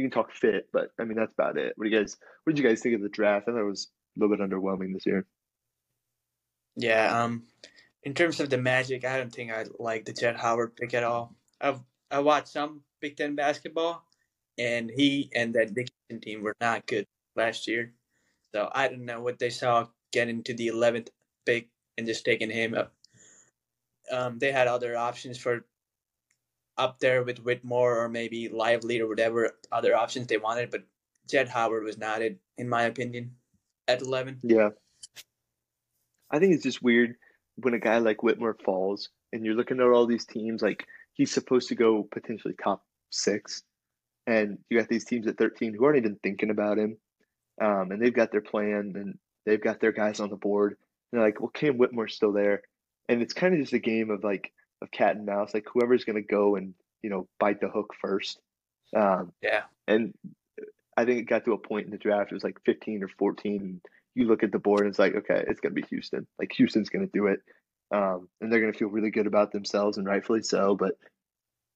you 0.00 0.08
can 0.08 0.10
talk 0.10 0.32
fit, 0.32 0.68
but 0.72 0.90
I 0.98 1.04
mean 1.04 1.16
that's 1.16 1.32
about 1.32 1.58
it. 1.58 1.74
What 1.76 1.84
do 1.84 1.90
you 1.90 1.98
guys? 1.98 2.16
What 2.44 2.54
did 2.54 2.62
you 2.62 2.68
guys 2.68 2.80
think 2.80 2.94
of 2.94 3.02
the 3.02 3.08
draft? 3.08 3.48
I 3.48 3.52
thought 3.52 3.60
it 3.60 3.64
was 3.64 3.90
a 4.16 4.20
little 4.20 4.36
bit 4.36 4.48
underwhelming 4.48 4.94
this 4.94 5.06
year. 5.06 5.26
Yeah, 6.76 7.22
um, 7.22 7.44
in 8.02 8.14
terms 8.14 8.40
of 8.40 8.48
the 8.48 8.58
Magic, 8.58 9.04
I 9.04 9.18
don't 9.18 9.32
think 9.32 9.52
I 9.52 9.66
like 9.78 10.04
the 10.04 10.12
Jett 10.12 10.38
Howard 10.38 10.76
pick 10.76 10.94
at 10.94 11.04
all. 11.04 11.34
I've 11.60 11.80
I 12.10 12.20
watched 12.20 12.48
some 12.48 12.82
Big 13.00 13.16
Ten 13.16 13.34
basketball, 13.34 14.04
and 14.58 14.90
he 14.90 15.30
and 15.34 15.54
that 15.54 15.74
Dickinson 15.74 16.20
team 16.22 16.42
were 16.42 16.56
not 16.60 16.86
good 16.86 17.06
last 17.36 17.68
year. 17.68 17.92
So 18.54 18.70
I 18.72 18.88
don't 18.88 19.04
know 19.04 19.20
what 19.20 19.38
they 19.38 19.50
saw 19.50 19.86
getting 20.12 20.42
to 20.44 20.54
the 20.54 20.68
eleventh 20.68 21.10
pick 21.44 21.68
and 21.98 22.06
just 22.06 22.24
taking 22.24 22.50
him 22.50 22.74
up. 22.74 22.92
Um, 24.10 24.38
they 24.38 24.50
had 24.50 24.66
other 24.66 24.96
options 24.96 25.38
for 25.38 25.64
up 26.78 26.98
there 26.98 27.22
with 27.22 27.38
Whitmore 27.38 27.98
or 27.98 28.08
maybe 28.08 28.48
Lively 28.48 29.00
or 29.00 29.08
whatever 29.08 29.52
other 29.70 29.94
options 29.94 30.26
they 30.26 30.38
wanted, 30.38 30.70
but 30.70 30.84
Jett 31.28 31.48
Howard 31.48 31.84
was 31.84 31.98
not 31.98 32.22
it, 32.22 32.38
in 32.58 32.68
my 32.68 32.82
opinion, 32.82 33.32
at 33.86 34.02
11. 34.02 34.40
Yeah. 34.42 34.70
I 36.30 36.38
think 36.38 36.54
it's 36.54 36.62
just 36.62 36.82
weird 36.82 37.16
when 37.56 37.74
a 37.74 37.78
guy 37.78 37.98
like 37.98 38.22
Whitmore 38.22 38.56
falls 38.64 39.10
and 39.32 39.44
you're 39.44 39.54
looking 39.54 39.80
at 39.80 39.86
all 39.86 40.06
these 40.06 40.24
teams, 40.24 40.62
like 40.62 40.86
he's 41.14 41.32
supposed 41.32 41.68
to 41.68 41.74
go 41.74 42.06
potentially 42.10 42.54
top 42.62 42.82
six. 43.10 43.62
And 44.26 44.58
you 44.68 44.78
got 44.78 44.88
these 44.88 45.04
teams 45.04 45.26
at 45.26 45.38
13 45.38 45.74
who 45.74 45.84
aren't 45.84 45.98
even 45.98 46.18
thinking 46.22 46.50
about 46.50 46.78
him. 46.78 46.96
Um, 47.60 47.90
and 47.90 48.00
they've 48.00 48.14
got 48.14 48.30
their 48.30 48.40
plan 48.40 48.92
and 48.94 49.18
they've 49.44 49.62
got 49.62 49.80
their 49.80 49.92
guys 49.92 50.20
on 50.20 50.30
the 50.30 50.36
board. 50.36 50.76
And 51.12 51.20
they're 51.20 51.26
like, 51.26 51.40
well, 51.40 51.50
Cam 51.50 51.76
Whitmore's 51.76 52.14
still 52.14 52.32
there. 52.32 52.62
And 53.08 53.22
it's 53.22 53.34
kind 53.34 53.54
of 53.54 53.60
just 53.60 53.72
a 53.72 53.78
game 53.78 54.10
of 54.10 54.22
like, 54.22 54.52
of 54.82 54.90
cat 54.90 55.16
and 55.16 55.26
mouse. 55.26 55.54
Like 55.54 55.66
whoever's 55.72 56.04
going 56.04 56.16
to 56.16 56.22
go 56.22 56.56
and 56.56 56.74
you 57.02 57.10
know 57.10 57.28
bite 57.38 57.60
the 57.60 57.68
hook 57.68 57.94
first. 58.00 58.40
Um, 58.96 59.32
yeah. 59.42 59.62
And 59.86 60.14
I 60.96 61.04
think 61.04 61.20
it 61.20 61.28
got 61.28 61.44
to 61.44 61.52
a 61.52 61.58
point 61.58 61.86
in 61.86 61.92
the 61.92 61.98
draft. 61.98 62.30
It 62.30 62.34
was 62.34 62.44
like 62.44 62.58
15 62.66 63.04
or 63.04 63.08
14. 63.18 63.60
And 63.60 63.80
you 64.14 64.26
look 64.26 64.42
at 64.42 64.52
the 64.52 64.58
board 64.58 64.80
and 64.80 64.90
it's 64.90 64.98
like, 64.98 65.14
okay, 65.14 65.44
it's 65.46 65.60
going 65.60 65.74
to 65.74 65.80
be 65.80 65.86
Houston. 65.88 66.26
Like 66.38 66.52
Houston's 66.52 66.88
going 66.88 67.06
to 67.06 67.12
do 67.12 67.26
it, 67.26 67.40
um, 67.92 68.28
and 68.40 68.52
they're 68.52 68.60
going 68.60 68.72
to 68.72 68.78
feel 68.78 68.88
really 68.88 69.10
good 69.10 69.26
about 69.26 69.52
themselves, 69.52 69.98
and 69.98 70.06
rightfully 70.06 70.42
so. 70.42 70.74
But 70.74 70.94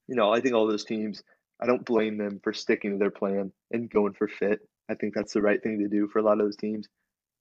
you 0.09 0.17
know, 0.17 0.33
I 0.33 0.41
think 0.41 0.55
all 0.55 0.67
those 0.67 0.85
teams. 0.85 1.23
I 1.63 1.67
don't 1.67 1.85
blame 1.85 2.19
them 2.19 2.41
for 2.43 2.53
sticking 2.53 2.91
to 2.91 2.99
their 2.99 3.13
plan 3.13 3.53
and 3.71 3.89
going 3.89 4.15
for 4.15 4.27
fit. 4.27 4.59
I 4.91 4.95
think 4.95 5.15
that's 5.15 5.33
the 5.33 5.41
right 5.41 5.63
thing 5.63 5.79
to 5.79 5.89
do 5.89 6.09
for 6.09 6.19
a 6.19 6.23
lot 6.23 6.33
of 6.33 6.41
those 6.41 6.57
teams. 6.57 6.89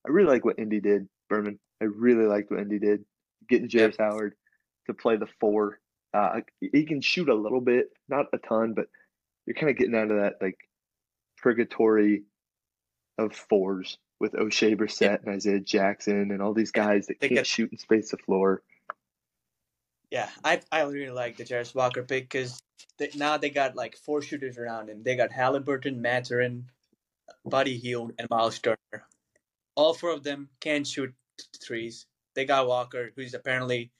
I 0.07 0.11
really 0.11 0.29
like 0.29 0.45
what 0.45 0.59
Indy 0.59 0.79
did, 0.79 1.09
Berman. 1.29 1.59
I 1.81 1.85
really 1.85 2.27
liked 2.27 2.51
what 2.51 2.59
Indy 2.59 2.77
did, 2.77 3.03
getting 3.49 3.67
James 3.67 3.95
yep. 3.97 4.11
Howard 4.11 4.35
to 4.87 4.93
play 4.93 5.17
the 5.17 5.27
four. 5.39 5.79
Uh, 6.13 6.41
he 6.59 6.85
can 6.85 7.01
shoot 7.01 7.29
a 7.29 7.33
little 7.33 7.61
bit, 7.61 7.87
not 8.07 8.27
a 8.33 8.37
ton, 8.37 8.73
but 8.73 8.87
you're 9.45 9.55
kind 9.55 9.69
of 9.69 9.77
getting 9.77 9.95
out 9.95 10.11
of 10.11 10.17
that 10.17 10.35
like 10.41 10.57
purgatory 11.37 12.23
of 13.17 13.35
fours 13.35 13.97
with 14.19 14.33
Oshae 14.33 14.77
Brissett 14.77 15.01
yeah. 15.01 15.17
and 15.25 15.35
Isaiah 15.35 15.59
Jackson 15.59 16.31
and 16.31 16.41
all 16.41 16.53
these 16.53 16.71
guys 16.71 17.07
that 17.07 17.19
can't 17.19 17.45
shoot 17.45 17.71
and 17.71 17.79
space 17.79 18.11
the 18.11 18.17
floor. 18.17 18.61
Yeah, 20.11 20.29
I 20.43 20.61
I 20.71 20.83
really 20.83 21.11
like 21.11 21.37
the 21.37 21.43
Jarace 21.43 21.73
Walker 21.73 22.03
pick 22.03 22.29
because 22.29 22.61
now 23.15 23.37
they 23.37 23.49
got 23.49 23.75
like 23.75 23.97
four 23.97 24.21
shooters 24.21 24.57
around 24.57 24.89
him. 24.89 25.01
They 25.03 25.15
got 25.15 25.31
Halliburton, 25.31 26.01
Mathurin, 26.01 26.67
Buddy 27.45 27.77
Hield, 27.77 28.13
and 28.19 28.29
Miles 28.29 28.59
Turner. 28.59 28.77
All 29.75 29.93
four 29.93 30.11
of 30.11 30.23
them 30.23 30.49
can 30.59 30.83
shoot 30.83 31.13
threes. 31.61 32.05
They 32.35 32.45
got 32.45 32.67
Walker, 32.67 33.11
who's 33.15 33.33
apparently 33.33 33.91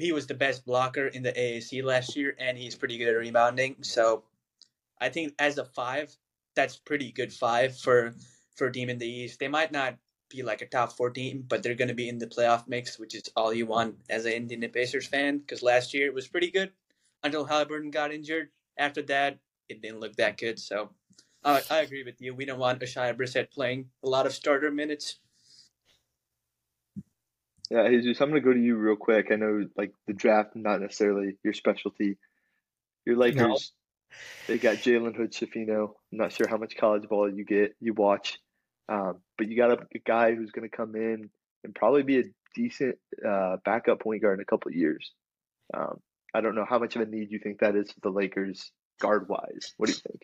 he 0.00 0.12
was 0.12 0.26
the 0.26 0.34
best 0.34 0.64
blocker 0.64 1.08
in 1.08 1.22
the 1.22 1.32
AAC 1.32 1.82
last 1.84 2.16
year, 2.16 2.34
and 2.38 2.56
he's 2.56 2.74
pretty 2.74 2.98
good 2.98 3.08
at 3.08 3.18
rebounding. 3.18 3.76
So 3.82 4.24
I 5.00 5.08
think 5.08 5.34
as 5.38 5.58
a 5.58 5.64
five, 5.64 6.16
that's 6.54 6.76
pretty 6.76 7.12
good 7.12 7.32
five 7.32 7.76
for 7.76 8.14
for 8.56 8.68
in 8.68 8.98
the 8.98 9.08
East. 9.08 9.38
They 9.38 9.48
might 9.48 9.72
not 9.72 9.96
be 10.28 10.42
like 10.42 10.62
a 10.62 10.66
top 10.66 10.92
four 10.92 11.10
team, 11.10 11.44
but 11.48 11.62
they're 11.62 11.74
going 11.74 11.88
to 11.88 11.94
be 11.94 12.08
in 12.08 12.18
the 12.18 12.26
playoff 12.26 12.68
mix, 12.68 12.98
which 12.98 13.14
is 13.14 13.30
all 13.34 13.52
you 13.52 13.66
want 13.66 13.96
as 14.08 14.26
an 14.26 14.32
Indiana 14.32 14.68
Pacers 14.68 15.06
fan. 15.06 15.38
Because 15.38 15.62
last 15.62 15.94
year 15.94 16.06
it 16.06 16.14
was 16.14 16.28
pretty 16.28 16.50
good 16.50 16.70
until 17.22 17.44
Halliburton 17.44 17.90
got 17.90 18.12
injured. 18.12 18.48
After 18.76 19.02
that, 19.02 19.38
it 19.68 19.82
didn't 19.82 20.00
look 20.00 20.16
that 20.16 20.36
good. 20.36 20.58
So 20.58 20.90
uh, 21.44 21.60
I 21.70 21.78
agree 21.78 22.04
with 22.04 22.20
you. 22.20 22.34
We 22.34 22.44
don't 22.44 22.58
want 22.58 22.80
Oshae 22.80 23.16
Brissett 23.16 23.50
playing 23.50 23.86
a 24.04 24.08
lot 24.08 24.26
of 24.26 24.32
starter 24.32 24.70
minutes. 24.70 25.18
Yeah, 27.70 27.88
Jesus, 27.88 28.20
I'm 28.20 28.28
gonna 28.28 28.40
go 28.40 28.52
to 28.52 28.60
you 28.60 28.76
real 28.76 28.96
quick. 28.96 29.28
I 29.30 29.36
know 29.36 29.66
like 29.76 29.92
the 30.06 30.12
draft 30.12 30.56
not 30.56 30.80
necessarily 30.80 31.36
your 31.44 31.52
specialty. 31.52 32.18
Your 33.06 33.16
Lakers, 33.16 33.38
no. 33.38 34.16
they 34.46 34.58
got 34.58 34.76
Jalen 34.76 35.16
Hood 35.16 35.32
Schifino. 35.32 35.92
I'm 36.12 36.18
not 36.18 36.32
sure 36.32 36.48
how 36.48 36.58
much 36.58 36.76
college 36.76 37.08
ball 37.08 37.32
you 37.32 37.44
get, 37.44 37.74
you 37.80 37.94
watch, 37.94 38.38
um, 38.88 39.20
but 39.38 39.48
you 39.48 39.56
got 39.56 39.70
a, 39.70 39.78
a, 39.94 39.98
guy 40.04 40.34
who's 40.34 40.50
gonna 40.50 40.68
come 40.68 40.96
in 40.96 41.30
and 41.64 41.74
probably 41.74 42.02
be 42.02 42.18
a 42.18 42.24
decent 42.54 42.98
uh, 43.26 43.56
backup 43.64 44.00
point 44.00 44.20
guard 44.20 44.38
in 44.38 44.42
a 44.42 44.44
couple 44.44 44.70
of 44.70 44.74
years. 44.74 45.12
Um, 45.72 46.00
I 46.34 46.40
don't 46.40 46.54
know 46.54 46.66
how 46.68 46.78
much 46.78 46.96
of 46.96 47.02
a 47.02 47.06
need 47.06 47.30
you 47.30 47.38
think 47.38 47.60
that 47.60 47.76
is 47.76 47.90
for 47.92 48.00
the 48.02 48.10
Lakers 48.10 48.70
guard 49.00 49.28
wise. 49.28 49.74
What 49.76 49.86
do 49.86 49.92
you 49.92 49.98
think? 49.98 50.22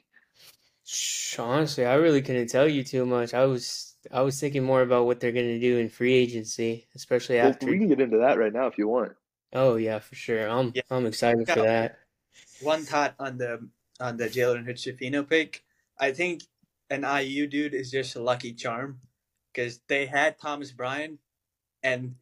Honestly, 1.38 1.84
I 1.84 1.94
really 1.94 2.22
couldn't 2.22 2.48
tell 2.48 2.68
you 2.68 2.84
too 2.84 3.06
much. 3.06 3.34
I 3.34 3.46
was 3.46 3.95
I 4.12 4.22
was 4.22 4.38
thinking 4.40 4.64
more 4.64 4.82
about 4.82 5.06
what 5.06 5.20
they're 5.20 5.32
going 5.32 5.46
to 5.46 5.60
do 5.60 5.78
in 5.78 5.88
free 5.88 6.14
agency, 6.14 6.86
especially 6.94 7.36
well, 7.36 7.48
after. 7.48 7.66
We 7.66 7.78
can 7.78 7.88
get 7.88 8.00
into 8.00 8.18
that 8.18 8.38
right 8.38 8.52
now 8.52 8.66
if 8.66 8.78
you 8.78 8.88
want. 8.88 9.12
Oh 9.52 9.76
yeah, 9.76 9.98
for 9.98 10.14
sure. 10.14 10.48
I'm 10.48 10.72
yeah. 10.74 10.82
I'm 10.90 11.06
excited 11.06 11.48
for 11.48 11.62
that. 11.62 11.98
One 12.60 12.82
thought 12.82 13.14
on 13.18 13.38
the 13.38 13.68
on 14.00 14.16
the 14.16 14.28
Jalen 14.28 14.64
Hood 14.64 15.28
pick. 15.28 15.64
I 15.98 16.12
think 16.12 16.42
an 16.90 17.04
IU 17.04 17.46
dude 17.46 17.74
is 17.74 17.90
just 17.90 18.16
a 18.16 18.22
lucky 18.22 18.52
charm 18.52 19.00
because 19.52 19.80
they 19.88 20.06
had 20.06 20.38
Thomas 20.38 20.72
Bryant, 20.72 21.18
and 21.82 22.16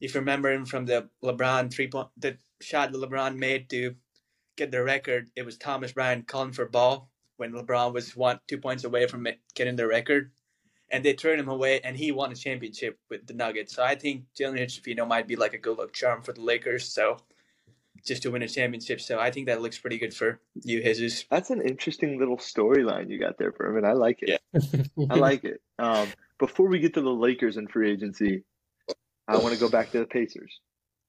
if 0.00 0.14
you 0.14 0.20
remember 0.20 0.52
him 0.52 0.66
from 0.66 0.86
the 0.86 1.08
LeBron 1.22 1.72
three 1.72 1.88
point, 1.88 2.08
the 2.18 2.36
shot 2.60 2.92
that 2.92 2.98
LeBron 2.98 3.36
made 3.36 3.70
to 3.70 3.94
get 4.56 4.70
the 4.70 4.82
record, 4.82 5.30
it 5.36 5.44
was 5.44 5.56
Thomas 5.56 5.92
Bryant 5.92 6.28
calling 6.28 6.52
for 6.52 6.66
ball 6.66 7.08
when 7.36 7.52
LeBron 7.52 7.92
was 7.92 8.14
one 8.14 8.40
two 8.46 8.58
points 8.58 8.84
away 8.84 9.06
from 9.06 9.26
getting 9.54 9.76
the 9.76 9.86
record, 9.86 10.30
and 10.94 11.04
they 11.04 11.12
turned 11.12 11.40
him 11.40 11.48
away, 11.48 11.80
and 11.80 11.96
he 11.96 12.12
won 12.12 12.30
a 12.30 12.36
championship 12.36 12.96
with 13.10 13.26
the 13.26 13.34
Nuggets. 13.34 13.74
So 13.74 13.82
I 13.82 13.96
think 13.96 14.26
Jalen 14.38 14.58
Hood 14.58 15.08
might 15.08 15.26
be 15.26 15.34
like 15.34 15.52
a 15.52 15.58
good 15.58 15.76
luck 15.76 15.92
charm 15.92 16.22
for 16.22 16.32
the 16.32 16.40
Lakers. 16.40 16.88
So 16.88 17.16
just 18.06 18.22
to 18.22 18.30
win 18.30 18.42
a 18.42 18.48
championship. 18.48 19.00
So 19.00 19.18
I 19.18 19.32
think 19.32 19.46
that 19.46 19.60
looks 19.60 19.76
pretty 19.76 19.98
good 19.98 20.14
for 20.14 20.38
you, 20.62 20.84
Jesus. 20.84 21.24
That's 21.28 21.50
an 21.50 21.62
interesting 21.62 22.20
little 22.20 22.36
storyline 22.36 23.10
you 23.10 23.18
got 23.18 23.38
there, 23.38 23.50
Furman. 23.50 23.84
I 23.84 23.94
like 23.94 24.20
it. 24.22 24.40
Yeah. 24.54 24.82
I 25.10 25.16
like 25.16 25.42
it. 25.42 25.60
Um, 25.80 26.06
before 26.38 26.68
we 26.68 26.78
get 26.78 26.94
to 26.94 27.00
the 27.00 27.10
Lakers 27.10 27.56
and 27.56 27.68
free 27.68 27.90
agency, 27.90 28.44
I 29.26 29.38
want 29.38 29.52
to 29.52 29.60
go 29.60 29.68
back 29.68 29.90
to 29.92 29.98
the 29.98 30.06
Pacers. 30.06 30.60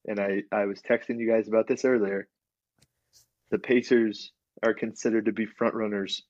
And 0.08 0.20
I, 0.20 0.44
I 0.52 0.66
was 0.66 0.82
texting 0.82 1.20
you 1.20 1.30
guys 1.30 1.48
about 1.48 1.68
this 1.68 1.86
earlier. 1.86 2.28
The 3.52 3.60
Pacers 3.60 4.32
are 4.64 4.74
considered 4.74 5.26
to 5.26 5.32
be 5.32 5.46
front 5.46 5.76
runners 5.76 6.24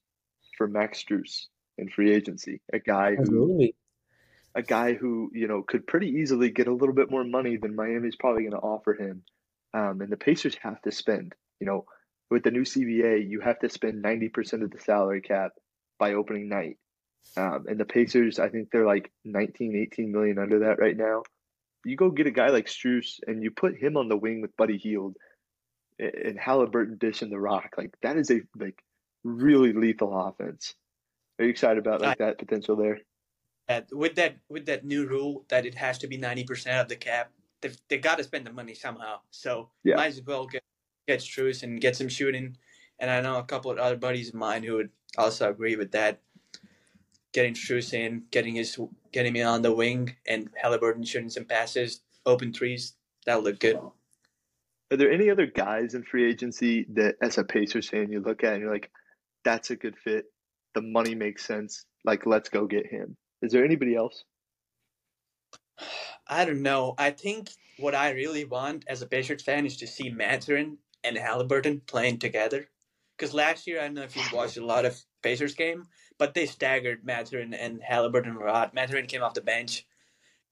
for 0.58 0.68
Max 0.68 1.02
Strus 1.02 1.46
in 1.78 1.88
free 1.88 2.14
agency. 2.14 2.60
A 2.72 2.78
guy 2.78 3.14
who 3.14 3.20
Absolutely. 3.20 3.74
a 4.54 4.62
guy 4.62 4.94
who, 4.94 5.30
you 5.34 5.48
know, 5.48 5.62
could 5.62 5.86
pretty 5.86 6.08
easily 6.08 6.50
get 6.50 6.68
a 6.68 6.74
little 6.74 6.94
bit 6.94 7.10
more 7.10 7.24
money 7.24 7.56
than 7.56 7.76
Miami's 7.76 8.16
probably 8.16 8.42
going 8.42 8.52
to 8.52 8.58
offer 8.58 8.94
him 8.94 9.22
um, 9.76 10.00
and 10.00 10.10
the 10.10 10.16
Pacers 10.16 10.56
have 10.62 10.80
to 10.82 10.92
spend. 10.92 11.34
You 11.60 11.66
know, 11.66 11.84
with 12.30 12.42
the 12.42 12.50
new 12.50 12.62
CBA, 12.62 13.28
you 13.28 13.40
have 13.40 13.58
to 13.60 13.68
spend 13.68 14.02
90% 14.02 14.62
of 14.62 14.70
the 14.70 14.80
salary 14.80 15.20
cap 15.20 15.52
by 15.98 16.14
opening 16.14 16.48
night. 16.48 16.78
Um, 17.36 17.66
and 17.68 17.78
the 17.78 17.84
Pacers, 17.84 18.38
I 18.38 18.48
think 18.48 18.70
they're 18.70 18.86
like 18.86 19.12
19, 19.24 19.76
18 19.76 20.12
million 20.12 20.38
under 20.38 20.60
that 20.60 20.78
right 20.78 20.96
now. 20.96 21.22
You 21.84 21.96
go 21.96 22.10
get 22.10 22.26
a 22.26 22.32
guy 22.32 22.48
like 22.48 22.66
Strus 22.66 23.20
and 23.26 23.42
you 23.42 23.50
put 23.50 23.76
him 23.76 23.96
on 23.96 24.08
the 24.08 24.16
wing 24.16 24.40
with 24.40 24.56
Buddy 24.56 24.78
Hield 24.78 25.16
and 25.98 26.38
Halliburton 26.38 26.96
dishing 26.98 27.30
the 27.30 27.38
rock. 27.38 27.74
Like 27.76 27.94
that 28.02 28.16
is 28.16 28.30
a 28.30 28.40
like 28.58 28.82
really 29.24 29.72
lethal 29.72 30.16
offense. 30.18 30.74
Are 31.38 31.44
you 31.44 31.50
excited 31.50 31.78
about 31.78 32.00
like 32.00 32.18
that 32.18 32.38
potential 32.38 32.76
there? 32.76 33.00
Uh, 33.68 33.80
with 33.92 34.14
that 34.14 34.36
with 34.48 34.66
that 34.66 34.84
new 34.84 35.06
rule 35.06 35.44
that 35.48 35.66
it 35.66 35.74
has 35.74 35.98
to 35.98 36.06
be 36.06 36.16
ninety 36.16 36.44
percent 36.44 36.80
of 36.80 36.88
the 36.88 36.96
cap, 36.96 37.32
they've 37.60 37.76
they 37.88 37.98
got 37.98 38.18
to 38.18 38.24
spend 38.24 38.46
the 38.46 38.52
money 38.52 38.74
somehow. 38.74 39.18
So 39.30 39.70
yeah. 39.84 39.96
might 39.96 40.06
as 40.06 40.22
well 40.24 40.46
get 40.46 40.62
get 41.06 41.20
Strus 41.20 41.62
and 41.62 41.80
get 41.80 41.96
some 41.96 42.08
shooting. 42.08 42.56
And 42.98 43.10
I 43.10 43.20
know 43.20 43.38
a 43.38 43.44
couple 43.44 43.70
of 43.70 43.78
other 43.78 43.96
buddies 43.96 44.28
of 44.28 44.34
mine 44.34 44.62
who 44.62 44.76
would 44.76 44.90
also 45.18 45.50
agree 45.50 45.76
with 45.76 45.92
that. 45.92 46.20
Getting 47.32 47.54
Strus 47.54 47.92
in, 47.92 48.24
getting 48.30 48.54
his 48.54 48.78
getting 49.12 49.34
me 49.34 49.42
on 49.42 49.60
the 49.60 49.74
wing, 49.74 50.16
and 50.26 50.48
Halliburton 50.56 51.04
shooting 51.04 51.28
some 51.28 51.44
passes, 51.44 52.00
open 52.24 52.52
threes. 52.52 52.94
That'll 53.26 53.42
look 53.42 53.58
good. 53.58 53.76
Are 54.90 54.96
there 54.96 55.10
any 55.10 55.28
other 55.28 55.46
guys 55.46 55.94
in 55.94 56.04
free 56.04 56.30
agency 56.30 56.86
that, 56.90 57.16
as 57.20 57.36
a 57.36 57.44
Pacers 57.44 57.88
fan, 57.90 58.10
you 58.10 58.20
look 58.20 58.44
at 58.44 58.54
and 58.54 58.62
you're 58.62 58.72
like, 58.72 58.90
"That's 59.44 59.70
a 59.70 59.76
good 59.76 59.96
fit. 59.98 60.32
The 60.76 60.82
money 60.82 61.16
makes 61.16 61.44
sense. 61.44 61.86
Like, 62.04 62.26
let's 62.26 62.48
go 62.48 62.66
get 62.66 62.86
him." 62.86 63.16
Is 63.42 63.50
there 63.50 63.64
anybody 63.64 63.96
else? 63.96 64.24
I 66.28 66.44
don't 66.44 66.62
know. 66.62 66.94
I 66.98 67.10
think 67.10 67.50
what 67.78 67.94
I 67.94 68.10
really 68.10 68.44
want 68.44 68.84
as 68.88 69.02
a 69.02 69.06
Pacers 69.06 69.42
fan 69.42 69.66
is 69.66 69.76
to 69.78 69.86
see 69.86 70.10
Mathurin 70.10 70.78
and 71.04 71.16
Halliburton 71.16 71.80
playing 71.86 72.18
together. 72.18 72.68
Because 73.16 73.34
last 73.34 73.66
year, 73.66 73.80
I 73.80 73.84
don't 73.84 73.94
know 73.94 74.02
if 74.02 74.16
you 74.16 74.22
watched 74.32 74.56
a 74.56 74.64
lot 74.64 74.84
of 74.84 75.00
Pacers 75.22 75.54
game, 75.54 75.84
but 76.18 76.34
they 76.34 76.46
staggered 76.46 77.04
Mathurin 77.04 77.54
and 77.54 77.82
Halliburton 77.82 78.36
a 78.36 78.44
lot. 78.44 78.74
Mathurin 78.74 79.06
came 79.06 79.22
off 79.22 79.34
the 79.34 79.40
bench, 79.40 79.86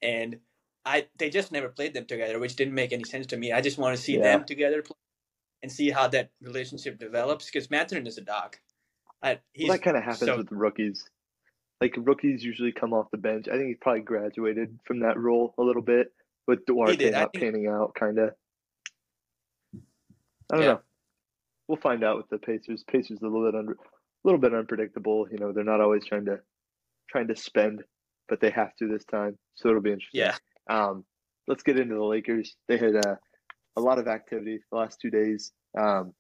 and 0.03 0.39
I 0.85 1.09
they 1.19 1.31
just 1.31 1.53
never 1.53 1.69
played 1.69 1.95
them 1.95 2.07
together, 2.07 2.39
which 2.39 2.57
didn't 2.57 2.75
make 2.75 2.93
any 2.93 3.05
sense 3.05 3.27
to 3.29 3.37
me. 3.37 3.53
I 3.53 3.61
just 3.61 3.79
want 3.79 3.97
to 3.97 4.03
see 4.03 4.17
yeah. 4.17 4.23
them 4.23 4.45
together 4.45 4.83
play 4.83 4.97
and 5.63 5.73
see 5.73 5.91
how 5.91 6.09
that 6.09 6.31
relationship 6.43 6.99
develops. 6.99 7.47
Because 7.47 7.71
Mathurin 7.71 8.07
is 8.07 8.19
a 8.19 8.23
dog. 8.23 8.57
I, 9.23 9.39
well, 9.59 9.73
that 9.73 9.83
kind 9.83 9.97
of 9.97 10.03
happens 10.03 10.27
so, 10.27 10.37
with 10.37 10.51
the 10.51 10.57
rookies 10.57 11.09
like 11.81 11.95
rookies 11.99 12.43
usually 12.43 12.73
come 12.73 12.93
off 12.93 13.11
the 13.11 13.19
bench. 13.19 13.47
I 13.49 13.57
think 13.57 13.69
he 13.69 13.75
probably 13.75 14.03
graduated 14.03 14.79
from 14.87 15.01
that 15.01 15.19
role 15.19 15.55
a 15.59 15.63
little 15.63 15.83
bit, 15.83 16.13
with 16.47 16.65
Duarte 16.67 17.11
not 17.11 17.33
think... 17.33 17.45
panning 17.45 17.67
out, 17.67 17.95
kind 17.95 18.19
of. 18.19 18.31
I 20.53 20.57
don't 20.57 20.61
yeah. 20.61 20.73
know. 20.73 20.81
We'll 21.69 21.79
find 21.79 22.05
out 22.05 22.17
with 22.17 22.29
the 22.29 22.39
Pacers. 22.39 22.85
Pacers 22.85 23.19
a 23.23 23.27
little 23.27 23.51
bit 23.51 23.59
under, 23.59 23.73
a 23.73 23.77
little 24.25 24.41
bit 24.41 24.55
unpredictable. 24.55 25.27
You 25.31 25.39
know, 25.39 25.53
they're 25.53 25.65
not 25.65 25.81
always 25.81 26.05
trying 26.05 26.27
to, 26.27 26.41
trying 27.11 27.29
to 27.29 27.37
spend, 27.37 27.83
but 28.29 28.41
they 28.41 28.51
have 28.51 28.75
to 28.77 28.89
this 28.89 29.05
time. 29.05 29.39
So 29.55 29.69
it'll 29.69 29.81
be 29.81 29.93
interesting. 29.93 30.21
Yeah. 30.21 30.37
Um, 30.69 31.05
let's 31.49 31.63
get 31.63 31.79
into 31.79 31.95
the 31.95 32.05
Lakers. 32.05 32.57
They 32.69 32.77
had 32.77 32.97
uh, 32.97 33.17
a 33.77 33.81
lot 33.81 33.99
of 33.99 34.09
activity 34.09 34.61
the 34.71 34.79
last 34.79 35.01
two 35.01 35.11
days. 35.11 35.53
Um, 35.79 36.13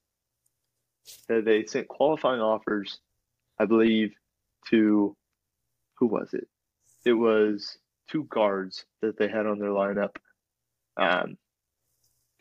they 1.28 1.64
sent 1.66 1.88
qualifying 1.88 2.40
offers, 2.40 2.98
I 3.58 3.66
believe, 3.66 4.14
to 4.70 5.16
who 5.98 6.06
was 6.06 6.32
it? 6.34 6.48
It 7.04 7.12
was 7.12 7.78
two 8.10 8.24
guards 8.24 8.84
that 9.02 9.18
they 9.18 9.28
had 9.28 9.46
on 9.46 9.58
their 9.58 9.70
lineup. 9.70 10.16
Um, 10.96 11.36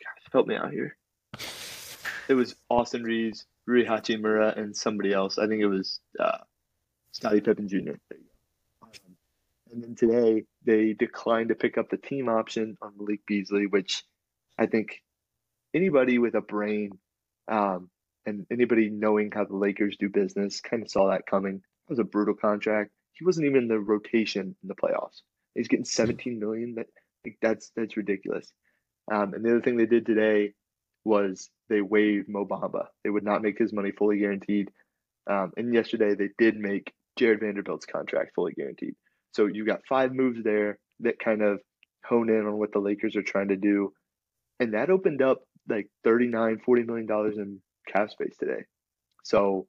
gosh, 0.00 0.32
help 0.32 0.46
me 0.46 0.56
out 0.56 0.72
here. 0.72 0.96
It 2.28 2.34
was 2.34 2.56
Austin 2.70 3.02
Reaves, 3.02 3.44
Rui 3.66 3.84
Hachimura, 3.84 4.56
and 4.56 4.76
somebody 4.76 5.12
else. 5.12 5.38
I 5.38 5.46
think 5.46 5.60
it 5.60 5.66
was 5.66 6.00
uh, 6.18 6.38
Scottie 7.12 7.40
Pippen 7.40 7.68
Jr. 7.68 7.96
Um, 8.82 8.90
and 9.72 9.82
then 9.82 9.94
today 9.94 10.44
they 10.64 10.94
declined 10.94 11.50
to 11.50 11.54
pick 11.54 11.76
up 11.76 11.90
the 11.90 11.96
team 11.96 12.28
option 12.28 12.78
on 12.80 12.94
Malik 12.96 13.26
Beasley, 13.26 13.66
which 13.66 14.04
I 14.58 14.66
think 14.66 15.02
anybody 15.74 16.18
with 16.18 16.34
a 16.34 16.40
brain 16.40 16.98
um, 17.48 17.90
and 18.26 18.46
anybody 18.50 18.90
knowing 18.90 19.30
how 19.32 19.44
the 19.44 19.56
Lakers 19.56 19.96
do 19.98 20.08
business 20.08 20.60
kind 20.60 20.82
of 20.82 20.90
saw 20.90 21.10
that 21.10 21.26
coming. 21.26 21.56
It 21.56 21.90
was 21.90 21.98
a 21.98 22.04
brutal 22.04 22.34
contract 22.34 22.90
he 23.14 23.24
wasn't 23.24 23.46
even 23.46 23.62
in 23.62 23.68
the 23.68 23.78
rotation 23.78 24.56
in 24.62 24.68
the 24.68 24.74
playoffs. 24.74 25.22
He's 25.54 25.68
getting 25.68 25.84
17 25.84 26.38
million. 26.38 26.74
That 26.74 26.86
like, 27.24 27.38
that's 27.40 27.70
that's 27.76 27.96
ridiculous. 27.96 28.52
Um, 29.10 29.34
and 29.34 29.44
the 29.44 29.50
other 29.50 29.60
thing 29.60 29.76
they 29.76 29.86
did 29.86 30.04
today 30.04 30.52
was 31.04 31.48
they 31.68 31.80
waived 31.80 32.28
Mo 32.28 32.44
Bamba. 32.44 32.86
They 33.02 33.10
would 33.10 33.24
not 33.24 33.42
make 33.42 33.58
his 33.58 33.72
money 33.72 33.92
fully 33.92 34.18
guaranteed. 34.18 34.70
Um, 35.30 35.52
and 35.56 35.72
yesterday 35.72 36.14
they 36.14 36.30
did 36.38 36.56
make 36.56 36.92
Jarred 37.18 37.40
Vanderbilt's 37.40 37.86
contract 37.86 38.32
fully 38.34 38.52
guaranteed. 38.52 38.94
So 39.32 39.46
you 39.46 39.64
got 39.64 39.86
five 39.88 40.12
moves 40.12 40.42
there 40.42 40.78
that 41.00 41.18
kind 41.18 41.42
of 41.42 41.60
hone 42.04 42.30
in 42.30 42.46
on 42.46 42.58
what 42.58 42.72
the 42.72 42.78
Lakers 42.78 43.16
are 43.16 43.22
trying 43.22 43.48
to 43.48 43.56
do. 43.56 43.92
And 44.60 44.74
that 44.74 44.90
opened 44.90 45.22
up 45.22 45.42
like 45.68 45.88
39, 46.04 46.60
40 46.64 46.82
million 46.82 47.06
dollars 47.06 47.36
in 47.38 47.60
cap 47.86 48.10
space 48.10 48.36
today. 48.38 48.64
So 49.24 49.66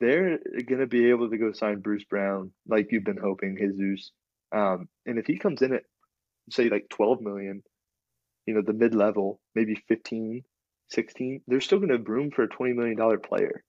they're 0.00 0.38
going 0.66 0.80
to 0.80 0.86
be 0.86 1.10
able 1.10 1.30
to 1.30 1.38
go 1.38 1.52
sign 1.52 1.80
Bruce 1.80 2.04
Brown 2.04 2.52
like 2.66 2.88
you've 2.90 3.04
been 3.04 3.20
hoping, 3.22 3.56
Jesus. 3.58 4.10
Um, 4.52 4.88
and 5.04 5.18
if 5.18 5.26
he 5.26 5.38
comes 5.38 5.62
in 5.62 5.74
at 5.74 5.82
say 6.50 6.68
like 6.68 6.88
12 6.90 7.20
million, 7.20 7.62
you 8.46 8.54
know, 8.54 8.62
the 8.62 8.72
mid 8.72 8.94
level, 8.94 9.40
maybe 9.54 9.74
15, 9.88 10.42
16, 10.90 11.42
they're 11.46 11.60
still 11.60 11.78
going 11.78 11.90
to 11.90 11.98
have 11.98 12.08
room 12.08 12.30
for 12.30 12.44
a 12.44 12.48
$20 12.48 12.74
million 12.74 13.20
player. 13.20 13.64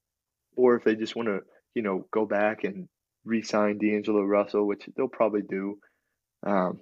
Or 0.56 0.76
if 0.76 0.84
they 0.84 0.96
just 0.96 1.16
want 1.16 1.28
to, 1.28 1.40
you 1.74 1.82
know, 1.82 2.06
go 2.12 2.26
back 2.26 2.64
and 2.64 2.88
re 3.26 3.42
sign 3.42 3.78
D'Angelo 3.78 4.22
Russell, 4.22 4.66
which 4.66 4.88
they'll 4.96 5.08
probably 5.08 5.42
do. 5.42 5.80
Um, 6.46 6.80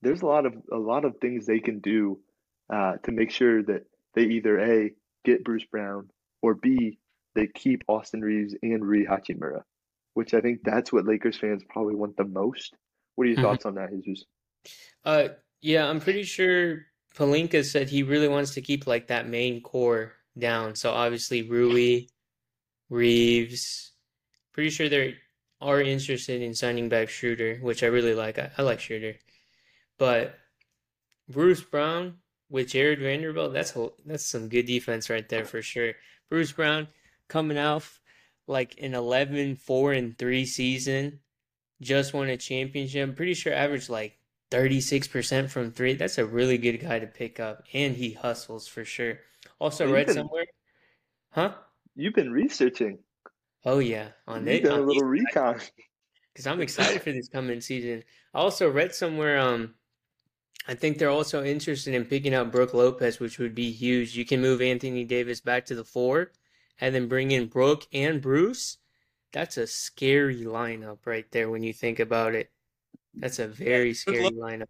there's 0.00 0.22
a 0.22 0.26
lot 0.26 0.46
of 0.46 0.54
a 0.72 0.76
lot 0.76 1.04
of 1.04 1.18
things 1.20 1.46
they 1.46 1.60
can 1.60 1.78
do 1.78 2.18
uh, 2.72 2.94
to 3.04 3.12
make 3.12 3.30
sure 3.30 3.62
that 3.62 3.84
they 4.14 4.22
either 4.22 4.58
a 4.58 4.90
get 5.24 5.44
Bruce 5.44 5.64
Brown 5.64 6.08
or 6.40 6.54
b 6.54 6.98
they 7.34 7.46
keep 7.46 7.82
Austin 7.88 8.20
Reaves 8.20 8.54
and 8.62 8.84
Rui 8.84 9.06
Hachimura, 9.06 9.62
which 10.14 10.34
I 10.34 10.40
think 10.40 10.60
that's 10.64 10.92
what 10.92 11.06
Lakers 11.06 11.38
fans 11.38 11.62
probably 11.68 11.94
want 11.94 12.16
the 12.16 12.24
most. 12.24 12.74
What 13.14 13.24
are 13.24 13.28
your 13.28 13.36
mm-hmm. 13.36 13.46
thoughts 13.46 13.64
on 13.64 13.76
that, 13.76 13.90
Jesus? 14.02 14.24
Uh, 15.04 15.28
yeah, 15.62 15.88
I'm 15.88 16.00
pretty 16.00 16.24
sure 16.24 16.86
Pelinka 17.16 17.64
said 17.64 17.88
he 17.88 18.02
really 18.02 18.28
wants 18.28 18.54
to 18.54 18.60
keep 18.60 18.86
like 18.86 19.08
that 19.08 19.28
main 19.28 19.62
core 19.62 20.12
down. 20.38 20.74
So 20.74 20.90
obviously 20.90 21.42
Rui, 21.42 22.02
Reaves, 22.90 23.92
Pretty 24.52 24.70
sure 24.70 24.88
they 24.88 25.16
are 25.60 25.80
interested 25.80 26.42
in 26.42 26.54
signing 26.54 26.90
back 26.90 27.08
Schroeder, 27.08 27.56
which 27.62 27.82
I 27.82 27.86
really 27.86 28.14
like. 28.14 28.38
I, 28.38 28.50
I 28.58 28.62
like 28.62 28.80
Schroeder, 28.80 29.14
but 29.98 30.34
Bruce 31.28 31.62
Brown 31.62 32.18
with 32.52 32.68
Jarred 32.68 33.00
Vanderbilt, 33.00 33.52
that's 33.52 33.76
that's 34.06 34.24
some 34.24 34.48
good 34.48 34.66
defense 34.66 35.10
right 35.10 35.28
there 35.28 35.44
for 35.44 35.60
sure. 35.60 35.94
Bruce 36.28 36.52
Brown, 36.52 36.86
coming 37.26 37.58
off 37.58 38.00
like 38.46 38.78
an 38.80 38.94
11 38.94 39.56
4 39.56 39.92
and 39.92 40.18
3 40.18 40.44
season 40.44 41.20
just 41.80 42.12
won 42.12 42.28
a 42.28 42.36
championship 42.36 43.08
i'm 43.08 43.14
pretty 43.14 43.34
sure 43.34 43.52
averaged 43.52 43.88
like 43.88 44.18
36% 44.52 45.48
from 45.48 45.72
three. 45.72 45.94
That's 45.94 46.18
a 46.18 46.26
really 46.26 46.58
good 46.58 46.76
guy 46.76 46.98
to 46.98 47.06
pick 47.06 47.40
up, 47.40 47.64
and 47.72 47.96
he 47.96 48.12
hustles 48.12 48.68
for 48.68 48.84
sure. 48.84 49.18
Also, 49.58 49.90
read 49.90 50.06
been, 50.06 50.16
somewhere, 50.16 50.44
huh? 51.30 51.54
You've 51.96 52.14
been 52.14 52.30
researching. 52.30 52.98
Oh 53.64 53.78
yeah, 53.78 54.08
on 54.28 54.46
it. 54.46 54.64
Done 54.64 54.80
a 54.80 54.82
little 54.82 55.08
recon. 55.08 55.58
Because 56.32 56.46
I'm 56.46 56.62
excited 56.62 57.02
for 57.02 57.12
this 57.12 57.28
coming 57.28 57.60
season. 57.60 58.04
I 58.32 58.38
also 58.38 58.70
read 58.70 58.94
somewhere. 58.94 59.38
Um, 59.38 59.74
I 60.68 60.74
think 60.74 60.98
they're 60.98 61.10
also 61.10 61.42
interested 61.42 61.94
in 61.94 62.04
picking 62.04 62.34
up 62.34 62.52
Brook 62.52 62.72
Lopez, 62.72 63.18
which 63.18 63.38
would 63.38 63.54
be 63.54 63.72
huge. 63.72 64.16
You 64.16 64.24
can 64.24 64.40
move 64.40 64.62
Anthony 64.62 65.04
Davis 65.04 65.40
back 65.40 65.66
to 65.66 65.74
the 65.74 65.84
four, 65.84 66.30
and 66.80 66.94
then 66.94 67.08
bring 67.08 67.32
in 67.32 67.46
Brook 67.46 67.86
and 67.92 68.20
Bruce. 68.20 68.78
That's 69.32 69.56
a 69.56 69.66
scary 69.66 70.42
lineup 70.42 70.98
right 71.04 71.30
there 71.32 71.50
when 71.50 71.62
you 71.62 71.72
think 71.72 71.98
about 71.98 72.34
it. 72.34 72.50
That's 73.14 73.38
a 73.38 73.48
very 73.48 73.94
scary 73.94 74.30
lineup. 74.30 74.68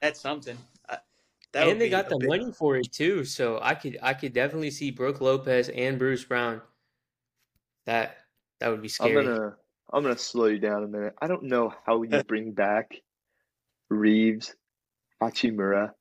That's 0.00 0.20
something. 0.20 0.56
that 0.88 1.68
and 1.68 1.80
they 1.80 1.88
got 1.88 2.08
the 2.08 2.18
big... 2.18 2.28
money 2.28 2.52
for 2.52 2.76
it 2.76 2.92
too, 2.92 3.24
so 3.24 3.58
I 3.62 3.74
could 3.74 3.98
I 4.02 4.14
could 4.14 4.32
definitely 4.32 4.70
see 4.70 4.90
Brook 4.90 5.20
Lopez 5.20 5.68
and 5.68 5.98
Bruce 5.98 6.24
Brown. 6.24 6.62
That 7.86 8.16
that 8.60 8.68
would 8.68 8.82
be 8.82 8.88
scary. 8.88 9.18
I'm 9.18 9.24
gonna 9.24 9.56
I'm 9.92 10.02
gonna 10.02 10.18
slow 10.18 10.46
you 10.46 10.58
down 10.58 10.84
a 10.84 10.88
minute. 10.88 11.14
I 11.20 11.26
don't 11.26 11.44
know 11.44 11.72
how 11.86 12.02
you 12.02 12.22
bring 12.28 12.52
back 12.52 12.94
Reaves, 13.88 14.54
Hachimura, 15.22 15.92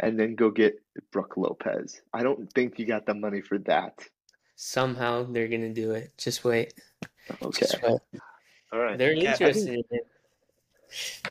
and 0.00 0.18
then 0.18 0.34
go 0.34 0.50
get 0.50 0.80
Brook 1.10 1.36
Lopez. 1.36 2.00
I 2.12 2.22
don't 2.22 2.52
think 2.52 2.78
you 2.78 2.86
got 2.86 3.06
the 3.06 3.14
money 3.14 3.40
for 3.40 3.58
that. 3.58 3.98
Somehow 4.56 5.24
they're 5.24 5.48
gonna 5.48 5.72
do 5.72 5.92
it. 5.92 6.12
Just 6.18 6.44
wait. 6.44 6.74
Okay. 7.42 7.60
Just 7.60 7.82
wait. 7.82 8.00
All 8.72 8.80
right. 8.80 8.98
They're 8.98 9.12
yeah, 9.12 9.32
interested 9.32 9.74
in 9.74 9.84
it. 9.90 10.06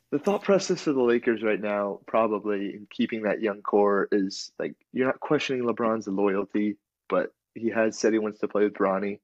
The 0.09 0.19
thought 0.19 0.43
process 0.43 0.87
of 0.87 0.95
the 0.95 1.01
Lakers 1.01 1.43
right 1.43 1.61
now, 1.61 1.99
probably 2.07 2.73
in 2.73 2.87
keeping 2.89 3.23
that 3.23 3.41
young 3.41 3.61
core, 3.61 4.07
is 4.11 4.51
like 4.57 4.75
you're 4.91 5.05
not 5.05 5.19
questioning 5.19 5.63
LeBron's 5.63 6.07
loyalty, 6.07 6.77
but 7.09 7.33
he 7.53 7.69
has 7.69 7.97
said 7.97 8.13
he 8.13 8.19
wants 8.19 8.39
to 8.39 8.47
play 8.47 8.63
with 8.63 8.73
Bronny, 8.73 9.19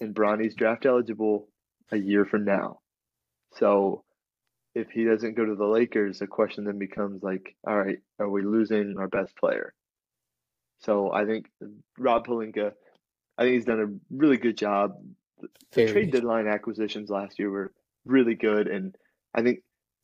and 0.00 0.14
Bronny's 0.14 0.54
draft 0.54 0.86
eligible 0.86 1.48
a 1.90 1.96
year 1.96 2.24
from 2.24 2.44
now. 2.44 2.80
So 3.56 4.03
if 4.74 4.90
he 4.90 5.04
doesn't 5.04 5.36
go 5.36 5.44
to 5.44 5.54
the 5.54 5.66
Lakers, 5.66 6.18
the 6.18 6.26
question 6.26 6.64
then 6.64 6.78
becomes 6.78 7.22
like, 7.22 7.54
all 7.66 7.78
right, 7.78 7.98
are 8.18 8.28
we 8.28 8.42
losing 8.42 8.96
our 8.98 9.08
best 9.08 9.36
player? 9.36 9.72
So 10.80 11.12
I 11.12 11.24
think 11.24 11.46
Rob 11.98 12.26
Pelinka, 12.26 12.72
I 13.38 13.42
think 13.42 13.54
he's 13.54 13.64
done 13.64 13.80
a 13.80 14.14
really 14.14 14.36
good 14.36 14.58
job. 14.58 14.96
The 15.72 15.88
trade 15.88 16.12
deadline 16.12 16.46
acquisitions 16.46 17.10
last 17.10 17.38
year 17.38 17.50
were 17.50 17.72
really 18.04 18.34
good, 18.34 18.66
and 18.66 18.94
I 19.34 19.42
think 19.42 19.60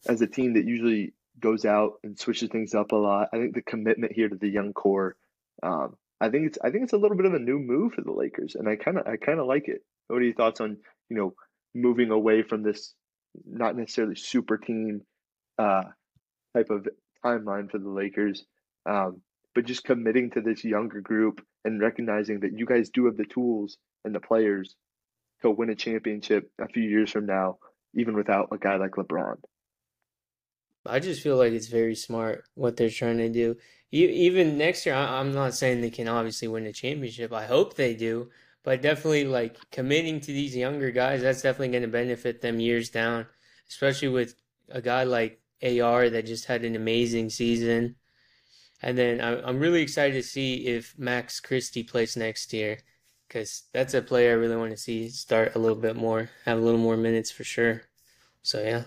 as 0.07 0.21
a 0.21 0.27
team 0.27 0.55
that 0.55 0.65
usually 0.65 1.13
goes 1.39 1.65
out 1.65 1.95
and 2.03 2.19
switches 2.19 2.49
things 2.51 2.75
up 2.75 2.93
a 2.93 2.97
lot, 2.97 3.29
I 3.33 3.39
think 3.39 3.55
the 3.55 3.63
commitment 3.63 4.13
here 4.13 4.29
to 4.29 4.37
the 4.37 4.49
young 4.49 4.73
core, 4.73 5.17
um, 5.63 5.97
I 6.21 6.29
think 6.29 6.47
it's 6.47 6.59
I 6.63 6.71
think 6.71 6.85
it's 6.85 6.93
a 6.93 6.99
little 6.99 7.17
bit 7.17 7.27
of 7.27 7.35
a 7.35 7.39
new 7.39 7.59
move 7.59 7.95
for 7.95 8.03
the 8.03 8.13
Lakers, 8.13 8.55
and 8.55 8.69
I 8.69 8.77
kind 8.77 8.99
of 8.99 9.07
I 9.07 9.17
kind 9.17 9.41
of 9.41 9.47
like 9.47 9.69
it. 9.69 9.83
What 10.09 10.21
are 10.21 10.25
your 10.25 10.35
thoughts 10.35 10.61
on 10.61 10.77
you 11.09 11.17
know 11.17 11.35
moving 11.75 12.11
away 12.11 12.43
from 12.43 12.63
this 12.63 12.95
not 13.47 13.77
necessarily 13.77 14.17
super 14.17 14.59
team 14.59 15.03
uh, 15.59 15.85
type 16.55 16.71
of 16.71 16.89
timeline 17.25 17.71
for 17.71 17.79
the 17.79 17.89
Lakers, 17.89 18.45
um, 18.87 19.21
but 19.55 19.67
just 19.67 19.85
committing 19.85 20.31
to 20.31 20.41
this 20.41 20.65
younger 20.65 21.01
group 21.01 21.45
and 21.65 21.81
recognizing 21.81 22.41
that 22.41 22.57
you 22.57 22.67
guys 22.67 22.91
do 22.91 23.07
have 23.07 23.17
the 23.17 23.25
tools 23.25 23.77
and 24.05 24.15
the 24.15 24.21
players 24.21 24.77
to 25.43 25.51
win 25.51 25.71
a 25.71 25.75
championship 25.75 26.51
a 26.61 26.69
few 26.69 26.83
years 26.83 27.11
from 27.11 27.27
now 27.27 27.59
even 27.95 28.15
without 28.15 28.49
a 28.53 28.59
guy 28.59 28.77
like 28.77 28.93
LeBron. 28.93 29.37
I 30.87 30.99
just 30.99 31.23
feel 31.23 31.37
like 31.37 31.53
it's 31.53 31.69
very 31.69 31.95
smart 31.95 32.45
what 32.55 32.77
they're 32.77 32.91
trying 32.91 33.19
to 33.19 33.29
do. 33.29 33.57
even 33.91 34.57
next 34.57 34.87
year, 34.87 34.95
I'm 34.95 35.35
not 35.35 35.55
saying 35.55 35.81
they 35.81 35.91
can 35.91 36.09
obviously 36.09 36.49
win 36.49 36.67
a 36.67 36.73
championship. 36.73 37.33
I 37.33 37.47
hope 37.47 37.75
they 37.75 37.95
do, 37.95 38.31
but 38.63 38.83
definitely 38.83 39.25
like 39.25 39.57
committing 39.71 40.21
to 40.21 40.33
these 40.33 40.57
younger 40.57 40.91
guys, 40.91 41.23
that's 41.23 41.43
definitely 41.43 41.69
going 41.69 41.83
to 41.83 41.89
benefit 41.89 42.41
them 42.41 42.61
years 42.61 42.91
down, 42.91 43.27
especially 43.69 44.09
with 44.09 44.35
a 44.69 44.81
guy 44.81 45.05
like 45.05 45.41
AR 45.63 46.11
that 46.11 46.27
just 46.27 46.47
had 46.47 46.65
an 46.65 46.77
amazing 46.77 47.31
season. 47.31 47.97
And 48.83 48.97
then 48.97 49.21
I'm 49.21 49.59
really 49.59 49.83
excited 49.83 50.15
to 50.15 50.23
see 50.23 50.67
if 50.67 50.99
Max 50.99 51.39
Christie 51.39 51.83
plays 51.83 52.17
next 52.17 52.53
year 52.53 52.79
because 53.29 53.65
that's 53.73 53.95
a 53.95 54.03
player 54.03 54.33
I 54.33 54.35
really 54.35 54.57
want 54.57 54.71
to 54.71 54.77
see 54.77 55.09
start 55.09 55.55
a 55.55 55.59
little 55.59 55.77
bit 55.77 55.97
more, 55.97 56.31
have 56.47 56.59
a 56.59 56.63
little 56.63 56.81
more 56.81 56.97
minutes 56.97 57.31
for 57.31 57.45
sure. 57.45 57.83
So 58.43 58.63
yeah. 58.63 58.85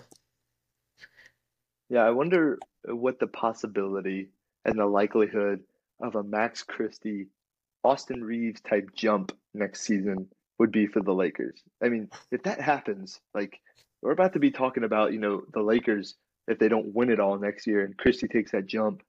Yeah, 1.88 2.02
I 2.02 2.10
wonder 2.10 2.58
what 2.86 3.20
the 3.20 3.26
possibility 3.26 4.30
and 4.64 4.78
the 4.78 4.86
likelihood 4.86 5.60
of 6.00 6.16
a 6.16 6.22
Max 6.22 6.62
Christie, 6.62 7.28
Austin 7.84 8.24
Reaves 8.24 8.60
type 8.60 8.90
jump 8.94 9.32
next 9.54 9.82
season 9.82 10.28
would 10.58 10.72
be 10.72 10.86
for 10.86 11.02
the 11.02 11.12
Lakers. 11.12 11.60
I 11.82 11.88
mean, 11.88 12.10
if 12.30 12.42
that 12.44 12.60
happens, 12.60 13.20
like 13.34 13.60
we're 14.02 14.12
about 14.12 14.34
to 14.34 14.38
be 14.38 14.50
talking 14.50 14.84
about, 14.84 15.12
you 15.12 15.18
know, 15.18 15.42
the 15.52 15.62
Lakers 15.62 16.14
if 16.46 16.58
they 16.58 16.68
don't 16.68 16.94
win 16.94 17.10
it 17.10 17.20
all 17.20 17.38
next 17.38 17.66
year 17.66 17.84
and 17.84 17.96
Christie 17.96 18.28
takes 18.28 18.52
that 18.52 18.66
jump, 18.66 19.02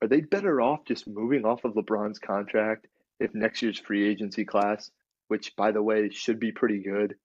are 0.00 0.08
they 0.08 0.20
better 0.20 0.60
off 0.60 0.84
just 0.86 1.06
moving 1.06 1.44
off 1.44 1.64
of 1.64 1.74
LeBron's 1.74 2.18
contract 2.18 2.86
if 3.20 3.34
next 3.34 3.62
year's 3.62 3.78
free 3.78 4.08
agency 4.08 4.44
class, 4.44 4.90
which 5.28 5.54
by 5.56 5.72
the 5.72 5.82
way 5.82 6.08
should 6.10 6.38
be 6.38 6.52
pretty 6.52 6.78
good, 6.78 7.16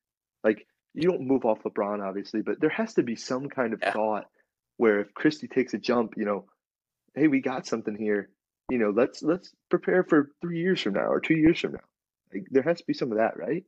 like 0.44 0.68
you 0.94 1.10
don't 1.10 1.28
move 1.28 1.46
off 1.46 1.64
LeBron 1.64 2.06
obviously, 2.06 2.42
but 2.42 2.60
there 2.60 2.70
has 2.70 2.96
to 2.96 3.04
be 3.04 3.16
some 3.16 3.48
kind 3.48 3.74
of 3.74 3.80
yeah. 3.82 3.94
thought 3.94 4.26
where 4.78 5.00
if 5.02 5.14
Christie 5.14 5.48
takes 5.48 5.74
a 5.74 5.78
jump, 5.78 6.14
you 6.18 6.26
know, 6.26 6.46
hey, 7.16 7.28
we 7.28 7.42
got 7.42 7.68
something 7.68 7.96
here. 7.96 8.30
You 8.70 8.80
know, 8.80 8.90
let's 8.96 9.22
let's 9.22 9.54
prepare 9.70 10.04
for 10.04 10.32
three 10.42 10.60
years 10.60 10.82
from 10.82 10.94
now 10.94 11.08
or 11.08 11.20
two 11.20 11.36
years 11.36 11.60
from 11.60 11.74
now. 11.74 11.80
Like 12.34 12.48
there 12.52 12.64
has 12.64 12.80
to 12.80 12.86
be 12.86 12.94
some 12.94 13.12
of 13.12 13.18
that, 13.18 13.38
right? 13.38 13.64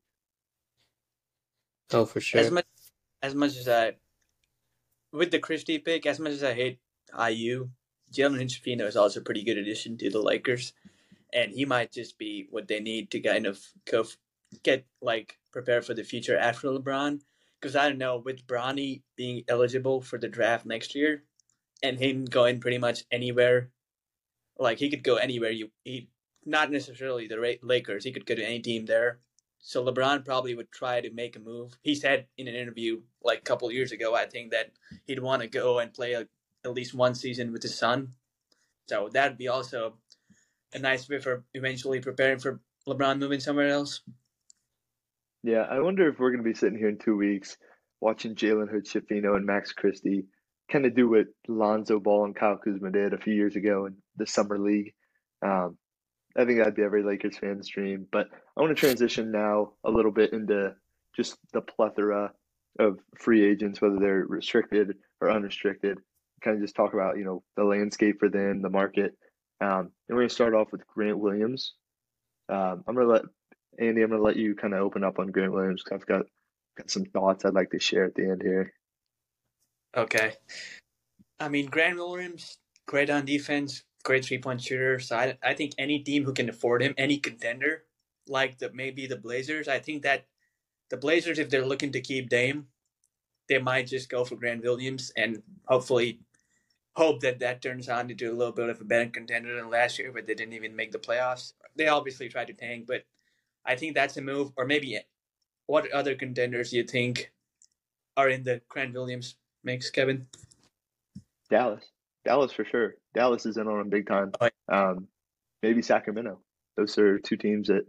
Oh, 1.92 2.06
for 2.06 2.20
sure. 2.20 2.42
As 2.42 2.52
much 2.52 2.66
as 3.22 3.36
much 3.36 3.58
as 3.58 3.68
I 3.68 3.94
with 5.12 5.32
the 5.32 5.40
Christie 5.40 5.80
pick, 5.80 6.06
as 6.06 6.20
much 6.20 6.34
as 6.34 6.44
I 6.44 6.54
hate 6.54 6.80
IU, 7.18 7.70
Jalen 8.14 8.38
Hood-Schifino 8.38 8.88
is 8.88 8.98
also 8.98 9.20
a 9.20 9.24
pretty 9.24 9.44
good 9.44 9.58
addition 9.58 9.98
to 9.98 10.10
the 10.10 10.22
Lakers 10.22 10.74
and 11.36 11.52
he 11.52 11.66
might 11.66 11.92
just 11.92 12.18
be 12.18 12.48
what 12.50 12.68
they 12.68 12.80
need 12.80 13.12
to 13.12 13.20
kind 13.20 13.46
of 13.46 13.60
go 13.90 14.06
get 14.64 14.86
like 15.02 15.38
prepare 15.52 15.82
for 15.82 15.94
the 15.94 16.04
future 16.04 16.38
after 16.38 16.70
LeBron. 16.70 17.20
Because 17.60 17.76
I 17.76 17.90
don't 17.90 17.98
know, 17.98 18.18
with 18.18 18.48
Bronny 18.48 19.02
being 19.16 19.44
eligible 19.48 20.02
for 20.02 20.18
the 20.18 20.28
draft 20.28 20.66
next 20.66 20.94
year, 20.94 21.24
and 21.82 21.98
him 21.98 22.26
going 22.26 22.60
pretty 22.60 22.78
much 22.78 23.04
anywhere, 23.12 23.72
like 24.58 24.78
he 24.78 24.90
could 24.90 25.04
go 25.04 25.16
anywhere. 25.16 25.52
You 25.52 25.72
he 25.84 26.10
not 26.46 26.72
necessarily 26.72 27.28
the 27.28 27.58
Lakers. 27.62 28.04
He 28.04 28.12
could 28.12 28.26
go 28.26 28.36
to 28.36 28.46
any 28.46 28.60
team 28.60 28.86
there. 28.86 29.20
So 29.60 29.84
LeBron 29.84 30.26
probably 30.26 30.54
would 30.54 30.72
try 30.72 31.02
to 31.02 31.12
make 31.12 31.36
a 31.36 31.40
move. 31.40 31.74
He 31.82 31.96
said 31.96 32.28
in 32.38 32.48
an 32.48 32.56
interview 32.56 33.02
like 33.24 33.40
a 33.40 33.44
couple 33.44 33.72
years 33.72 33.92
ago, 33.92 34.14
I 34.14 34.26
think 34.26 34.52
that 34.52 34.72
he'd 35.08 35.20
want 35.20 35.42
to 35.42 35.48
go 35.48 35.80
and 35.80 35.92
play 35.92 36.14
a, 36.14 36.28
at 36.64 36.74
least 36.74 36.94
one 36.94 37.16
season 37.16 37.52
with 37.52 37.64
his 37.64 37.78
son. 37.78 38.14
So 38.88 39.10
that'd 39.12 39.40
be 39.40 39.48
also 39.48 39.96
a 40.74 40.80
nice 40.80 41.10
way 41.10 41.20
for 41.20 41.44
eventually 41.56 42.00
preparing 42.00 42.38
for 42.38 42.62
LeBron 42.88 43.18
moving 43.18 43.40
somewhere 43.40 43.70
else. 43.70 44.02
Yeah, 45.42 45.66
I 45.70 45.80
wonder 45.80 46.08
if 46.08 46.20
we're 46.20 46.32
going 46.32 46.44
to 46.44 46.50
be 46.50 46.56
sitting 46.56 46.78
here 46.78 46.90
in 46.90 47.00
two 47.00 47.16
weeks 47.16 47.58
watching 48.02 48.36
Jalen 48.36 48.70
Hood-Schifino 48.70 49.36
and 49.36 49.46
Max 49.46 49.74
Christie 49.74 50.26
kind 50.72 50.86
of 50.86 50.96
do 50.96 51.10
what 51.10 51.28
Lonzo 51.48 52.00
Ball 52.00 52.26
and 52.26 52.36
Kyle 52.36 52.60
Kuzma 52.64 52.92
did 52.92 53.14
a 53.14 53.20
few 53.20 53.34
years 53.34 53.56
ago 53.56 53.88
in 53.88 53.96
the 54.18 54.28
summer 54.28 54.60
league. 54.60 54.94
Um, 55.44 55.78
I 56.38 56.46
think 56.46 56.58
that'd 56.58 56.76
be 56.76 56.84
every 56.84 57.04
Lakers 57.04 57.38
fan's 57.38 57.68
dream. 57.68 58.08
But 58.12 58.28
I 58.58 58.62
want 58.62 58.76
to 58.76 58.80
transition 58.80 59.32
now 59.32 59.74
a 59.84 59.92
little 59.92 60.12
bit 60.12 60.34
into 60.34 60.76
just 61.16 61.38
the 61.54 61.62
plethora 61.62 62.32
of 62.80 63.00
free 63.18 63.44
agents, 63.46 63.82
whether 63.82 64.00
they're 64.00 64.26
restricted 64.28 64.98
or 65.22 65.32
unrestricted. 65.32 66.00
Kind 66.44 66.58
of 66.58 66.64
just 66.64 66.76
talk 66.76 66.94
about 66.94 67.18
you 67.18 67.24
know 67.24 67.44
the 67.56 67.64
landscape 67.64 68.20
for 68.20 68.30
them, 68.30 68.62
the 68.62 68.70
market, 68.70 69.18
um, 69.62 69.92
and 70.08 70.16
we're 70.16 70.18
going 70.18 70.30
to 70.30 70.36
start 70.36 70.54
off 70.54 70.72
with 70.72 70.86
Grant 70.88 71.18
Williams. 71.18 71.74
Um, 72.50 72.84
I'm 72.88 72.96
going 72.96 73.08
to 73.08 73.14
let 73.14 73.22
Andy. 73.80 74.02
I'm 74.02 74.10
going 74.10 74.20
to 74.20 74.26
let 74.26 74.36
you 74.36 74.56
kind 74.56 74.74
of 74.74 74.82
open 74.82 75.04
up 75.04 75.18
on 75.20 75.32
Grant 75.32 75.54
Williams 75.54 75.82
because 75.84 76.02
I've 76.02 76.08
got 76.08 76.26
got 76.78 76.92
some 76.92 77.06
thoughts 77.06 77.46
I'd 77.46 77.54
like 77.54 77.72
to 77.72 77.80
share 77.80 78.06
at 78.06 78.16
the 78.16 78.30
end 78.30 78.42
here. 78.44 78.74
Okay. 79.96 80.34
I 81.40 81.50
mean, 81.50 81.68
Grant 81.68 81.98
Williams, 81.98 82.58
great 82.86 83.10
on 83.10 83.26
defense, 83.26 83.84
great 84.06 84.24
three 84.24 84.38
point 84.38 84.62
shooter. 84.62 85.00
So 85.00 85.18
I, 85.18 85.38
I 85.44 85.54
think 85.54 85.74
any 85.78 86.00
team 86.00 86.24
who 86.24 86.32
can 86.32 86.48
afford 86.48 86.82
him, 86.82 86.94
any 86.98 87.18
contender, 87.18 87.84
like 88.28 88.58
the 88.58 88.72
maybe 88.72 89.08
the 89.08 89.18
Blazers, 89.18 89.68
I 89.68 89.80
think 89.80 90.04
that 90.04 90.26
the 90.90 90.98
Blazers, 90.98 91.40
if 91.40 91.50
they're 91.50 91.66
looking 91.66 91.92
to 91.92 92.00
keep 92.00 92.30
Dame, 92.30 92.68
they 93.50 93.58
might 93.58 93.88
just 93.88 94.10
go 94.10 94.24
for 94.24 94.36
Grant 94.36 94.64
Williams 94.64 95.12
and 95.18 95.42
hopefully 95.68 96.20
hope 96.96 97.20
that 97.22 97.40
that 97.40 97.62
turns 97.62 97.90
on 97.90 98.10
into 98.10 98.32
a 98.32 98.34
little 98.34 98.54
bit 98.54 98.70
of 98.70 98.80
a 98.80 98.86
better 98.86 99.10
contender 99.10 99.56
than 99.56 99.70
last 99.70 100.00
year, 100.00 100.12
but 100.14 100.26
they 100.26 100.34
didn't 100.34 100.54
even 100.54 100.76
make 100.76 100.92
the 100.92 101.00
playoffs. 101.00 101.54
They 101.76 101.88
obviously 101.88 102.30
tried 102.30 102.48
to 102.48 102.54
tank, 102.54 102.86
but 102.88 103.04
I 103.66 103.76
think 103.76 103.96
that's 103.96 104.16
a 104.18 104.22
move. 104.22 104.52
Or 104.56 104.66
maybe 104.66 105.00
what 105.66 105.92
other 105.92 106.16
contenders 106.16 106.72
do 106.72 106.78
you 106.78 106.84
think 106.84 107.34
are 108.16 108.30
in 108.30 108.44
the 108.44 108.62
Grant 108.70 108.94
Williams 108.94 109.36
mix, 109.64 109.90
Kevin? 109.90 110.28
Dallas. 111.50 111.84
Dallas 112.26 112.52
for 112.52 112.66
sure. 112.66 112.96
Dallas 113.14 113.46
is 113.46 113.58
in 113.58 113.68
on 113.68 113.80
him 113.80 113.90
big 113.90 114.08
time. 114.08 114.32
Oh, 114.42 114.50
Um, 114.68 115.08
maybe 115.62 115.82
Sacramento. 115.82 116.40
Those 116.76 116.98
are 116.98 117.20
two 117.20 117.38
teams 117.38 117.68
that, 117.68 117.86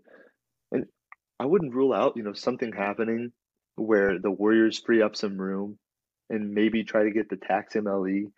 and 0.71 0.87
I 1.41 1.47
wouldn't 1.47 1.75
rule 1.75 1.93
out, 1.93 2.17
you 2.17 2.23
know, 2.23 2.35
something 2.35 2.73
happening 2.73 3.33
where 3.77 4.19
the 4.19 4.31
Warriors 4.31 4.79
free 4.79 5.03
up 5.03 5.17
some 5.17 5.37
room 5.37 5.79
and 6.31 6.55
maybe 6.55 6.85
try 6.85 7.05
to 7.05 7.11
get 7.11 7.29
the 7.29 7.37
tax 7.37 7.75
MLE, 7.75 8.31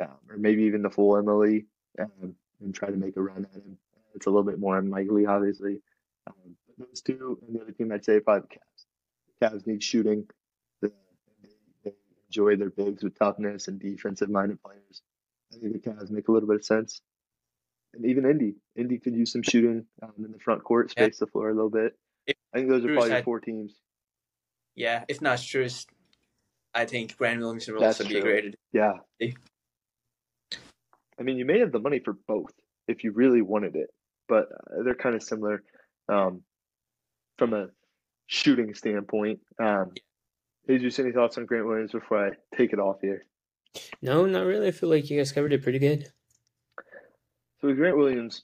um, 0.00 0.08
or 0.28 0.36
maybe 0.36 0.64
even 0.64 0.82
the 0.82 0.90
full 0.90 1.12
MLE, 1.22 1.64
um, 1.98 2.34
and 2.60 2.74
try 2.74 2.90
to 2.90 2.96
make 2.96 3.16
a 3.16 3.22
run 3.22 3.46
at 3.50 3.54
him. 3.54 3.78
It's 4.14 4.26
a 4.26 4.30
little 4.30 4.44
bit 4.44 4.58
more 4.58 4.78
unlikely, 4.78 5.26
obviously. 5.26 5.80
Um, 6.26 6.56
but 6.66 6.88
those 6.88 7.00
two, 7.00 7.38
and 7.46 7.56
the 7.56 7.62
other 7.62 7.72
team 7.72 7.92
I'd 7.92 8.04
say 8.04 8.20
probably 8.20 8.48
the 8.48 8.56
Cavs. 8.56 8.84
The 9.40 9.58
Cavs 9.58 9.66
need 9.66 9.82
shooting. 9.82 10.26
They, 10.82 10.88
they 11.84 11.92
enjoy 12.26 12.56
their 12.56 12.70
bigs 12.70 13.02
with 13.02 13.18
toughness 13.18 13.68
and 13.68 13.80
defensive-minded 13.80 14.62
players. 14.62 15.02
I 15.52 15.58
think 15.58 15.72
the 15.72 15.90
Cavs 15.90 16.10
make 16.10 16.28
a 16.28 16.32
little 16.32 16.48
bit 16.48 16.56
of 16.56 16.64
sense. 16.64 17.00
And 17.94 18.06
even 18.06 18.24
Indy, 18.24 18.54
Indy 18.76 18.98
could 18.98 19.14
use 19.14 19.32
some 19.32 19.42
shooting 19.42 19.84
um, 20.02 20.12
in 20.18 20.30
the 20.30 20.38
front 20.38 20.62
court, 20.62 20.90
space 20.90 21.18
the 21.18 21.26
floor 21.26 21.50
a 21.50 21.54
little 21.54 21.70
bit. 21.70 21.94
If 22.26 22.36
I 22.54 22.58
think 22.58 22.70
those 22.70 22.84
are 22.84 22.94
probably 22.94 23.22
four 23.22 23.40
teams. 23.40 23.74
Yeah, 24.76 25.04
if 25.08 25.20
not 25.20 25.38
Strus, 25.38 25.86
I 26.72 26.84
think 26.84 27.16
Grant 27.16 27.40
Williamson 27.40 27.74
will 27.74 27.80
That's 27.80 28.00
also 28.00 28.12
be 28.12 28.20
graded. 28.20 28.56
Yeah. 28.72 28.92
I 29.20 31.22
mean, 31.22 31.36
you 31.36 31.44
may 31.44 31.58
have 31.58 31.72
the 31.72 31.80
money 31.80 31.98
for 31.98 32.16
both 32.28 32.52
if 32.86 33.04
you 33.04 33.12
really 33.12 33.42
wanted 33.42 33.76
it, 33.76 33.90
but 34.28 34.48
uh, 34.52 34.82
they're 34.84 34.94
kind 34.94 35.14
of 35.14 35.22
similar 35.22 35.62
um, 36.08 36.42
from 37.36 37.52
a 37.52 37.68
shooting 38.26 38.74
standpoint. 38.74 39.40
Um, 39.62 39.92
Jesus, 40.68 40.98
any 40.98 41.12
thoughts 41.12 41.36
on 41.36 41.46
Grant 41.46 41.66
Williams 41.66 41.92
before 41.92 42.26
I 42.26 42.30
take 42.56 42.72
it 42.72 42.78
off 42.78 43.00
here? 43.02 43.24
No, 44.02 44.26
not 44.26 44.46
really. 44.46 44.68
I 44.68 44.72
feel 44.72 44.88
like 44.88 45.10
you 45.10 45.18
guys 45.18 45.32
covered 45.32 45.52
it 45.52 45.62
pretty 45.62 45.78
good. 45.78 46.10
So 47.60 47.68
with 47.68 47.76
Grant 47.76 47.96
Williams, 47.96 48.42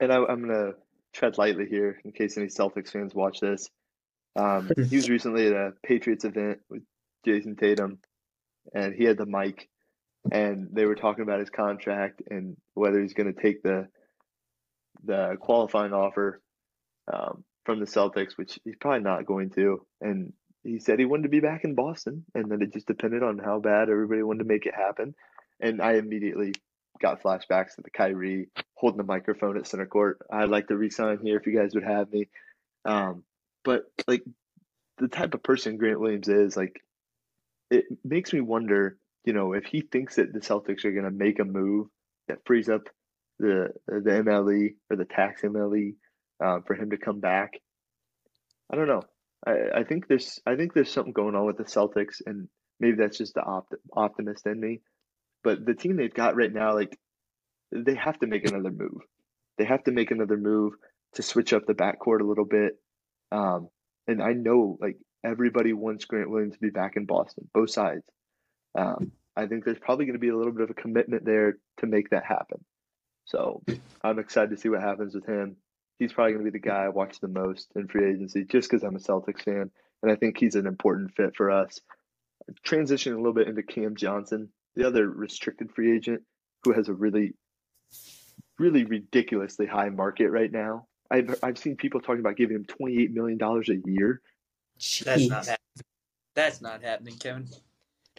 and 0.00 0.12
I, 0.12 0.16
I'm 0.16 0.40
gonna 0.40 0.72
tread 1.12 1.38
lightly 1.38 1.66
here 1.66 2.00
in 2.04 2.12
case 2.12 2.36
any 2.36 2.46
Celtics 2.46 2.90
fans 2.90 3.14
watch 3.14 3.40
this. 3.40 3.68
Um, 4.36 4.70
he 4.88 4.96
was 4.96 5.10
recently 5.10 5.46
at 5.48 5.52
a 5.52 5.72
Patriots 5.82 6.24
event 6.24 6.60
with 6.70 6.82
Jayson 7.24 7.56
Tatum, 7.56 7.98
and 8.74 8.94
he 8.94 9.04
had 9.04 9.16
the 9.16 9.26
mic, 9.26 9.68
and 10.30 10.68
they 10.72 10.84
were 10.84 10.94
talking 10.94 11.22
about 11.22 11.40
his 11.40 11.50
contract 11.50 12.22
and 12.30 12.56
whether 12.74 13.00
he's 13.00 13.14
going 13.14 13.32
to 13.32 13.40
take 13.40 13.62
the 13.62 13.88
the 15.04 15.36
qualifying 15.40 15.92
offer 15.92 16.40
um, 17.12 17.44
from 17.64 17.80
the 17.80 17.86
Celtics, 17.86 18.36
which 18.36 18.58
he's 18.64 18.76
probably 18.80 19.00
not 19.00 19.26
going 19.26 19.50
to. 19.50 19.84
And 20.00 20.32
he 20.66 20.80
said 20.80 20.98
he 20.98 21.04
wanted 21.04 21.24
to 21.24 21.28
be 21.28 21.40
back 21.40 21.64
in 21.64 21.74
Boston, 21.74 22.24
and 22.34 22.50
that 22.50 22.62
it 22.62 22.72
just 22.72 22.86
depended 22.86 23.22
on 23.22 23.38
how 23.38 23.60
bad 23.60 23.88
everybody 23.88 24.22
wanted 24.22 24.40
to 24.40 24.48
make 24.48 24.66
it 24.66 24.74
happen. 24.74 25.14
And 25.60 25.80
I 25.80 25.94
immediately 25.94 26.54
got 27.00 27.22
flashbacks 27.22 27.76
to 27.76 27.82
the 27.82 27.90
Kyrie 27.90 28.48
holding 28.74 28.98
the 28.98 29.04
microphone 29.04 29.56
at 29.56 29.66
center 29.66 29.86
court. 29.86 30.18
I'd 30.30 30.50
like 30.50 30.68
to 30.68 30.76
resign 30.76 31.18
here 31.22 31.36
if 31.38 31.46
you 31.46 31.56
guys 31.56 31.74
would 31.74 31.84
have 31.84 32.12
me. 32.12 32.28
Um, 32.84 33.22
but 33.64 33.84
like 34.06 34.22
the 34.98 35.08
type 35.08 35.34
of 35.34 35.42
person 35.42 35.76
Grant 35.76 36.00
Williams 36.00 36.28
is, 36.28 36.56
like 36.56 36.80
it 37.70 37.84
makes 38.04 38.32
me 38.32 38.40
wonder, 38.40 38.98
you 39.24 39.32
know, 39.32 39.52
if 39.52 39.66
he 39.66 39.80
thinks 39.80 40.16
that 40.16 40.32
the 40.32 40.40
Celtics 40.40 40.84
are 40.84 40.92
going 40.92 41.04
to 41.04 41.10
make 41.10 41.38
a 41.38 41.44
move 41.44 41.88
that 42.28 42.44
frees 42.44 42.68
up 42.68 42.88
the 43.38 43.68
the 43.86 44.10
MLE 44.10 44.74
or 44.90 44.96
the 44.96 45.04
tax 45.04 45.42
MLE 45.42 45.94
uh, 46.42 46.60
for 46.66 46.74
him 46.74 46.90
to 46.90 46.96
come 46.96 47.20
back. 47.20 47.54
I 48.70 48.76
don't 48.76 48.88
know. 48.88 49.02
I, 49.44 49.80
I 49.80 49.84
think 49.84 50.08
there's 50.08 50.40
I 50.46 50.56
think 50.56 50.72
there's 50.74 50.92
something 50.92 51.12
going 51.12 51.34
on 51.34 51.46
with 51.46 51.56
the 51.56 51.64
Celtics, 51.64 52.20
and 52.24 52.48
maybe 52.80 52.96
that's 52.96 53.18
just 53.18 53.34
the 53.34 53.42
opt- 53.42 53.74
optimist 53.92 54.46
in 54.46 54.60
me. 54.60 54.80
But 55.42 55.64
the 55.64 55.74
team 55.74 55.96
they've 55.96 56.12
got 56.12 56.36
right 56.36 56.52
now, 56.52 56.74
like 56.74 56.98
they 57.72 57.94
have 57.94 58.18
to 58.20 58.26
make 58.26 58.46
another 58.48 58.70
move. 58.70 59.02
They 59.58 59.64
have 59.64 59.84
to 59.84 59.92
make 59.92 60.10
another 60.10 60.36
move 60.36 60.74
to 61.14 61.22
switch 61.22 61.52
up 61.52 61.66
the 61.66 61.74
backcourt 61.74 62.20
a 62.20 62.26
little 62.26 62.44
bit. 62.44 62.74
Um, 63.32 63.68
and 64.06 64.22
I 64.22 64.32
know 64.32 64.78
like 64.80 64.96
everybody 65.24 65.72
wants 65.72 66.04
Grant 66.04 66.30
Williams 66.30 66.54
to 66.54 66.60
be 66.60 66.70
back 66.70 66.96
in 66.96 67.06
Boston, 67.06 67.48
both 67.52 67.70
sides. 67.70 68.04
Um, 68.76 69.12
I 69.36 69.46
think 69.46 69.64
there's 69.64 69.78
probably 69.78 70.06
going 70.06 70.14
to 70.14 70.20
be 70.20 70.28
a 70.28 70.36
little 70.36 70.52
bit 70.52 70.62
of 70.62 70.70
a 70.70 70.74
commitment 70.74 71.24
there 71.24 71.58
to 71.78 71.86
make 71.86 72.10
that 72.10 72.24
happen. 72.24 72.64
So 73.26 73.62
I'm 74.02 74.18
excited 74.18 74.50
to 74.50 74.56
see 74.56 74.68
what 74.68 74.82
happens 74.82 75.14
with 75.14 75.26
him. 75.26 75.56
He's 75.98 76.12
probably 76.12 76.32
going 76.32 76.44
to 76.44 76.50
be 76.50 76.58
the 76.58 76.66
guy 76.66 76.84
I 76.84 76.88
watch 76.88 77.20
the 77.20 77.28
most 77.28 77.68
in 77.74 77.88
free 77.88 78.10
agency 78.10 78.44
just 78.44 78.70
because 78.70 78.82
I'm 78.82 78.96
a 78.96 79.00
Celtics 79.00 79.42
fan. 79.42 79.70
And 80.02 80.12
I 80.12 80.16
think 80.16 80.38
he's 80.38 80.54
an 80.54 80.66
important 80.66 81.14
fit 81.16 81.34
for 81.36 81.50
us. 81.50 81.80
Transitioning 82.66 83.14
a 83.14 83.16
little 83.16 83.32
bit 83.32 83.48
into 83.48 83.62
Cam 83.62 83.96
Johnson, 83.96 84.50
the 84.74 84.86
other 84.86 85.08
restricted 85.08 85.72
free 85.74 85.96
agent 85.96 86.22
who 86.64 86.72
has 86.72 86.88
a 86.88 86.92
really, 86.92 87.34
really 88.58 88.84
ridiculously 88.84 89.66
high 89.66 89.88
market 89.88 90.30
right 90.30 90.52
now. 90.52 90.86
I've, 91.10 91.38
I've 91.42 91.58
seen 91.58 91.76
people 91.76 92.00
talking 92.00 92.20
about 92.20 92.36
giving 92.36 92.56
him 92.56 92.64
$28 92.64 93.12
million 93.12 93.40
a 93.42 93.90
year. 93.90 94.20
That's 95.04 95.28
not 95.28 95.46
happening. 95.46 95.56
That's 96.34 96.60
not 96.60 96.82
happening, 96.82 97.16
Kevin. 97.16 97.48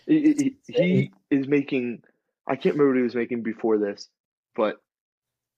He, 0.07 0.55
he, 0.67 0.73
he 0.73 1.11
is 1.29 1.47
making, 1.47 2.01
I 2.47 2.55
can't 2.55 2.75
remember 2.75 2.93
what 2.93 2.97
he 2.97 3.03
was 3.03 3.15
making 3.15 3.43
before 3.43 3.77
this, 3.77 4.09
but 4.55 4.77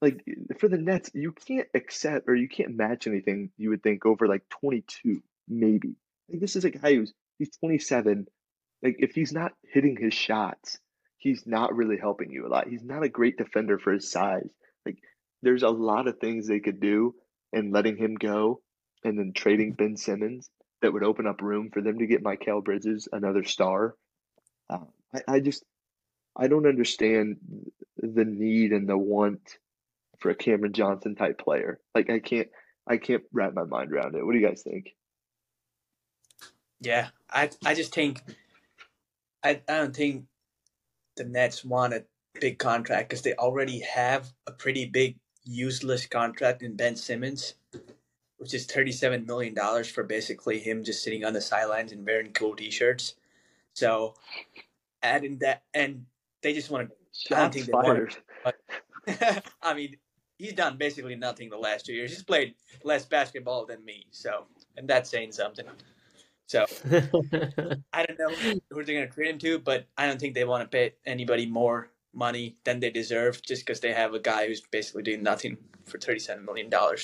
like 0.02 0.24
for 0.60 0.68
the 0.68 0.78
Nets, 0.78 1.12
you 1.14 1.32
can't 1.32 1.68
accept 1.74 2.28
or 2.28 2.36
you 2.36 2.48
can't 2.48 2.76
match 2.76 3.08
anything 3.08 3.52
you 3.58 3.70
would 3.70 3.84
think 3.84 4.06
over 4.06 4.28
like 4.28 4.48
22, 4.50 5.22
maybe. 5.48 5.96
Like 6.30 6.40
this 6.40 6.56
is 6.56 6.66
a 6.66 6.70
guy 6.70 6.96
who's 6.96 7.14
he's 7.38 7.56
27. 7.58 8.28
Like 8.82 8.98
if 9.00 9.14
he's 9.14 9.34
not 9.34 9.54
hitting 9.64 9.98
his 10.00 10.14
shots, 10.14 10.80
he's 11.18 11.46
not 11.46 11.76
really 11.76 11.98
helping 11.98 12.32
you 12.32 12.48
a 12.48 12.50
lot. 12.50 12.70
He's 12.70 12.84
not 12.84 13.04
a 13.04 13.10
great 13.10 13.38
defender 13.38 13.78
for 13.78 13.92
his 13.92 14.10
size. 14.10 14.50
Like 14.86 15.00
there's 15.42 15.64
a 15.64 15.70
lot 15.70 16.08
of 16.08 16.20
things 16.20 16.48
they 16.48 16.60
could 16.60 16.80
do 16.80 17.16
and 17.52 17.74
letting 17.74 17.98
him 17.98 18.16
go 18.16 18.62
and 19.04 19.18
then 19.18 19.34
trading 19.34 19.74
Ben 19.74 19.98
Simmons 19.98 20.50
that 20.82 20.94
would 20.94 21.04
open 21.04 21.28
up 21.28 21.42
room 21.42 21.72
for 21.74 21.82
them 21.82 22.00
to 22.00 22.08
get 22.08 22.24
Mikal 22.24 22.64
Bridges, 22.64 23.10
another 23.12 23.44
star. 23.44 23.96
Um, 24.70 24.88
I, 25.14 25.36
I 25.36 25.40
just 25.42 25.64
I 26.38 26.48
don't 26.48 26.68
understand 26.68 27.38
the 27.98 28.24
need 28.24 28.72
and 28.72 28.88
the 28.88 28.98
want 28.98 29.42
for 30.20 30.30
a 30.30 30.36
Cameron 30.36 30.74
Johnson 30.74 31.16
type 31.16 31.40
player. 31.40 31.80
Like 31.96 32.10
I 32.10 32.20
can't 32.20 32.48
I 32.88 32.98
can't 32.98 33.24
wrap 33.32 33.54
my 33.54 33.66
mind 33.66 33.92
around 33.92 34.16
it. 34.16 34.26
What 34.26 34.34
do 34.34 34.40
you 34.40 34.48
guys 34.48 34.62
think? 34.62 34.96
Yeah, 36.82 37.10
I 37.30 37.50
I 37.66 37.74
just 37.74 37.94
think 37.94 38.22
I 39.44 39.62
I 39.68 39.78
don't 39.78 39.96
think 39.96 40.26
the 41.16 41.26
Nets 41.26 41.66
want 41.66 41.94
a 41.94 42.06
big 42.40 42.60
contract 42.60 43.10
because 43.10 43.22
they 43.22 43.34
already 43.34 43.80
have 43.80 44.32
a 44.48 44.52
pretty 44.52 44.86
big 44.86 45.18
useless 45.44 46.06
contract 46.06 46.62
in 46.64 46.76
Ben 46.76 46.96
Simmons, 46.96 47.56
which 48.38 48.54
is 48.54 48.66
thirty 48.66 48.92
seven 48.92 49.26
million 49.26 49.54
dollars 49.54 49.90
for 49.90 50.04
basically 50.04 50.60
him 50.60 50.84
just 50.84 51.04
sitting 51.04 51.26
on 51.26 51.34
the 51.34 51.42
sidelines 51.42 51.92
and 51.92 52.06
wearing 52.06 52.32
cool 52.32 52.56
T-shirts. 52.56 53.16
So 53.74 54.16
adding 55.04 55.38
that, 55.40 55.64
and 55.74 56.06
they 56.42 56.54
just 56.54 56.70
want 56.70 56.92
I 57.32 57.36
don't 57.36 57.54
think 57.54 57.66
they 57.66 57.72
want 57.72 58.12
to. 58.12 59.44
I 59.62 59.74
mean, 59.74 59.98
he's 60.40 60.54
done 60.54 60.78
basically 60.78 61.16
nothing 61.16 61.50
the 61.52 61.58
last 61.58 61.86
two 61.86 61.94
years. 61.94 62.10
He's 62.12 62.24
played 62.24 62.56
less 62.84 63.06
basketball 63.06 63.68
than 63.68 63.86
me, 63.86 64.08
so 64.10 64.46
and 64.78 64.88
that's 64.90 65.12
saying 65.12 65.34
something. 65.34 65.66
So 66.48 66.66
I 67.94 68.06
don't 68.08 68.18
know 68.18 68.30
who 68.72 68.84
they're 68.84 68.96
going 68.96 69.08
to 69.08 69.14
trade 69.14 69.30
him 69.30 69.38
to, 69.40 69.60
but 69.60 69.86
I 69.98 70.08
don't 70.08 70.20
think 70.20 70.34
they 70.34 70.46
want 70.46 70.64
to 70.64 70.68
pay 70.68 70.96
anybody 71.06 71.46
more 71.46 71.92
money 72.12 72.58
than 72.64 72.80
they 72.80 72.90
deserve 72.90 73.40
just 73.44 73.64
because 73.64 73.80
they 73.82 73.94
have 73.94 74.16
a 74.16 74.20
guy 74.20 74.48
who's 74.48 74.62
basically 74.62 75.04
doing 75.04 75.22
nothing 75.22 75.58
for 75.86 76.00
$37 76.00 76.44
million. 76.44 76.68
I 76.74 76.96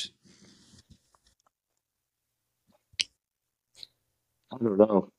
don't 4.58 4.78
know. 4.78 5.10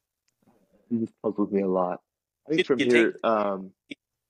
It 0.91 1.01
just 1.01 1.13
puzzles 1.23 1.51
me 1.53 1.63
a 1.63 1.69
lot. 1.69 2.01
I 2.47 2.49
think 2.49 2.59
You- 2.61 2.65
from 2.65 2.79
you 2.81 2.87
here, 2.87 3.13
think- 3.13 3.25
um, 3.25 3.71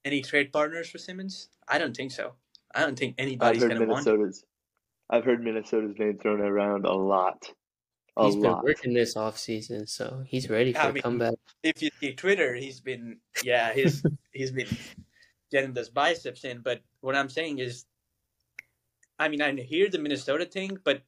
Any 0.04 0.20
trade 0.22 0.52
partners 0.52 0.90
for 0.90 0.98
Simmons? 0.98 1.48
I 1.68 1.78
don't 1.78 1.96
think 1.96 2.12
so. 2.12 2.34
I 2.76 2.80
don't 2.82 2.98
think 2.98 3.16
I've 3.18 3.26
anybody's 3.26 3.64
going 3.64 3.80
to 3.80 3.86
want 3.86 4.06
him. 4.06 4.12
Minnesota's. 4.12 4.44
I've 5.08 5.24
heard 5.24 5.42
Minnesota's 5.42 5.98
name 5.98 6.18
thrown 6.18 6.40
around 6.40 6.84
a 6.84 6.92
lot. 6.92 7.50
A 8.16 8.26
He's 8.26 8.36
been 8.36 8.60
working 8.62 8.94
this 8.94 9.16
off 9.16 9.38
season, 9.38 9.86
so 9.86 10.24
he's 10.26 10.48
ready 10.48 10.72
for 10.72 10.80
I 10.80 10.88
a 10.88 10.92
mean, 10.92 11.02
comeback. 11.02 11.34
If 11.62 11.82
you 11.82 11.90
see 12.00 12.14
Twitter, 12.14 12.54
he's 12.54 12.80
been, 12.80 13.18
yeah, 13.42 13.72
he's, 13.72 14.02
he's 14.32 14.52
been 14.52 14.68
getting 15.50 15.74
those 15.74 15.90
biceps 15.90 16.44
in. 16.44 16.60
But 16.60 16.82
what 17.00 17.14
I'm 17.14 17.28
saying 17.28 17.58
is, 17.58 17.84
I 19.18 19.28
mean, 19.28 19.42
I 19.42 19.54
hear 19.54 19.88
the 19.88 19.98
Minnesota 19.98 20.44
thing, 20.44 20.78
but 20.82 21.02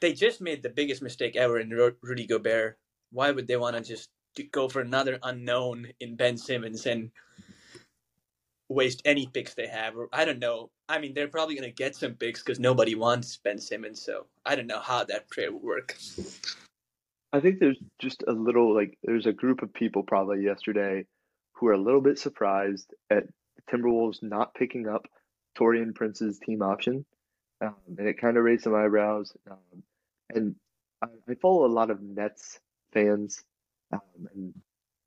they 0.00 0.12
just 0.12 0.40
made 0.40 0.62
the 0.62 0.68
biggest 0.68 1.02
mistake 1.02 1.36
ever 1.36 1.58
in 1.58 1.70
Rudy 2.02 2.26
Gobert. 2.26 2.78
Why 3.10 3.30
would 3.30 3.46
they 3.46 3.56
want 3.56 3.76
to 3.76 3.82
just 3.82 4.10
go 4.52 4.68
for 4.68 4.80
another 4.80 5.18
unknown 5.22 5.88
in 6.00 6.16
Ben 6.16 6.36
Simmons 6.36 6.86
and 6.86 7.10
waste 8.68 9.02
any 9.04 9.26
picks 9.26 9.54
they 9.54 9.66
have? 9.66 9.96
Or 9.96 10.08
I 10.12 10.24
don't 10.24 10.38
know. 10.38 10.70
I 10.88 10.98
mean, 10.98 11.14
they're 11.14 11.28
probably 11.28 11.54
going 11.54 11.68
to 11.68 11.74
get 11.74 11.96
some 11.96 12.14
picks 12.14 12.42
because 12.42 12.60
nobody 12.60 12.94
wants 12.94 13.36
Ben 13.36 13.58
Simmons. 13.58 14.02
So 14.02 14.26
I 14.44 14.56
don't 14.56 14.66
know 14.66 14.80
how 14.80 15.04
that 15.04 15.30
trade 15.30 15.50
will 15.50 15.60
work. 15.60 15.96
I 17.32 17.40
think 17.40 17.58
there's 17.58 17.78
just 17.98 18.22
a 18.26 18.32
little 18.32 18.74
like 18.74 18.96
there's 19.02 19.26
a 19.26 19.32
group 19.32 19.62
of 19.62 19.72
people 19.72 20.02
probably 20.02 20.42
yesterday 20.42 21.04
who 21.52 21.68
are 21.68 21.74
a 21.74 21.78
little 21.78 22.00
bit 22.00 22.18
surprised 22.18 22.94
at 23.10 23.24
Timberwolves 23.70 24.22
not 24.22 24.54
picking 24.54 24.88
up 24.88 25.06
Taurean 25.58 25.94
Prince's 25.94 26.38
team 26.38 26.62
option, 26.62 27.04
um, 27.60 27.74
and 27.98 28.08
it 28.08 28.20
kind 28.20 28.36
of 28.36 28.44
raised 28.44 28.64
some 28.64 28.74
eyebrows. 28.74 29.32
Um, 29.50 29.82
and 30.30 30.54
I, 31.02 31.08
I, 31.28 31.34
follow 31.34 31.66
a 31.66 31.68
lot 31.68 31.90
of 31.90 32.00
Nets 32.00 32.60
fans 32.92 33.42
um, 33.92 34.00
and 34.34 34.54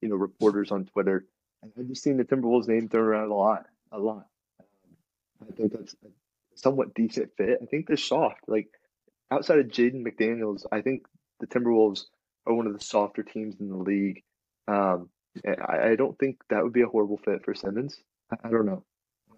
you 0.01 0.09
know 0.09 0.15
reporters 0.15 0.71
on 0.71 0.85
Twitter, 0.85 1.25
I've 1.63 1.87
just 1.87 2.03
seen 2.03 2.17
the 2.17 2.23
Timberwolves 2.23 2.67
name 2.67 2.89
thrown 2.89 3.05
around 3.05 3.29
a 3.29 3.35
lot, 3.35 3.65
a 3.91 3.99
lot. 3.99 4.25
Um, 4.59 5.47
I 5.49 5.51
think 5.55 5.73
that's 5.73 5.93
a 6.05 6.07
somewhat 6.55 6.93
decent 6.93 7.31
fit. 7.37 7.59
I 7.61 7.65
think 7.65 7.87
they're 7.87 7.97
soft. 7.97 8.41
Like 8.47 8.67
outside 9.29 9.59
of 9.59 9.67
Jaden 9.67 10.05
McDaniels, 10.05 10.65
I 10.71 10.81
think 10.81 11.03
the 11.39 11.47
Timberwolves 11.47 12.05
are 12.45 12.53
one 12.53 12.67
of 12.67 12.77
the 12.77 12.83
softer 12.83 13.23
teams 13.23 13.55
in 13.59 13.69
the 13.69 13.77
league. 13.77 14.23
Um, 14.67 15.09
I, 15.45 15.91
I, 15.91 15.95
don't 15.95 16.17
think 16.19 16.37
that 16.49 16.63
would 16.63 16.73
be 16.73 16.81
a 16.81 16.87
horrible 16.87 17.17
fit 17.17 17.43
for 17.43 17.53
Simmons. 17.53 17.97
I, 18.31 18.47
I 18.47 18.51
don't 18.51 18.65
know. 18.65 18.83
Um, 19.29 19.37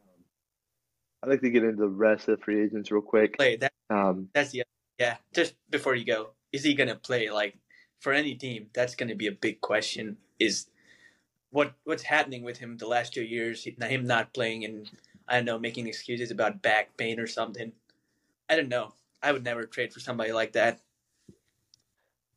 I'd 1.24 1.30
like 1.30 1.42
to 1.42 1.50
get 1.50 1.64
into 1.64 1.82
the 1.82 1.88
rest 1.88 2.28
of 2.28 2.38
the 2.38 2.44
free 2.44 2.64
agents 2.64 2.92
real 2.92 3.02
quick. 3.02 3.38
Play 3.38 3.58
that. 3.58 3.74
Um, 3.90 4.30
that's 4.34 4.52
the 4.52 4.64
yeah. 5.00 5.18
Just 5.34 5.56
before 5.70 5.96
you 5.96 6.06
go, 6.06 6.32
is 6.52 6.64
he 6.64 6.74
gonna 6.74 6.96
play? 6.96 7.30
Like 7.30 7.58
for 8.00 8.12
any 8.14 8.36
team, 8.36 8.68
that's 8.74 8.96
gonna 8.96 9.16
be 9.16 9.28
a 9.28 9.32
big 9.32 9.62
question. 9.62 10.18
Is 10.40 10.68
what 11.54 11.74
what's 11.84 12.04
happening 12.04 12.44
with 12.44 12.58
him 12.58 12.78
the 12.78 12.88
last 12.88 13.14
two 13.14 13.24
years? 13.24 13.64
Him 13.64 14.06
not 14.06 14.34
playing 14.34 14.66
and 14.66 14.90
I 15.28 15.36
don't 15.36 15.46
know, 15.46 15.60
making 15.60 15.88
excuses 15.88 16.32
about 16.32 16.62
back 16.62 16.98
pain 16.98 17.20
or 17.20 17.28
something. 17.28 17.72
I 18.50 18.56
don't 18.56 18.70
know. 18.70 18.94
I 19.22 19.32
would 19.32 19.44
never 19.44 19.64
trade 19.64 19.94
for 19.94 20.00
somebody 20.00 20.34
like 20.34 20.54
that. 20.54 20.82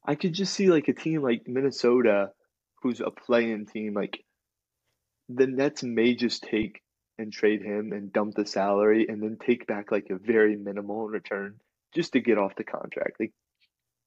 I 0.05 0.15
could 0.15 0.35
just 0.35 0.53
see 0.53 0.71
like 0.71 0.87
a 0.89 0.93
team 0.93 1.23
like 1.23 1.49
Minnesota, 1.49 2.31
who's 2.83 3.01
a 3.01 3.11
playing 3.11 3.67
team, 3.67 3.95
like 3.95 4.23
the 5.29 5.47
Nets 5.47 5.83
may 5.83 6.15
just 6.15 6.45
take 6.45 6.83
and 7.19 7.33
trade 7.33 7.63
him 7.63 7.93
and 7.93 8.13
dump 8.13 8.35
the 8.35 8.47
salary 8.47 9.07
and 9.09 9.23
then 9.23 9.39
take 9.45 9.67
back 9.67 9.91
like 9.91 10.11
a 10.11 10.19
very 10.19 10.57
minimal 10.57 11.07
in 11.07 11.13
return 11.13 11.55
just 11.95 12.13
to 12.13 12.21
get 12.21 12.37
off 12.37 12.55
the 12.55 12.65
contract, 12.65 13.19
like 13.19 13.33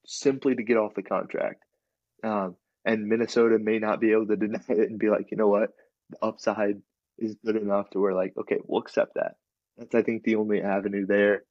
simply 0.05 0.55
to 0.55 0.63
get 0.63 0.77
off 0.77 0.93
the 0.93 1.01
contract. 1.01 1.63
Um, 2.23 2.55
and 2.89 3.07
Minnesota 3.07 3.59
may 3.59 3.77
not 3.77 4.01
be 4.01 4.11
able 4.13 4.25
to 4.25 4.35
deny 4.35 4.63
it 4.67 4.89
and 4.89 4.97
be 4.97 5.11
like, 5.11 5.29
you 5.29 5.37
know 5.37 5.47
what, 5.47 5.69
the 6.09 6.17
upside 6.23 6.81
is 7.19 7.35
good 7.45 7.55
enough 7.55 7.87
to 7.91 7.99
where 7.99 8.15
like, 8.15 8.33
okay, 8.35 8.57
we'll 8.65 8.81
accept 8.81 9.13
that. 9.13 9.33
That's 9.77 9.93
I 9.93 10.01
think 10.01 10.23
the 10.23 10.37
only 10.37 10.63
avenue 10.63 11.05
there. 11.05 11.43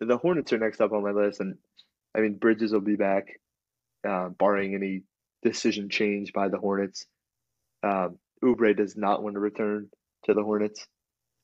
The 0.00 0.16
Hornets 0.16 0.54
are 0.54 0.58
next 0.58 0.80
up 0.80 0.92
on 0.92 1.02
my 1.02 1.10
list, 1.10 1.40
and 1.40 1.58
I 2.16 2.20
mean 2.20 2.38
Bridges 2.38 2.72
will 2.72 2.80
be 2.80 2.96
back, 2.96 3.38
uh, 4.08 4.30
barring 4.30 4.74
any 4.74 5.02
decision 5.42 5.90
change 5.90 6.32
by 6.32 6.48
the 6.48 6.58
Hornets. 6.58 7.06
Um, 7.82 8.18
does 8.76 8.96
not 8.96 9.22
want 9.22 9.34
to 9.34 9.40
return 9.40 9.90
to 10.24 10.32
the 10.32 10.42
Hornets, 10.42 10.86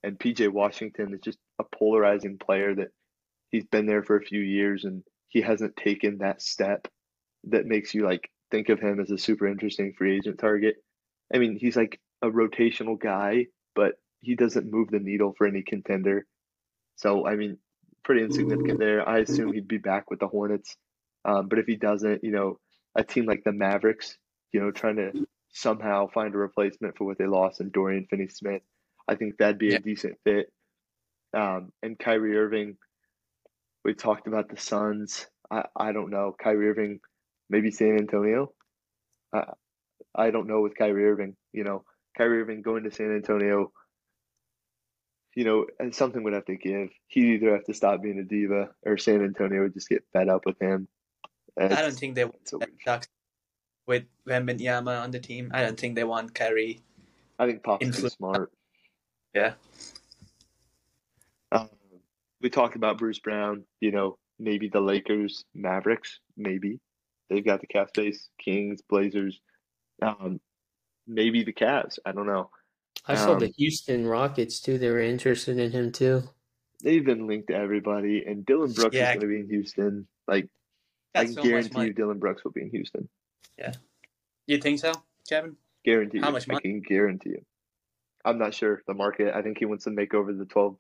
and 0.03 0.19
PJ 0.19 0.49
Washington 0.49 1.13
is 1.13 1.21
just 1.21 1.39
a 1.59 1.65
polarizing 1.65 2.39
player 2.39 2.75
that 2.75 2.89
he's 3.51 3.67
been 3.67 3.85
there 3.85 4.03
for 4.03 4.17
a 4.17 4.25
few 4.25 4.41
years 4.41 4.85
and 4.85 5.03
he 5.29 5.43
hasn't 5.43 5.77
taken 5.77 6.19
that 6.19 6.41
step 6.41 6.89
that 7.45 7.67
makes 7.67 7.95
you 7.95 8.05
like 8.05 8.31
think 8.51 8.69
of 8.69 8.81
him 8.81 9.01
as 9.01 9.11
a 9.11 9.19
super 9.19 9.47
interesting 9.47 9.95
free 9.97 10.17
agent 10.17 10.39
target. 10.39 10.77
I 11.33 11.39
mean, 11.39 11.57
he's 11.61 11.77
like 11.77 12.01
a 12.23 12.29
rotational 12.29 12.99
guy, 12.99 13.47
but 13.75 13.93
he 14.21 14.35
doesn't 14.35 14.71
move 14.71 14.91
the 14.91 14.99
needle 14.99 15.35
for 15.37 15.47
any 15.47 15.63
contender. 15.63 16.27
So, 16.97 17.27
I 17.27 17.37
mean, 17.37 17.59
pretty 18.05 18.23
insignificant 18.23 18.79
there. 18.79 19.09
I 19.09 19.19
assume 19.19 19.53
he'd 19.53 19.69
be 19.69 19.79
back 19.79 20.11
with 20.11 20.21
the 20.21 20.29
Hornets. 20.29 20.77
Um, 21.25 21.49
but 21.49 21.59
if 21.59 21.67
he 21.67 21.77
doesn't, 21.77 22.25
you 22.25 22.33
know, 22.33 22.59
a 22.97 23.05
team 23.05 23.27
like 23.27 23.45
the 23.45 23.53
Mavericks, 23.53 24.17
you 24.53 24.61
know, 24.61 24.71
trying 24.71 24.97
to 24.97 25.27
somehow 25.53 26.09
find 26.09 26.35
a 26.35 26.39
replacement 26.39 26.97
for 26.97 27.05
what 27.05 27.19
they 27.19 27.27
lost 27.27 27.61
in 27.61 27.71
Dorian 27.71 28.07
Finney 28.09 28.29
Smith, 28.29 28.63
I 29.09 29.15
think 29.15 29.37
that'd 29.39 29.59
be 29.59 29.69
yeah. 29.69 29.77
a 29.77 29.81
decent 29.81 30.17
fit. 30.25 30.53
Um, 31.33 31.73
and 31.83 31.99
Kyrie 31.99 32.37
Irving, 32.37 32.77
we 33.85 33.95
talked 33.95 34.27
about 34.27 34.49
the 34.49 34.57
Suns. 34.57 35.27
I, 35.51 35.65
I 35.77 35.93
don't 35.93 36.11
know. 36.11 36.35
Kyrie 36.43 36.69
Irving, 36.69 37.01
maybe 37.51 37.71
San 37.71 37.99
Antonio. 37.99 38.53
I, 39.35 39.45
I 40.15 40.31
don't 40.31 40.47
know 40.47 40.63
with 40.63 40.79
Kyrie 40.79 41.05
Irving. 41.05 41.37
You 41.53 41.65
know, 41.65 41.85
Kyrie 42.17 42.41
Irving 42.41 42.63
going 42.63 42.85
to 42.85 42.91
San 42.91 43.15
Antonio, 43.15 43.73
you 45.35 45.45
know, 45.45 45.67
and 45.79 45.95
something 45.95 46.23
would 46.23 46.33
have 46.33 46.47
to 46.47 46.57
give. 46.57 46.89
He'd 47.09 47.35
either 47.35 47.53
have 47.53 47.65
to 47.65 47.75
stop 47.75 48.03
being 48.03 48.19
a 48.19 48.25
diva 48.25 48.71
or 48.87 48.97
San 48.97 49.23
Antonio 49.23 49.63
would 49.63 49.75
just 49.75 49.89
get 49.89 50.05
fed 50.13 50.29
up 50.29 50.47
with 50.47 50.61
him. 50.61 50.89
It's, 51.57 51.75
I 51.75 51.83
don't 51.83 51.95
think 51.95 52.15
they 52.15 52.25
want 52.25 52.51
that 52.87 53.09
with 53.87 54.05
Wembanyama 54.27 55.03
on 55.03 55.11
the 55.11 55.19
team. 55.19 55.51
I 55.53 55.63
don't 55.63 55.79
think 55.79 55.97
they 55.97 56.05
want 56.05 56.35
Kyrie. 56.35 56.81
I 57.39 57.47
think 57.47 57.63
Pop's 57.63 58.01
too 58.01 58.09
smart. 58.09 58.53
Yeah. 59.35 59.55
Um, 61.53 61.69
we 62.41 62.51
talked 62.51 62.77
about 62.77 62.99
Bruce 62.99 63.19
Brown. 63.19 63.65
You 63.81 63.91
know, 63.91 64.19
maybe 64.39 64.69
the 64.69 64.81
Lakers, 64.81 65.45
Mavericks, 65.55 66.21
maybe 66.37 66.81
they've 67.31 67.45
got 67.45 67.61
the 67.61 67.67
cap 67.67 67.89
space. 67.89 68.29
Kings, 68.39 68.83
Blazers. 68.83 69.41
Um, 70.03 70.41
maybe 71.07 71.45
the 71.45 71.53
Cavs. 71.53 71.99
I 72.05 72.13
don't 72.13 72.27
know. 72.27 72.51
I 73.07 73.15
saw 73.15 73.33
um, 73.33 73.39
the 73.39 73.53
Houston 73.57 74.07
Rockets 74.07 74.61
too. 74.61 74.79
They 74.79 74.91
were 74.91 75.01
interested 75.01 75.59
in 75.59 75.73
him 75.73 75.93
too. 75.93 76.23
They've 76.83 77.05
been 77.05 77.27
linked 77.27 77.49
to 77.49 77.55
everybody, 77.55 78.25
and 78.27 78.45
Dillon 78.45 78.73
Brooks 78.73 78.97
yeah. 78.97 79.11
is 79.11 79.15
going 79.17 79.21
to 79.21 79.27
be 79.27 79.41
in 79.41 79.49
Houston. 79.49 80.07
Like, 80.27 80.49
I 81.15 81.25
can 81.25 81.35
so 81.35 81.43
guarantee 81.43 81.85
you, 81.85 81.93
Dillon 81.93 82.19
Brooks 82.19 82.45
will 82.45 82.53
be 82.53 82.63
in 82.63 82.71
Houston. 82.71 83.09
Yeah, 83.59 83.73
you 84.47 84.59
think 84.59 84.81
so, 84.81 84.93
Kevin? 85.29 85.57
Guarantee. 85.85 86.21
How 86.21 86.31
much 86.31 86.49
money? 86.49 86.59
I 86.59 86.61
can 86.63 86.81
guarantee 86.81 87.31
you. 87.31 87.45
I'm 88.25 88.39
not 88.39 88.55
sure 88.55 88.83
the 88.87 88.95
market. 88.95 89.35
I 89.35 89.43
think 89.43 89.59
he 89.59 89.65
wants 89.65 89.85
to 89.85 89.91
make 89.91 90.15
over 90.15 90.33
the 90.33 90.45
12.4 90.45 90.77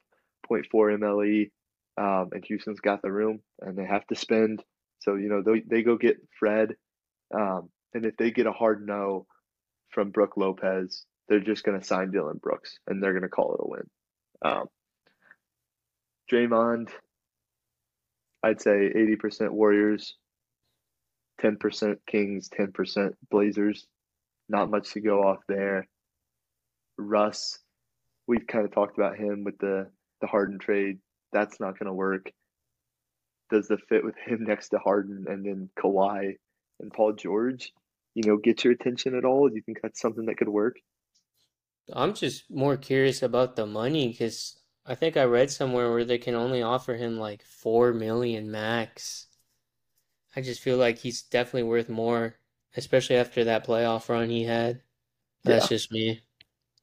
MLE, 0.72 1.50
um, 1.96 2.30
and 2.32 2.44
Houston's 2.44 2.80
got 2.80 3.02
the 3.02 3.12
room, 3.12 3.40
and 3.60 3.76
they 3.76 3.84
have 3.84 4.06
to 4.08 4.14
spend. 4.14 4.62
So 5.00 5.14
you 5.16 5.28
know 5.28 5.42
they 5.42 5.60
they 5.60 5.82
go 5.82 5.96
get 5.96 6.16
Fred, 6.38 6.76
um, 7.34 7.70
and 7.94 8.06
if 8.06 8.16
they 8.16 8.30
get 8.30 8.46
a 8.46 8.52
hard 8.52 8.86
no 8.86 9.26
from 9.90 10.10
Brook 10.10 10.36
Lopez, 10.36 11.04
they're 11.30 11.40
just 11.40 11.64
going 11.64 11.78
to 11.78 11.86
sign 11.86 12.10
Dillon 12.10 12.38
Brooks 12.42 12.78
and 12.86 13.02
they're 13.02 13.12
going 13.12 13.22
to 13.22 13.28
call 13.28 13.54
it 13.54 13.60
a 13.62 13.68
win. 13.68 13.90
Um, 14.42 14.66
Draymond, 16.30 16.90
I'd 18.42 18.60
say 18.60 18.92
80% 18.94 19.50
Warriors, 19.50 20.16
10% 21.40 21.96
Kings, 22.06 22.48
10% 22.48 23.12
Blazers. 23.30 23.86
Not 24.48 24.70
much 24.70 24.92
to 24.92 25.00
go 25.00 25.22
off 25.22 25.38
there. 25.48 25.86
Russ, 26.98 27.60
we've 28.26 28.46
kind 28.46 28.64
of 28.64 28.72
talked 28.72 28.98
about 28.98 29.16
him 29.16 29.44
with 29.44 29.58
the, 29.58 29.88
the 30.20 30.26
Harden 30.26 30.58
trade. 30.58 30.98
That's 31.32 31.60
not 31.60 31.78
going 31.78 31.86
to 31.86 31.92
work. 31.92 32.32
Does 33.50 33.68
the 33.68 33.78
fit 33.88 34.04
with 34.04 34.16
him 34.16 34.44
next 34.48 34.70
to 34.70 34.78
Harden 34.78 35.26
and 35.28 35.44
then 35.44 35.70
Kawhi 35.78 36.36
and 36.80 36.92
Paul 36.92 37.12
George? 37.12 37.72
you 38.14 38.22
know, 38.24 38.36
get 38.36 38.64
your 38.64 38.72
attention 38.72 39.14
at 39.14 39.24
all? 39.24 39.48
Do 39.48 39.54
you 39.54 39.62
think 39.62 39.80
that's 39.82 40.00
something 40.00 40.26
that 40.26 40.36
could 40.36 40.48
work? 40.48 40.76
I'm 41.92 42.14
just 42.14 42.50
more 42.50 42.76
curious 42.76 43.22
about 43.22 43.56
the 43.56 43.66
money 43.66 44.08
because 44.08 44.58
I 44.86 44.94
think 44.94 45.16
I 45.16 45.24
read 45.24 45.50
somewhere 45.50 45.90
where 45.90 46.04
they 46.04 46.18
can 46.18 46.34
only 46.34 46.62
offer 46.62 46.94
him 46.94 47.18
like 47.18 47.42
four 47.42 47.92
million 47.92 48.50
max. 48.50 49.26
I 50.36 50.40
just 50.40 50.60
feel 50.60 50.76
like 50.76 50.98
he's 50.98 51.22
definitely 51.22 51.64
worth 51.64 51.88
more, 51.88 52.36
especially 52.76 53.16
after 53.16 53.44
that 53.44 53.66
playoff 53.66 54.08
run 54.08 54.30
he 54.30 54.44
had. 54.44 54.82
That's 55.42 55.64
yeah. 55.64 55.76
just 55.76 55.92
me. 55.92 56.20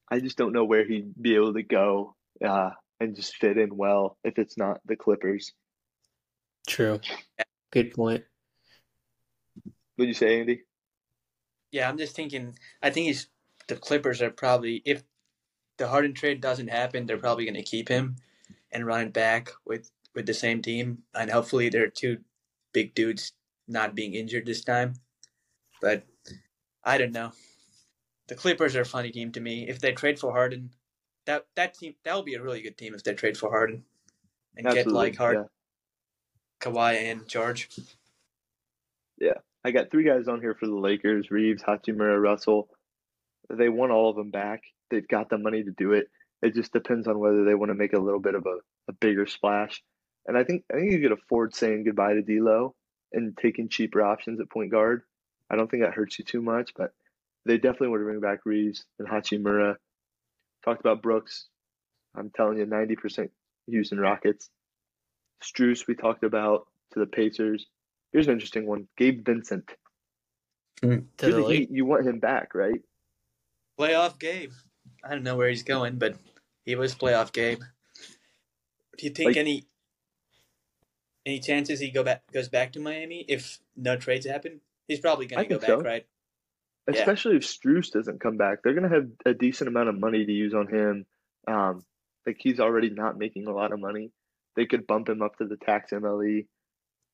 I 0.10 0.20
just 0.20 0.38
don't 0.38 0.54
know 0.54 0.66
where 0.66 0.86
he'd 0.86 1.14
be 1.22 1.36
able 1.36 1.54
to 1.54 1.64
go 1.64 2.16
uh, 2.44 2.72
and 3.00 3.16
just 3.16 3.36
fit 3.36 3.58
in 3.58 3.76
well 3.76 4.18
if 4.24 4.38
it's 4.40 4.58
not 4.58 4.82
the 4.86 4.96
Clippers. 4.96 5.54
True. 6.68 7.00
Good 7.72 7.94
point. 7.94 8.24
What'd 9.96 10.10
you 10.10 10.14
say, 10.14 10.40
Andy? 10.40 10.62
Yeah, 11.72 11.90
I'm 11.90 11.98
just 11.98 12.16
thinking. 12.16 12.56
I 12.84 12.92
think 12.92 13.08
he's 13.08 13.28
the 13.68 13.76
Clippers 13.76 14.22
are 14.22 14.30
probably 14.30 14.82
if 14.86 15.04
the 15.78 15.88
Harden 15.88 16.14
trade 16.14 16.42
doesn't 16.42 16.70
happen, 16.70 17.06
they're 17.06 17.18
probably 17.18 17.46
going 17.46 17.56
to 17.56 17.64
keep 17.64 17.90
him 17.90 18.18
and 18.72 18.86
run 18.86 19.08
it 19.08 19.14
back 19.14 19.50
with 19.66 19.90
with 20.14 20.26
the 20.26 20.34
same 20.34 20.62
team, 20.62 21.00
and 21.16 21.32
hopefully 21.32 21.70
there 21.70 21.84
are 21.84 21.90
two 21.90 22.18
big 22.74 22.94
dudes 22.96 23.34
not 23.68 23.96
being 23.96 24.14
injured 24.14 24.46
this 24.46 24.64
time. 24.64 24.94
But 25.82 26.04
I 26.84 26.98
don't 26.98 27.12
know. 27.12 27.32
The 28.28 28.36
Clippers 28.36 28.76
are 28.76 28.82
a 28.82 28.86
funny 28.86 29.12
team 29.12 29.32
to 29.34 29.40
me. 29.40 29.68
If 29.68 29.80
they 29.80 29.94
trade 29.94 30.20
for 30.20 30.32
Harden, 30.32 30.72
that 31.26 31.46
that 31.56 31.74
team 31.74 31.96
that 32.04 32.14
will 32.14 32.24
be 32.24 32.36
a 32.36 32.42
really 32.42 32.62
good 32.62 32.78
team 32.78 32.94
if 32.94 33.04
they 33.04 33.14
trade 33.14 33.38
for 33.38 33.50
Harden 33.50 33.84
and 34.56 34.68
Absolutely, 34.68 34.92
get 34.92 34.98
like 34.98 35.16
Harden, 35.16 35.44
yeah. 35.44 35.57
Kawhi, 36.60 37.12
and 37.12 37.28
George. 37.28 37.70
Yeah, 39.20 39.40
I 39.64 39.72
got 39.72 39.92
three 39.92 40.04
guys 40.04 40.28
on 40.28 40.42
here 40.42 40.56
for 40.56 40.68
the 40.68 40.76
Lakers: 40.76 41.32
Reaves, 41.32 41.64
Hachimura, 41.64 42.22
Russell. 42.22 42.70
They 43.50 43.70
want 43.70 43.92
all 43.92 44.10
of 44.10 44.16
them 44.16 44.32
back. 44.32 44.64
They've 44.90 45.08
got 45.08 45.30
the 45.30 45.38
money 45.38 45.64
to 45.64 45.72
do 45.72 45.94
it. 45.94 46.10
It 46.42 46.54
just 46.54 46.74
depends 46.74 47.08
on 47.08 47.20
whether 47.20 47.44
they 47.44 47.56
want 47.56 47.70
to 47.70 47.76
make 47.76 47.94
a 47.94 48.00
little 48.00 48.20
bit 48.20 48.36
of 48.36 48.46
a, 48.46 48.58
a 48.90 48.94
bigger 48.94 49.26
splash. 49.26 49.82
And 50.28 50.38
I 50.38 50.44
think 50.44 50.64
I 50.72 50.78
think 50.78 50.92
you 50.92 51.02
could 51.02 51.14
afford 51.14 51.56
saying 51.56 51.86
goodbye 51.86 52.14
to 52.14 52.22
D'Lo 52.22 52.76
and 53.14 53.38
taking 53.38 53.70
cheaper 53.70 54.02
options 54.02 54.40
at 54.40 54.50
point 54.50 54.72
guard. 54.72 55.04
I 55.50 55.56
don't 55.56 55.72
think 55.72 55.84
that 55.84 55.94
hurts 55.94 56.20
you 56.20 56.26
too 56.26 56.42
much, 56.42 56.74
but 56.76 56.92
they 57.46 57.58
definitely 57.58 57.90
want 57.90 58.02
to 58.02 58.06
bring 58.06 58.20
back 58.20 58.46
Reaves 58.46 58.86
and 59.00 59.08
Hachimura. 59.08 59.76
Talked 60.66 60.82
about 60.82 61.02
Brooks. 61.02 61.48
I'm 62.16 62.30
telling 62.36 62.58
you, 62.58 62.66
90% 62.66 63.30
Houston 63.68 64.00
Rockets. 64.00 64.50
Strus, 65.44 65.88
we 65.88 65.96
talked 65.96 66.24
about 66.24 66.68
to 66.94 67.00
the 67.00 67.06
Pacers. 67.06 67.66
Here's 68.12 68.28
an 68.28 68.34
interesting 68.34 68.66
one 68.66 68.88
Gabe 68.98 69.26
Vincent. 69.26 69.70
Mm, 70.82 71.06
to 71.18 71.32
the 71.32 71.44
Heat, 71.46 71.72
you 71.72 71.86
want 71.86 72.06
him 72.06 72.20
back, 72.20 72.54
right? 72.54 72.82
Playoff 73.80 74.20
Gabe. 74.20 74.52
I 75.04 75.10
don't 75.10 75.24
know 75.24 75.36
where 75.36 75.50
he's 75.50 75.64
going, 75.64 75.98
but 75.98 76.16
he 76.66 76.76
was 76.76 76.96
playoff 76.96 77.32
Gabe. 77.32 77.62
Do 78.98 79.06
you 79.06 79.12
think 79.12 79.28
like, 79.28 79.38
any 79.38 79.66
any 81.26 81.40
chances 81.40 81.80
he 81.80 81.92
go 81.92 82.04
back 82.04 82.24
goes 82.32 82.50
back 82.50 82.74
to 82.74 82.80
Miami 82.80 83.26
if 83.28 83.60
no 83.76 83.96
trades 83.96 84.26
happen? 84.26 84.62
He's 84.88 85.00
probably 85.00 85.28
going 85.28 85.48
to 85.48 85.56
go 85.56 85.60
back, 85.60 85.68
so. 85.68 85.82
right? 85.82 86.06
Especially 86.88 87.34
yeah. 87.34 87.38
if 87.40 87.44
Strus 87.44 87.92
doesn't 87.92 88.22
come 88.22 88.38
back, 88.38 88.64
they're 88.64 88.74
going 88.74 88.90
to 88.90 88.96
have 88.96 89.10
a 89.26 89.34
decent 89.34 89.68
amount 89.68 89.90
of 89.90 90.00
money 90.00 90.26
to 90.26 90.32
use 90.32 90.54
on 90.54 90.68
him. 90.68 91.06
Um, 91.48 91.84
like 92.26 92.38
he's 92.40 92.60
already 92.60 92.90
not 92.90 93.18
making 93.18 93.48
a 93.48 93.52
lot 93.52 93.74
of 93.74 93.80
money. 93.80 94.12
They 94.58 94.66
could 94.66 94.88
bump 94.88 95.08
him 95.08 95.22
up 95.22 95.38
to 95.38 95.46
the 95.46 95.56
tax 95.56 95.92
MLE. 95.92 96.48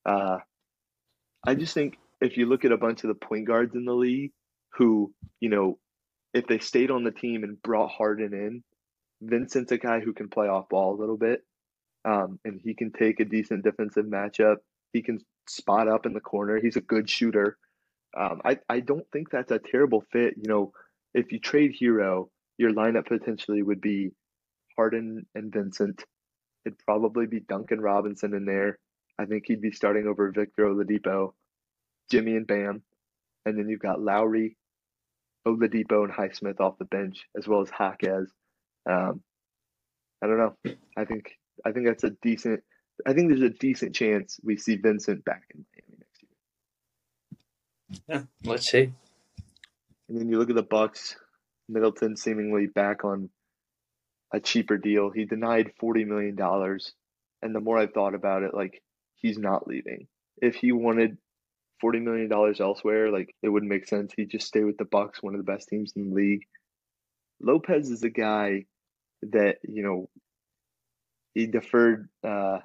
Uh, 0.05 0.37
I 1.45 1.55
just 1.55 1.73
think 1.73 1.97
if 2.21 2.37
you 2.37 2.47
look 2.47 2.63
at 2.65 2.71
a 2.71 2.77
bunch 2.77 3.03
of 3.03 3.09
the 3.09 3.15
point 3.15 3.45
guards 3.45 3.75
in 3.75 3.85
the 3.85 3.93
league 3.93 4.31
who, 4.77 5.13
you 5.41 5.49
know, 5.49 5.77
if 6.33 6.47
they 6.47 6.57
stayed 6.57 6.89
on 6.89 7.03
the 7.03 7.11
team 7.11 7.43
and 7.43 7.61
brought 7.61 7.91
Harden 7.91 8.33
in, 8.33 8.63
Vincent's 9.21 9.73
a 9.73 9.77
guy 9.77 9.99
who 9.99 10.13
can 10.13 10.29
play 10.29 10.47
off 10.47 10.69
ball 10.69 10.95
a 10.95 10.99
little 10.99 11.17
bit. 11.17 11.41
Um, 12.05 12.39
and 12.43 12.59
he 12.63 12.73
can 12.73 12.91
take 12.91 13.19
a 13.19 13.25
decent 13.25 13.63
defensive 13.63 14.05
matchup. 14.05 14.57
He 14.93 15.01
can 15.01 15.19
spot 15.47 15.87
up 15.87 16.05
in 16.05 16.13
the 16.13 16.21
corner. 16.21 16.59
He's 16.61 16.77
a 16.77 16.81
good 16.81 17.09
shooter. 17.09 17.57
Um, 18.17 18.41
I, 18.45 18.59
I 18.69 18.79
don't 18.79 19.05
think 19.11 19.29
that's 19.29 19.51
a 19.51 19.59
terrible 19.59 20.03
fit. 20.11 20.35
You 20.37 20.47
know, 20.47 20.71
if 21.13 21.31
you 21.31 21.39
trade 21.39 21.75
Herro, 21.79 22.29
your 22.57 22.71
lineup 22.71 23.07
potentially 23.07 23.61
would 23.61 23.81
be 23.81 24.11
Harden 24.77 25.25
and 25.35 25.51
Vincent. 25.51 26.03
It'd 26.65 26.79
probably 26.79 27.25
be 27.25 27.39
Duncan 27.41 27.81
Robinson 27.81 28.33
in 28.33 28.45
there. 28.45 28.79
I 29.19 29.25
think 29.25 29.43
he'd 29.47 29.61
be 29.61 29.71
starting 29.71 30.07
over 30.07 30.31
Victor 30.31 30.65
Oladipo, 30.65 31.33
Jimmy 32.09 32.35
and 32.35 32.47
Bam, 32.47 32.81
and 33.45 33.57
then 33.57 33.69
you've 33.69 33.79
got 33.79 34.01
Lowry, 34.01 34.57
Oladipo, 35.47 36.03
and 36.03 36.13
Highsmith 36.13 36.59
off 36.59 36.77
the 36.79 36.85
bench, 36.85 37.25
as 37.37 37.47
well 37.47 37.61
as 37.61 37.69
Jaquez. 37.77 38.31
Um, 38.89 39.21
I 40.21 40.27
don't 40.27 40.37
know. 40.37 40.55
I 40.97 41.05
think 41.05 41.37
I 41.65 41.71
think 41.71 41.87
that's 41.87 42.03
a 42.03 42.11
decent. 42.21 42.63
I 43.05 43.13
think 43.13 43.29
there's 43.29 43.41
a 43.41 43.49
decent 43.49 43.95
chance 43.95 44.39
we 44.43 44.57
see 44.57 44.77
Vincent 44.77 45.25
back 45.25 45.43
in 45.53 45.65
Miami 45.75 45.97
next 45.99 46.23
year. 48.09 48.27
Yeah, 48.43 48.49
let's 48.49 48.69
see. 48.69 48.93
And 50.09 50.17
then 50.17 50.29
you 50.29 50.37
look 50.39 50.49
at 50.49 50.55
the 50.55 50.63
Bucks. 50.63 51.17
Middleton 51.69 52.15
seemingly 52.15 52.67
back 52.67 53.05
on 53.05 53.29
a 54.33 54.39
cheaper 54.39 54.77
deal. 54.77 55.11
He 55.11 55.25
denied 55.25 55.73
forty 55.79 56.03
million 56.03 56.35
dollars, 56.35 56.93
and 57.41 57.55
the 57.55 57.61
more 57.61 57.77
I've 57.77 57.93
thought 57.93 58.15
about 58.15 58.43
it, 58.43 58.53
like 58.53 58.81
he's 59.15 59.37
not 59.37 59.67
leaving. 59.67 60.07
If 60.41 60.55
he 60.55 60.71
wanted 60.71 61.17
forty 61.79 61.99
million 61.99 62.27
dollars 62.29 62.59
elsewhere, 62.59 63.11
like 63.11 63.33
it 63.43 63.49
wouldn't 63.49 63.71
make 63.71 63.87
sense. 63.87 64.11
He'd 64.15 64.31
just 64.31 64.47
stay 64.47 64.63
with 64.63 64.77
the 64.77 64.85
Bucks, 64.85 65.21
one 65.21 65.35
of 65.35 65.39
the 65.39 65.51
best 65.51 65.69
teams 65.69 65.93
in 65.95 66.09
the 66.09 66.15
league. 66.15 66.43
Lopez 67.39 67.89
is 67.89 68.03
a 68.03 68.09
guy 68.09 68.65
that 69.21 69.57
you 69.63 69.83
know 69.83 70.09
he 71.33 71.45
deferred 71.45 72.09
uh, 72.23 72.59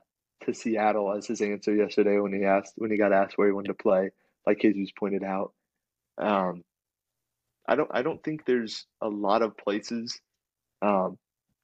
to 0.44 0.54
Seattle 0.54 1.12
as 1.12 1.26
his 1.26 1.40
answer 1.40 1.74
yesterday 1.74 2.18
when 2.18 2.32
he 2.32 2.44
asked 2.44 2.74
when 2.76 2.90
he 2.90 2.96
got 2.96 3.12
asked 3.12 3.36
where 3.36 3.48
he 3.48 3.52
wanted 3.52 3.68
to 3.68 3.74
play, 3.74 4.10
like 4.46 4.60
Jesus 4.60 4.90
pointed 4.98 5.22
out. 5.22 5.52
Um, 6.16 6.64
I 7.68 7.76
don't 7.76 7.90
I 7.92 8.02
don't 8.02 8.22
think 8.22 8.46
there's 8.46 8.86
a 9.02 9.08
lot 9.08 9.42
of 9.42 9.56
places 9.56 10.18
um, 10.80 11.18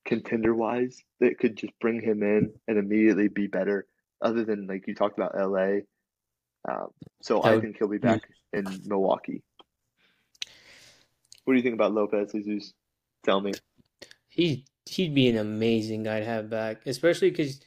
contender 0.04 0.54
wise 0.54 1.02
that 1.20 1.38
could 1.38 1.56
just 1.56 1.72
bring 1.80 2.00
him 2.00 2.22
in 2.22 2.52
and 2.68 2.78
immediately 2.78 3.28
be 3.28 3.46
better, 3.46 3.86
other 4.22 4.44
than 4.44 4.66
like 4.66 4.86
you 4.86 4.94
talked 4.94 5.18
about 5.18 5.36
LA. 5.36 5.80
Um, 6.68 6.88
so 7.22 7.42
I 7.42 7.60
think 7.60 7.76
he'll 7.78 7.88
be 7.88 7.98
back 7.98 8.22
in 8.52 8.64
Milwaukee. 8.86 9.42
What 11.44 11.54
do 11.54 11.56
you 11.56 11.62
think 11.62 11.74
about 11.74 11.92
Lopez, 11.92 12.32
Jesus? 12.32 12.72
Tell 13.24 13.40
me. 13.40 13.52
He 14.28 14.64
he'd 14.86 15.14
be 15.14 15.28
an 15.28 15.36
amazing 15.36 16.02
guy 16.02 16.20
to 16.20 16.26
have 16.26 16.50
back, 16.50 16.86
especially 16.86 17.30
because 17.30 17.60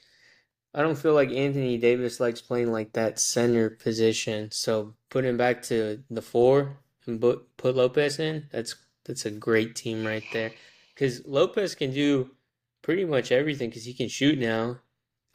I 0.73 0.81
don't 0.81 0.97
feel 0.97 1.13
like 1.13 1.31
Anthony 1.31 1.77
Davis 1.77 2.19
likes 2.19 2.41
playing 2.41 2.71
like 2.71 2.93
that 2.93 3.19
center 3.19 3.69
position. 3.69 4.51
So 4.51 4.93
put 5.09 5.25
him 5.25 5.37
back 5.37 5.61
to 5.63 6.03
the 6.09 6.21
four 6.21 6.77
and 7.05 7.19
put 7.19 7.55
put 7.57 7.75
Lopez 7.75 8.19
in. 8.19 8.47
That's 8.51 8.75
that's 9.05 9.25
a 9.25 9.31
great 9.31 9.75
team 9.75 10.05
right 10.05 10.23
there. 10.33 10.51
Because 10.97 11.25
Lopez 11.27 11.75
can 11.75 11.91
do 11.91 12.31
pretty 12.81 13.05
much 13.05 13.31
everything 13.31 13.69
because 13.69 13.85
he 13.85 13.93
can 13.93 14.07
shoot 14.07 14.39
now. 14.39 14.79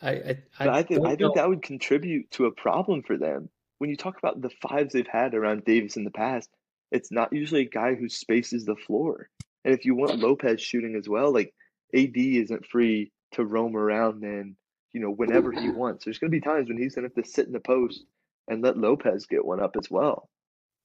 I 0.00 0.10
I, 0.10 0.36
I, 0.58 0.68
I 0.68 0.82
think 0.82 1.06
I 1.06 1.14
think 1.14 1.36
that 1.36 1.48
would 1.48 1.62
contribute 1.62 2.30
to 2.32 2.46
a 2.46 2.50
problem 2.50 3.02
for 3.02 3.16
them. 3.16 3.48
When 3.78 3.88
you 3.88 3.96
talk 3.96 4.18
about 4.18 4.40
the 4.40 4.50
fives 4.60 4.92
they've 4.92 5.06
had 5.06 5.34
around 5.34 5.64
Davis 5.64 5.96
in 5.96 6.04
the 6.04 6.10
past, 6.10 6.48
it's 6.90 7.12
not 7.12 7.32
usually 7.32 7.62
a 7.62 7.68
guy 7.68 7.94
who 7.94 8.08
spaces 8.08 8.64
the 8.64 8.76
floor. 8.76 9.28
And 9.64 9.72
if 9.72 9.84
you 9.84 9.94
want 9.94 10.18
Lopez 10.18 10.60
shooting 10.60 10.96
as 10.96 11.08
well, 11.08 11.32
like 11.32 11.54
AD 11.94 12.16
isn't 12.16 12.66
free 12.66 13.12
to 13.32 13.44
roam 13.44 13.76
around 13.76 14.20
then, 14.20 14.56
you 14.92 15.00
know, 15.00 15.10
whenever 15.10 15.52
he 15.52 15.70
wants. 15.70 16.04
There's 16.04 16.18
going 16.18 16.30
to 16.30 16.36
be 16.36 16.40
times 16.40 16.68
when 16.68 16.78
he's 16.78 16.94
going 16.94 17.08
to 17.08 17.14
have 17.14 17.24
to 17.24 17.30
sit 17.30 17.46
in 17.46 17.52
the 17.52 17.60
post 17.60 18.04
and 18.48 18.62
let 18.62 18.78
Lopez 18.78 19.26
get 19.26 19.44
one 19.44 19.60
up 19.60 19.76
as 19.80 19.90
well. 19.90 20.28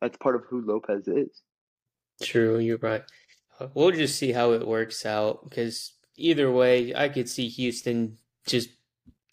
That's 0.02 0.18
part 0.18 0.36
of 0.36 0.44
who 0.48 0.62
Lopez 0.62 1.08
is. 1.08 1.42
True, 2.22 2.60
you're 2.60 2.78
right. 2.78 3.04
We'll 3.74 3.92
just 3.92 4.18
see 4.18 4.32
how 4.32 4.52
it 4.52 4.68
works 4.68 5.06
out 5.06 5.50
because 5.50 5.94
either 6.16 6.52
way, 6.52 6.94
I 6.96 7.10
could 7.10 7.30
see 7.30 7.50
Houston 7.50 8.18
just 8.46 8.70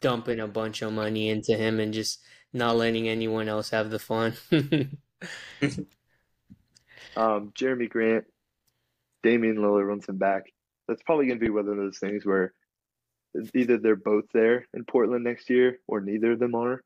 dumping 0.01 0.41
a 0.41 0.49
bunch 0.49 0.83
of 0.83 0.93
money 0.93 1.29
into 1.29 1.57
him 1.57 1.81
and 1.81 1.93
just 1.93 2.21
not 2.53 2.77
letting 2.77 3.09
anyone 3.09 3.49
else 3.49 3.71
have 3.71 3.91
the 3.91 3.99
fun. 3.99 4.35
um, 4.51 4.99
Jerami 7.55 7.89
Grant, 7.89 8.25
Damian 9.23 9.57
Lillard 9.57 9.89
wants 9.89 10.09
him 10.09 10.19
back 10.19 10.45
that's 10.89 11.03
probably 11.03 11.27
going 11.27 11.39
to 11.39 11.45
be 11.45 11.51
one 11.51 11.69
of 11.69 11.77
those 11.77 11.99
things 11.99 12.25
where 12.25 12.53
either 13.55 13.79
they're 13.79 13.97
both 13.97 14.25
there 14.33 14.67
in 14.75 14.85
Portland 14.85 15.25
next 15.25 15.51
year 15.51 15.79
or 15.87 16.01
neither 16.01 16.33
of 16.33 16.39
them 16.39 16.55
are. 16.55 16.83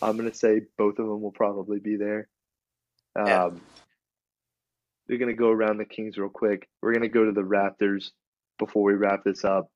I'm 0.00 0.16
going 0.16 0.30
to 0.30 0.36
say 0.36 0.62
both 0.78 0.98
of 0.98 1.06
them 1.06 1.20
will 1.20 1.32
probably 1.32 1.78
be 1.78 1.96
there. 1.96 2.28
Um, 3.16 3.26
yeah. 3.26 3.50
We're 5.08 5.18
going 5.18 5.34
to 5.34 5.38
go 5.38 5.50
around 5.50 5.78
the 5.78 5.84
Kings 5.84 6.16
real 6.16 6.28
quick. 6.28 6.68
We're 6.80 6.92
going 6.92 7.02
to 7.02 7.08
go 7.08 7.24
to 7.24 7.32
the 7.32 7.42
Raptors 7.42 8.10
before 8.58 8.84
we 8.84 8.94
wrap 8.94 9.24
this 9.24 9.44
up. 9.44 9.70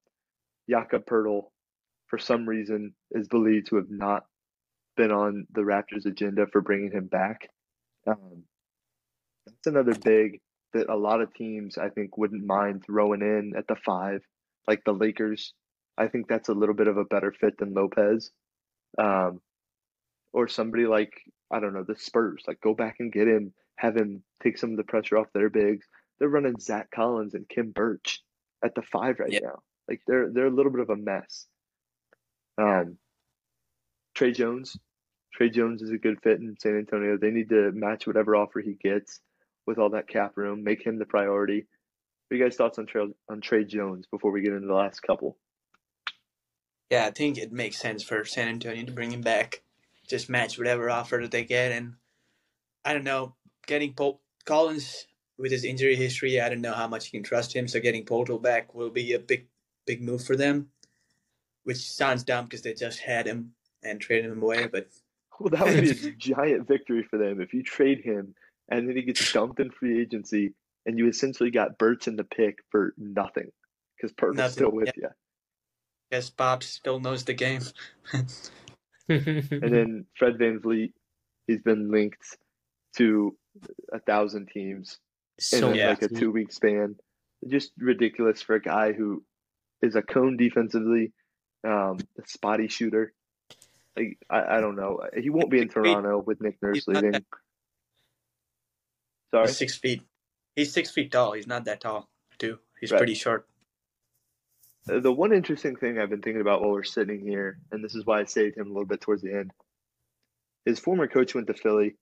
Jakob 0.69 1.07
Poeltl, 1.07 1.45
for 2.07 2.19
some 2.19 2.49
reason, 2.49 2.95
is 3.11 3.29
believed 3.29 3.69
to 3.69 3.77
have 3.77 3.91
not 3.91 4.25
been 4.97 5.13
on 5.13 5.47
the 5.53 5.63
Raptors' 5.63 6.07
agenda 6.07 6.47
for 6.47 6.61
bringing 6.61 6.93
him 6.93 7.07
back. 7.07 7.49
Um, 8.07 8.45
that's 9.47 9.67
another 9.67 9.95
big 9.95 10.41
that 10.75 10.91
a 10.91 10.97
lot 10.97 11.21
of 11.23 11.33
teams 11.35 11.79
I 11.79 11.89
think 11.89 12.17
wouldn't 12.17 12.45
mind 12.45 12.85
throwing 12.85 13.23
in 13.23 13.55
at 13.57 13.67
the 13.67 13.77
five, 13.77 14.21
like 14.67 14.83
the 14.85 14.93
Lakers. 14.93 15.55
I 15.97 16.09
think 16.09 16.29
that's 16.29 16.49
a 16.49 16.55
little 16.55 16.75
bit 16.75 16.89
of 16.89 16.97
a 16.97 17.05
better 17.05 17.33
fit 17.33 17.59
than 17.59 17.75
Lopez, 17.75 18.31
um, 18.99 19.41
or 20.33 20.49
somebody 20.49 20.87
like 20.87 21.13
I 21.51 21.61
don't 21.61 21.73
know 21.73 21.85
the 21.85 21.97
Spurs. 21.97 22.45
Like 22.47 22.61
go 22.61 22.75
back 22.75 22.97
and 23.01 23.13
get 23.13 23.27
him, 23.27 23.53
have 23.79 23.97
him 23.97 24.23
take 24.43 24.59
some 24.59 24.73
of 24.73 24.77
the 24.77 24.85
pressure 24.85 25.17
off 25.17 25.33
their 25.33 25.49
bigs. 25.49 25.87
They're 26.19 26.29
running 26.29 26.59
Zach 26.59 26.91
Collins 26.91 27.35
and 27.35 27.49
Khem 27.49 27.71
Birch 27.71 28.23
at 28.63 28.75
the 28.75 28.83
five 28.83 29.21
right 29.21 29.41
now. 29.43 29.61
Like 29.89 30.03
they're 30.07 30.31
they're 30.31 30.47
a 30.47 30.55
little 30.55 30.73
bit 30.73 30.83
of 30.83 30.91
a 30.91 30.97
mess. 30.97 31.47
Um, 32.59 32.99
Tre 34.15 34.33
Jones, 34.33 34.77
Tre 35.33 35.49
Jones 35.49 35.81
is 35.81 35.91
a 35.91 35.99
good 35.99 36.21
fit 36.23 36.41
in 36.41 36.57
San 36.61 36.77
Antonio. 36.77 37.17
They 37.17 37.31
need 37.31 37.51
to 37.51 37.71
match 37.73 38.07
whatever 38.07 38.35
offer 38.35 38.61
he 38.61 38.75
gets 38.75 39.21
with 39.67 39.79
all 39.79 39.91
that 39.91 40.09
cap 40.09 40.33
room, 40.37 40.65
make 40.65 40.85
him 40.85 40.99
the 40.99 41.07
priority. 41.07 41.67
What 42.27 42.35
are 42.35 42.39
you 42.39 42.45
guys' 42.45 42.57
thoughts 42.57 42.79
on 42.79 42.87
Tre, 42.87 43.07
on 43.31 43.41
Tre 43.41 43.65
Jones 43.65 44.07
before 44.11 44.33
we 44.33 44.43
get 44.43 44.53
into 44.53 44.67
the 44.67 44.75
last 44.75 45.01
couple? 45.01 45.39
Yeah, 46.91 47.07
I 47.07 47.11
think 47.11 47.39
it 47.39 47.53
makes 47.53 47.79
sense 47.79 48.03
for 48.03 48.25
San 48.25 48.49
Antonio 48.49 48.85
to 48.85 48.93
bring 48.93 49.13
him 49.13 49.21
back. 49.21 49.63
Just 50.09 50.29
match 50.29 50.59
whatever 50.59 50.91
offer 50.91 51.19
that 51.23 51.31
they 51.31 51.45
get, 51.45 51.71
and 51.71 51.95
I 52.85 52.95
don't 52.95 53.05
know, 53.05 53.35
getting 53.69 53.93
Paul 53.93 54.21
Collins 54.45 55.07
with 55.39 55.53
his 55.53 55.65
injury 55.65 55.95
history, 55.95 56.41
I 56.41 56.49
don't 56.49 56.61
know 56.61 56.73
how 56.73 56.89
much 56.89 57.07
you 57.07 57.21
can 57.21 57.23
trust 57.23 57.55
him. 57.55 57.69
So 57.69 57.79
getting 57.79 58.05
Poeltl 58.05 58.43
back 58.43 58.75
will 58.75 58.91
be 58.91 59.13
a 59.13 59.21
big, 59.21 59.47
big 59.87 60.03
move 60.03 60.25
for 60.25 60.35
them. 60.35 60.71
Which 61.63 61.89
sounds 61.89 62.25
dumb 62.25 62.47
because 62.47 62.63
they 62.63 62.75
just 62.75 62.99
had 62.99 63.27
him 63.27 63.53
and 63.85 64.01
traded 64.01 64.33
him 64.33 64.43
away, 64.43 64.67
but 64.67 64.89
well, 65.39 65.51
that 65.51 65.65
would 65.67 65.83
be 65.83 66.09
a 66.09 66.13
giant 66.19 66.67
victory 66.67 67.05
for 67.09 67.19
them 67.19 67.41
if 67.41 67.55
you 67.55 67.63
trade 67.63 68.01
him 68.03 68.35
and 68.69 68.89
then 68.89 68.97
he 68.97 69.03
gets 69.03 69.33
dumped 69.33 69.61
in 69.61 69.71
free 69.71 70.01
agency, 70.01 70.55
and 70.87 70.99
you 70.99 71.09
essentially 71.09 71.51
got 71.51 71.79
Birch 71.79 72.07
in 72.07 72.17
the 72.17 72.25
pick 72.25 72.59
for 72.71 72.95
nothing 72.97 73.51
because 73.97 74.13
Poeltl's 74.13 74.53
still 74.53 74.71
with 74.71 74.89
yeah. 74.89 74.93
you. 74.97 75.09
Yes, 76.11 76.31
Bob 76.31 76.63
still 76.63 77.01
knows 77.01 77.25
the 77.25 77.35
game. 77.35 77.63
and 78.13 78.27
then 79.09 80.07
Fred 80.17 80.39
VanVleet, 80.39 80.93
he's 81.47 81.63
been 81.63 81.91
linked 81.91 82.37
to 82.97 83.37
a 83.93 84.01
thousand 84.01 84.49
teams. 84.49 84.99
So 85.41 85.71
in 85.71 85.77
Yeah. 85.77 85.89
like 85.91 86.03
a 86.03 86.09
two 86.09 86.31
week 86.33 86.53
span. 86.53 86.97
Just 87.47 87.73
ridiculous 87.79 88.43
for 88.43 88.57
a 88.57 88.61
guy 88.61 88.93
who 88.93 89.23
is 89.81 89.95
a 89.95 90.03
cone 90.03 90.37
defensively, 90.37 91.13
um, 91.65 91.99
a 92.19 92.27
spotty 92.27 92.67
shooter. 92.69 93.13
Like 93.97 94.19
I, 94.29 94.57
I 94.57 94.61
don't 94.61 94.75
know. 94.77 95.01
He 95.17 95.31
won't 95.31 95.51
be 95.51 95.61
in 95.61 95.69
Toronto 95.69 96.19
with 96.25 96.41
Nick 96.41 96.59
Nurse 96.61 96.87
leaving. 96.89 97.25
Sorry. 99.31 99.47
He's 99.47 99.57
six 99.57 99.77
feet. 99.77 100.03
He's 100.57 100.73
six 100.73 100.91
feet 100.91 101.13
tall. 101.13 101.33
He's 101.33 101.47
not 101.47 101.65
that 101.67 101.81
tall, 101.81 102.09
too. 102.39 102.59
He's 102.81 102.91
Right. 102.91 102.99
pretty 102.99 103.15
short. 103.15 103.47
Uh, 104.89 105.01
The 105.01 105.13
one 105.13 105.33
interesting 105.33 105.77
thing 105.77 105.99
I've 105.99 106.11
been 106.11 106.23
thinking 106.23 106.41
about 106.41 106.61
while 106.63 106.71
we're 106.73 106.83
sitting 106.83 107.21
here, 107.21 107.61
and 107.71 107.85
this 107.85 107.95
is 107.95 108.05
why 108.07 108.21
I 108.21 108.25
saved 108.25 108.57
him 108.57 108.67
a 108.67 108.71
little 108.71 108.87
bit 108.87 109.01
towards 109.01 109.23
the 109.23 109.33
end, 109.33 109.53
his 110.65 110.81
former 110.81 111.07
coach 111.07 111.35
went 111.35 111.47
to 111.49 111.55
Philly, 111.55 111.97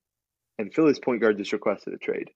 and 0.57 0.73
Philly's 0.73 0.99
point 0.99 1.21
guard 1.21 1.37
just 1.37 1.53
requested 1.53 1.93
a 1.93 1.97
trade. 1.97 2.29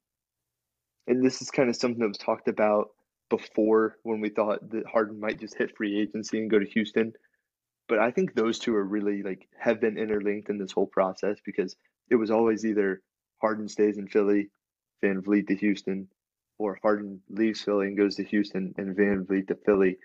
And 1.08 1.24
this 1.24 1.42
is 1.42 1.52
kind 1.52 1.70
of 1.70 1.76
something 1.76 2.00
that 2.00 2.08
was 2.08 2.18
talked 2.18 2.48
about 2.48 2.90
before 3.30 3.98
when 4.04 4.22
we 4.22 4.30
thought 4.30 4.70
that 4.72 4.86
Harden 4.86 5.20
might 5.20 5.40
just 5.40 5.58
hit 5.58 5.76
free 5.76 6.00
agency 6.00 6.40
and 6.40 6.52
go 6.52 6.60
to 6.60 6.66
Houston. 6.66 7.14
But 7.88 8.00
I 8.00 8.12
think 8.12 8.34
those 8.34 8.60
two 8.60 8.76
are 8.76 8.84
really 8.84 9.24
like 9.24 9.48
have 9.60 9.82
been 9.82 9.98
interlinked 9.98 10.50
in 10.50 10.58
this 10.58 10.72
whole 10.72 10.88
process 10.88 11.38
because 11.44 11.76
it 12.10 12.16
was 12.16 12.32
always 12.32 12.66
either 12.66 13.02
Harden 13.42 13.68
stays 13.68 13.98
in 13.98 14.08
Philly, 14.08 14.50
VanVleet 15.04 15.48
to 15.48 15.56
Houston, 15.56 16.08
or 16.60 16.78
Harden 16.82 17.22
leaves 17.30 17.62
Philly 17.62 17.88
and 17.88 17.98
goes 17.98 18.16
to 18.16 18.24
Houston 18.24 18.74
and 18.78 18.96
VanVleet 18.96 19.48
to 19.48 19.56
Philly. 19.66 19.98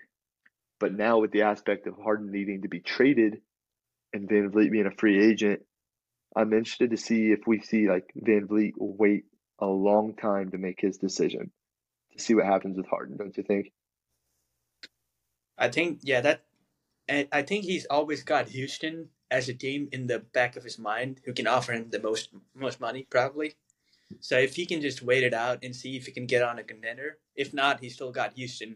But 0.79 0.93
now 0.93 1.19
with 1.19 1.31
the 1.31 1.43
aspect 1.43 1.87
of 1.87 1.95
Harden 1.97 2.31
needing 2.31 2.63
to 2.63 2.67
be 2.67 2.79
traded 2.79 3.41
and 4.13 4.27
VanVleet 4.27 4.71
being 4.71 4.87
a 4.87 4.91
free 4.91 5.23
agent, 5.23 5.61
I'm 6.35 6.53
interested 6.53 6.91
to 6.91 6.97
see 6.97 7.31
if 7.31 7.47
we 7.47 7.61
see 7.61 7.89
like 7.89 8.11
VanVleet 8.17 8.73
wait 8.77 9.25
a 9.59 9.65
long 9.65 10.15
time 10.15 10.51
to 10.51 10.57
make 10.57 10.79
his 10.79 10.97
decision 10.97 11.51
to 12.13 12.23
see 12.23 12.35
what 12.35 12.45
happens 12.45 12.77
with 12.77 12.87
Harden, 12.87 13.17
don't 13.17 13.35
you 13.35 13.43
think? 13.43 13.71
I 15.57 15.69
think, 15.69 15.99
yeah, 16.03 16.21
that. 16.21 16.43
I 17.09 17.41
think 17.41 17.63
he's 17.63 17.85
always 17.85 18.21
got 18.23 18.49
Houston 18.49 19.07
as 19.31 19.47
a 19.47 19.53
team 19.53 19.87
in 19.93 20.07
the 20.07 20.19
back 20.19 20.57
of 20.57 20.63
his 20.65 20.77
mind 20.77 21.21
who 21.23 21.31
can 21.31 21.47
offer 21.47 21.71
him 21.71 21.89
the 21.89 22.01
most 22.01 22.31
most 22.53 22.81
money, 22.81 23.07
probably. 23.09 23.55
So 24.19 24.37
if 24.37 24.57
he 24.57 24.65
can 24.65 24.81
just 24.81 25.01
wait 25.01 25.23
it 25.23 25.33
out 25.33 25.63
and 25.63 25.73
see 25.73 25.95
if 25.95 26.05
he 26.05 26.11
can 26.11 26.25
get 26.25 26.43
on 26.43 26.59
a 26.59 26.63
contender, 26.63 27.19
if 27.33 27.53
not, 27.53 27.79
he 27.79 27.89
still 27.89 28.11
got 28.11 28.33
Houston 28.33 28.75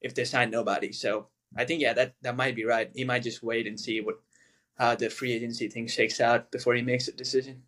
if 0.00 0.14
they 0.14 0.24
sign 0.24 0.50
nobody. 0.50 0.92
So 0.92 1.26
I 1.56 1.64
think 1.64 1.80
yeah, 1.80 1.94
that 1.94 2.14
that 2.22 2.36
might 2.36 2.54
be 2.54 2.64
right. 2.64 2.92
He 2.94 3.02
might 3.02 3.24
just 3.24 3.42
wait 3.42 3.66
and 3.66 3.78
see 3.78 4.00
what 4.00 4.20
how 4.78 4.94
the 4.94 5.10
free 5.10 5.32
agency 5.32 5.68
thing 5.68 5.86
shakes 5.86 6.20
out 6.20 6.50
before 6.50 6.74
he 6.74 6.82
makes 6.82 7.08
a 7.08 7.12
decision. 7.12 7.62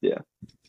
Yeah. 0.00 0.18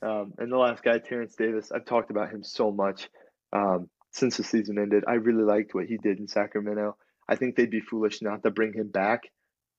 Um, 0.02 0.34
and 0.38 0.52
the 0.52 0.58
last 0.58 0.84
guy, 0.84 1.00
Terence 1.00 1.36
Davis, 1.36 1.72
I've 1.72 1.86
talked 1.86 2.12
about 2.12 2.32
him 2.32 2.44
so 2.44 2.72
much 2.72 3.10
um, 3.54 3.90
since 4.12 4.38
the 4.38 4.44
season 4.44 4.80
ended. 4.80 5.04
I 5.08 5.14
really 5.14 5.44
liked 5.44 5.74
what 5.74 5.86
he 5.86 5.98
did 5.98 6.20
in 6.20 6.28
Sacramento. 6.28 6.98
I 7.30 7.36
think 7.36 7.56
they'd 7.56 7.70
be 7.70 7.82
foolish 7.82 8.22
not 8.22 8.44
to 8.44 8.52
bring 8.52 8.74
him 8.74 8.90
back. 8.90 9.24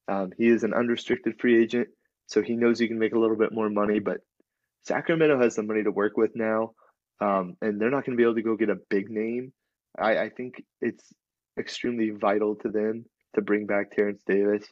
Um, 0.07 0.33
he 0.37 0.49
is 0.49 0.65
an 0.65 0.75
unrestricted 0.75 1.41
free 1.41 1.63
agent, 1.63 1.89
so 2.27 2.43
he 2.43 2.57
knows 2.57 2.79
he 2.79 2.89
can 2.89 2.99
make 2.99 3.15
a 3.15 3.19
little 3.19 3.37
bit 3.37 3.53
more 3.53 3.69
money, 3.69 3.99
but 3.99 4.19
Sacramento 4.85 5.41
has 5.41 5.57
the 5.57 5.63
money 5.63 5.83
to 5.83 5.91
work 5.91 6.17
with 6.17 6.35
now, 6.35 6.73
um, 7.21 7.57
and 7.61 7.81
they're 7.81 7.91
not 7.91 8.07
going 8.07 8.17
to 8.17 8.21
be 8.21 8.23
able 8.23 8.37
to 8.37 8.43
go 8.43 8.57
get 8.57 8.71
a 8.71 8.79
big 8.89 9.11
name. 9.11 9.53
I, 9.99 10.19
I 10.19 10.29
think 10.31 10.63
it's 10.81 11.13
extremely 11.59 12.11
vital 12.11 12.57
to 12.57 12.71
them 12.71 13.05
to 13.35 13.43
bring 13.43 13.67
back 13.67 13.91
Terence 13.91 14.23
Davis. 14.27 14.65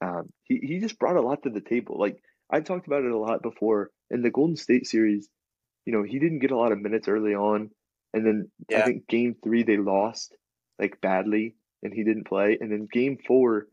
Um, 0.00 0.32
he, 0.44 0.58
he 0.62 0.78
just 0.78 0.98
brought 0.98 1.16
a 1.16 1.22
lot 1.22 1.42
to 1.42 1.50
the 1.50 1.60
table. 1.60 1.98
Like, 1.98 2.22
I've 2.50 2.64
talked 2.64 2.86
about 2.86 3.04
it 3.04 3.10
a 3.12 3.18
lot 3.18 3.42
before. 3.42 3.90
In 4.10 4.22
the 4.22 4.30
Golden 4.30 4.56
State 4.56 4.86
series, 4.86 5.28
you 5.84 5.92
know, 5.92 6.02
he 6.02 6.18
didn't 6.18 6.38
get 6.38 6.50
a 6.50 6.56
lot 6.56 6.72
of 6.72 6.80
minutes 6.80 7.08
early 7.08 7.34
on. 7.34 7.70
And 8.14 8.26
then 8.26 8.50
I 8.74 8.82
think 8.82 9.06
game 9.06 9.36
three, 9.42 9.64
they 9.64 9.76
lost 9.76 10.34
like 10.78 11.00
badly 11.00 11.56
and 11.82 11.92
he 11.92 12.04
didn't 12.04 12.26
play. 12.26 12.56
And 12.60 12.72
then 12.72 12.88
game 12.90 13.18
four, 13.26 13.66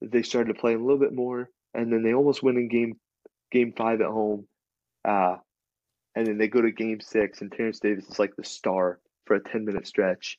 they 0.00 0.22
started 0.22 0.54
to 0.54 0.60
play 0.60 0.74
a 0.74 0.78
little 0.78 0.98
bit 0.98 1.12
more. 1.12 1.48
And 1.72 1.92
then 1.92 2.02
they 2.02 2.14
almost 2.14 2.42
win 2.42 2.56
in 2.56 2.68
game 2.68 2.94
game 3.50 3.72
five 3.76 4.00
at 4.00 4.08
home. 4.08 4.46
Uh, 5.04 5.36
and 6.14 6.26
then 6.26 6.38
they 6.38 6.48
go 6.48 6.62
to 6.62 6.70
game 6.70 7.00
six, 7.00 7.40
and 7.40 7.50
Terence 7.50 7.80
Davis 7.80 8.08
is 8.08 8.18
like 8.18 8.36
the 8.36 8.44
star 8.44 9.00
for 9.26 9.34
a 9.34 9.42
10 9.42 9.64
minute 9.64 9.86
stretch. 9.86 10.38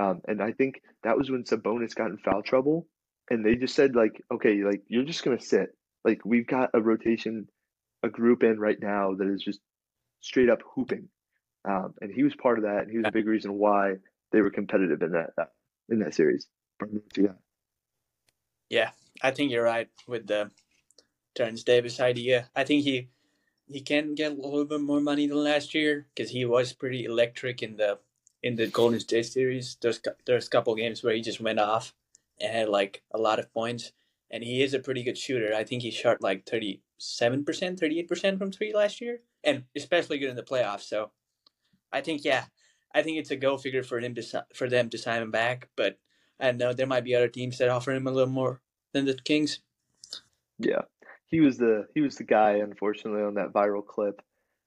Um, 0.00 0.20
and 0.26 0.42
I 0.42 0.52
think 0.52 0.80
that 1.04 1.16
was 1.16 1.30
when 1.30 1.44
Sabonis 1.44 1.94
got 1.94 2.10
in 2.10 2.18
foul 2.18 2.42
trouble. 2.42 2.86
And 3.30 3.44
they 3.44 3.54
just 3.54 3.74
said, 3.74 3.94
like, 3.94 4.22
okay, 4.32 4.62
like, 4.62 4.82
you're 4.88 5.04
just 5.04 5.24
going 5.24 5.38
to 5.38 5.44
sit. 5.44 5.76
Like, 6.04 6.20
we've 6.24 6.46
got 6.46 6.70
a 6.74 6.80
rotation, 6.80 7.48
a 8.02 8.08
group 8.08 8.42
in 8.42 8.58
right 8.58 8.78
now 8.80 9.14
that 9.14 9.28
is 9.28 9.42
just 9.42 9.60
straight 10.20 10.50
up 10.50 10.60
hooping. 10.74 11.08
Um, 11.64 11.94
and 12.00 12.12
he 12.12 12.24
was 12.24 12.34
part 12.34 12.58
of 12.58 12.64
that. 12.64 12.82
And 12.82 12.90
he 12.90 12.98
was 12.98 13.06
a 13.06 13.12
big 13.12 13.26
reason 13.26 13.54
why 13.54 13.94
they 14.32 14.40
were 14.40 14.50
competitive 14.50 15.02
in 15.02 15.12
that, 15.12 15.30
uh, 15.38 15.44
in 15.88 16.00
that 16.00 16.14
series. 16.14 16.46
Yeah. 17.16 17.28
Yeah, 18.68 18.90
I 19.22 19.32
think 19.32 19.52
you're 19.52 19.62
right 19.62 19.90
with 20.08 20.26
the 20.26 20.50
Terence 21.34 21.62
Davis 21.62 22.00
idea. 22.00 22.48
I 22.56 22.64
think 22.64 22.84
he 22.84 23.08
he 23.68 23.80
can 23.80 24.14
get 24.14 24.32
a 24.32 24.34
little 24.34 24.64
bit 24.64 24.80
more 24.80 25.00
money 25.00 25.26
than 25.26 25.44
last 25.44 25.74
year 25.74 26.06
because 26.14 26.30
he 26.30 26.44
was 26.44 26.72
pretty 26.72 27.04
electric 27.04 27.62
in 27.62 27.76
the 27.76 27.98
in 28.42 28.56
the 28.56 28.66
Golden 28.66 28.98
State 28.98 29.26
series. 29.26 29.76
There's 29.80 30.00
there's 30.24 30.46
a 30.46 30.50
couple 30.50 30.74
games 30.74 31.02
where 31.02 31.14
he 31.14 31.20
just 31.20 31.40
went 31.40 31.58
off 31.58 31.94
and 32.42 32.52
had 32.52 32.68
like 32.68 33.02
a 33.12 33.18
lot 33.18 33.38
of 33.38 33.52
points. 33.52 33.92
And 34.30 34.42
he 34.42 34.62
is 34.62 34.72
a 34.72 34.78
pretty 34.78 35.02
good 35.02 35.18
shooter. 35.18 35.54
I 35.54 35.64
think 35.64 35.82
he 35.82 35.90
shot 35.90 36.22
like 36.22 36.46
thirty 36.46 36.82
seven 36.98 37.44
percent, 37.44 37.78
thirty 37.78 37.98
eight 37.98 38.08
percent 38.08 38.38
from 38.38 38.50
three 38.50 38.74
last 38.74 39.00
year, 39.00 39.20
and 39.44 39.64
especially 39.76 40.18
good 40.18 40.30
in 40.30 40.36
the 40.36 40.42
playoffs. 40.42 40.82
So 40.82 41.10
I 41.92 42.00
think 42.00 42.24
yeah, 42.24 42.44
I 42.94 43.02
think 43.02 43.18
it's 43.18 43.30
a 43.30 43.36
go 43.36 43.58
figure 43.58 43.82
for 43.82 44.00
him 44.00 44.14
to 44.14 44.44
for 44.54 44.68
them 44.68 44.88
to 44.90 44.98
sign 44.98 45.22
him 45.22 45.30
back. 45.30 45.68
But 45.76 45.98
I 46.40 46.46
don't 46.46 46.58
know. 46.58 46.72
There 46.72 46.86
might 46.86 47.04
be 47.04 47.14
other 47.14 47.28
teams 47.28 47.58
that 47.58 47.68
offer 47.68 47.92
him 47.92 48.06
a 48.06 48.10
little 48.10 48.32
more 48.32 48.62
than 48.92 49.04
the 49.04 49.14
Kings. 49.14 49.60
Yeah, 50.58 50.82
he 51.26 51.40
was 51.40 51.58
the 51.58 51.86
he 51.94 52.00
was 52.00 52.16
the 52.16 52.24
guy, 52.24 52.52
unfortunately, 52.54 53.22
on 53.22 53.34
that 53.34 53.52
viral 53.52 53.86
clip 53.86 54.22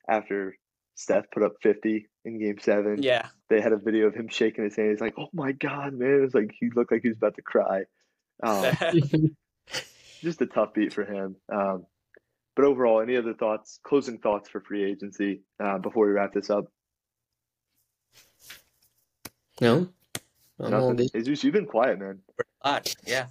after 0.08 0.56
Steph 0.96 1.26
put 1.32 1.44
up 1.44 1.54
50 1.62 2.08
in 2.24 2.40
Game 2.40 2.58
Seven. 2.60 3.04
Yeah, 3.04 3.28
They 3.50 3.62
had 3.62 3.74
a 3.74 3.78
video 3.78 4.08
of 4.08 4.16
him 4.16 4.28
shaking 4.30 4.64
his 4.64 4.76
hand. 4.76 4.92
He's 4.92 5.02
like, 5.02 5.16
"Oh 5.18 5.28
my 5.34 5.52
God, 5.52 5.94
man!" 5.94 6.16
It 6.20 6.22
was 6.22 6.34
like 6.34 6.52
he 6.60 6.70
looked 6.76 6.92
like 6.92 7.02
he 7.04 7.10
was 7.10 7.18
about 7.18 7.36
to 7.36 7.42
cry. 7.42 7.84
Um, 8.42 8.74
just 10.22 10.42
a 10.42 10.46
tough 10.48 10.74
beat 10.74 10.94
for 10.94 11.04
him. 11.06 11.36
Um, 11.52 11.86
but 12.56 12.66
overall, 12.66 13.02
any 13.02 13.18
other 13.18 13.34
thoughts? 13.34 13.80
Closing 13.84 14.18
thoughts 14.20 14.50
for 14.50 14.62
free 14.62 14.84
agency 14.84 15.42
uh, 15.62 15.78
before 15.78 16.06
we 16.08 16.14
wrap 16.14 16.34
this 16.34 16.50
up? 16.50 16.66
No, 19.62 19.88
I'm 20.60 20.74
all 20.74 20.94
Nothing. 20.94 20.96
good. 21.14 21.26
Jesus, 21.26 21.44
you've 21.44 21.54
been 21.54 21.66
quiet, 21.66 22.00
man. 22.00 22.20
a 22.62 22.70
lot. 22.70 22.96
Yeah, 23.06 23.28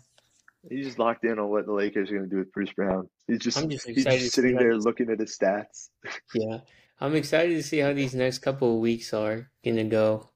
He's 0.70 0.86
just 0.86 0.98
locked 0.98 1.24
in 1.24 1.38
on 1.38 1.48
what 1.48 1.66
the 1.66 1.72
Lakers 1.72 2.10
are 2.10 2.14
going 2.18 2.28
to 2.28 2.30
do 2.30 2.38
with 2.38 2.52
Bruce 2.52 2.72
Brown. 2.72 3.08
He's 3.26 3.38
just 3.40 3.58
I'm 3.58 3.68
just 3.68 3.86
he's 3.86 4.04
just 4.04 4.32
sitting 4.32 4.56
there 4.56 4.76
looking 4.76 5.10
at 5.10 5.18
his 5.20 5.36
stats. 5.36 5.88
Yeah, 6.34 6.58
I'm 7.00 7.14
excited 7.14 7.54
to 7.54 7.62
see 7.62 7.78
how 7.78 7.92
these 7.92 8.14
next 8.14 8.38
couple 8.38 8.74
of 8.74 8.80
weeks 8.80 9.12
are 9.12 9.50
gonna 9.64 9.84
go. 9.84 10.30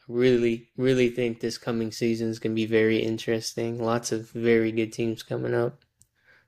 I 0.00 0.12
really, 0.12 0.70
really 0.76 1.08
think 1.10 1.40
this 1.40 1.58
coming 1.58 1.92
season 1.92 2.28
is 2.28 2.38
gonna 2.38 2.54
be 2.54 2.66
very 2.66 2.98
interesting. 2.98 3.82
Lots 3.82 4.12
of 4.12 4.30
very 4.30 4.72
good 4.72 4.92
teams 4.92 5.22
coming 5.22 5.54
up, 5.54 5.84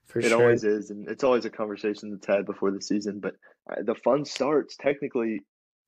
for 0.04 0.20
It 0.20 0.32
sure. 0.32 0.42
always 0.42 0.64
is, 0.64 0.90
and 0.90 1.08
it's 1.08 1.24
always 1.24 1.44
a 1.44 1.50
conversation 1.50 2.10
that's 2.10 2.26
had 2.26 2.44
before 2.46 2.70
the 2.70 2.82
season. 2.82 3.20
But 3.20 3.36
uh, 3.70 3.82
the 3.82 3.94
fun 3.94 4.24
starts 4.24 4.76
technically 4.76 5.42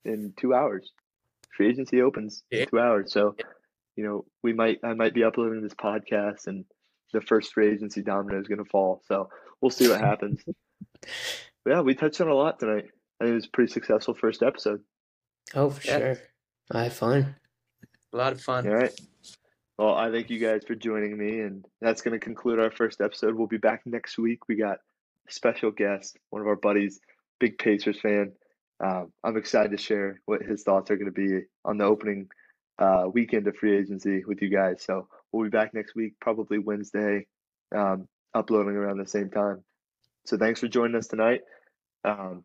in 0.05 0.33
two 0.37 0.55
hours. 0.55 0.93
Free 1.57 1.68
agency 1.68 2.01
opens 2.03 2.43
Yeah. 2.51 2.62
in 2.62 2.66
two 2.68 2.79
hours, 2.79 3.12
so 3.12 3.37
you 3.97 4.05
know 4.05 4.25
we 4.43 4.53
might 4.53 4.79
I 4.85 4.95
might 4.95 5.14
be 5.14 5.25
uploading 5.25 5.62
this 5.62 5.75
podcast, 5.75 6.47
and 6.47 6.64
the 7.12 7.20
first 7.20 7.53
free 7.53 7.70
agency 7.72 8.03
domino 8.03 8.41
is 8.41 8.49
going 8.49 8.59
to 8.64 8.70
fall. 8.70 9.03
So 9.07 9.29
we'll 9.61 9.70
see 9.70 9.89
what 9.89 10.01
happens. 10.01 10.43
Yeah, 11.66 11.81
we 11.81 11.95
touched 11.95 12.20
on 12.20 12.29
a 12.29 12.35
lot 12.35 12.61
tonight. 12.61 12.91
I 13.21 13.25
think 13.25 13.33
it 13.33 13.35
was 13.37 13.47
a 13.47 13.51
pretty 13.51 13.73
successful 13.73 14.15
first 14.15 14.43
episode. 14.43 14.81
Oh, 15.55 15.71
for 15.71 15.87
Yeah. 15.87 15.99
sure. 15.99 16.17
I 16.73 16.85
had 16.85 16.93
fun. 16.93 17.37
a 18.12 18.17
lot 18.17 18.33
of 18.33 18.41
fun. 18.41 18.67
All 18.69 18.75
right. 18.75 18.93
Well, 19.79 19.95
I 19.95 20.11
thank 20.11 20.31
you 20.31 20.39
guys 20.39 20.62
for 20.65 20.75
joining 20.77 21.17
me, 21.19 21.41
and 21.41 21.65
that's 21.81 22.01
going 22.01 22.19
to 22.19 22.25
conclude 22.25 22.61
our 22.61 22.71
first 22.71 23.01
episode. 23.01 23.35
We'll 23.35 23.49
be 23.49 23.57
back 23.59 23.83
next 23.87 24.19
week. 24.19 24.47
We 24.49 24.55
got 24.57 24.79
a 25.29 25.33
special 25.33 25.73
guest, 25.73 26.17
one 26.31 26.41
of 26.41 26.47
our 26.49 26.55
buddies, 26.57 27.01
big 27.41 27.59
Pacers 27.59 28.01
fan. 28.01 28.33
Um, 28.79 29.12
I'm 29.25 29.37
excited 29.37 29.73
to 29.73 29.77
share 29.77 30.21
what 30.27 30.43
his 30.43 30.62
thoughts 30.62 30.91
are 30.91 30.97
going 30.97 31.12
to 31.12 31.12
be 31.12 31.41
on 31.65 31.79
the 31.79 31.85
opening 31.85 32.29
uh, 32.79 33.09
weekend 33.12 33.47
of 33.49 33.57
free 33.57 33.77
agency 33.77 34.25
with 34.25 34.43
you 34.43 34.49
guys. 34.49 34.83
So 34.85 35.09
we'll 35.33 35.45
be 35.45 35.51
back 35.51 35.75
next 35.75 35.95
week, 35.97 36.15
probably 36.21 36.59
Wednesday, 36.59 37.27
um, 37.75 38.07
uploading 38.33 38.77
around 38.77 38.99
the 38.99 39.07
same 39.09 39.31
time. 39.31 39.65
So 40.27 40.37
thanks 40.39 40.61
for 40.61 40.69
joining 40.69 40.97
us 40.97 41.09
tonight. 41.09 41.41
Um, 42.05 42.45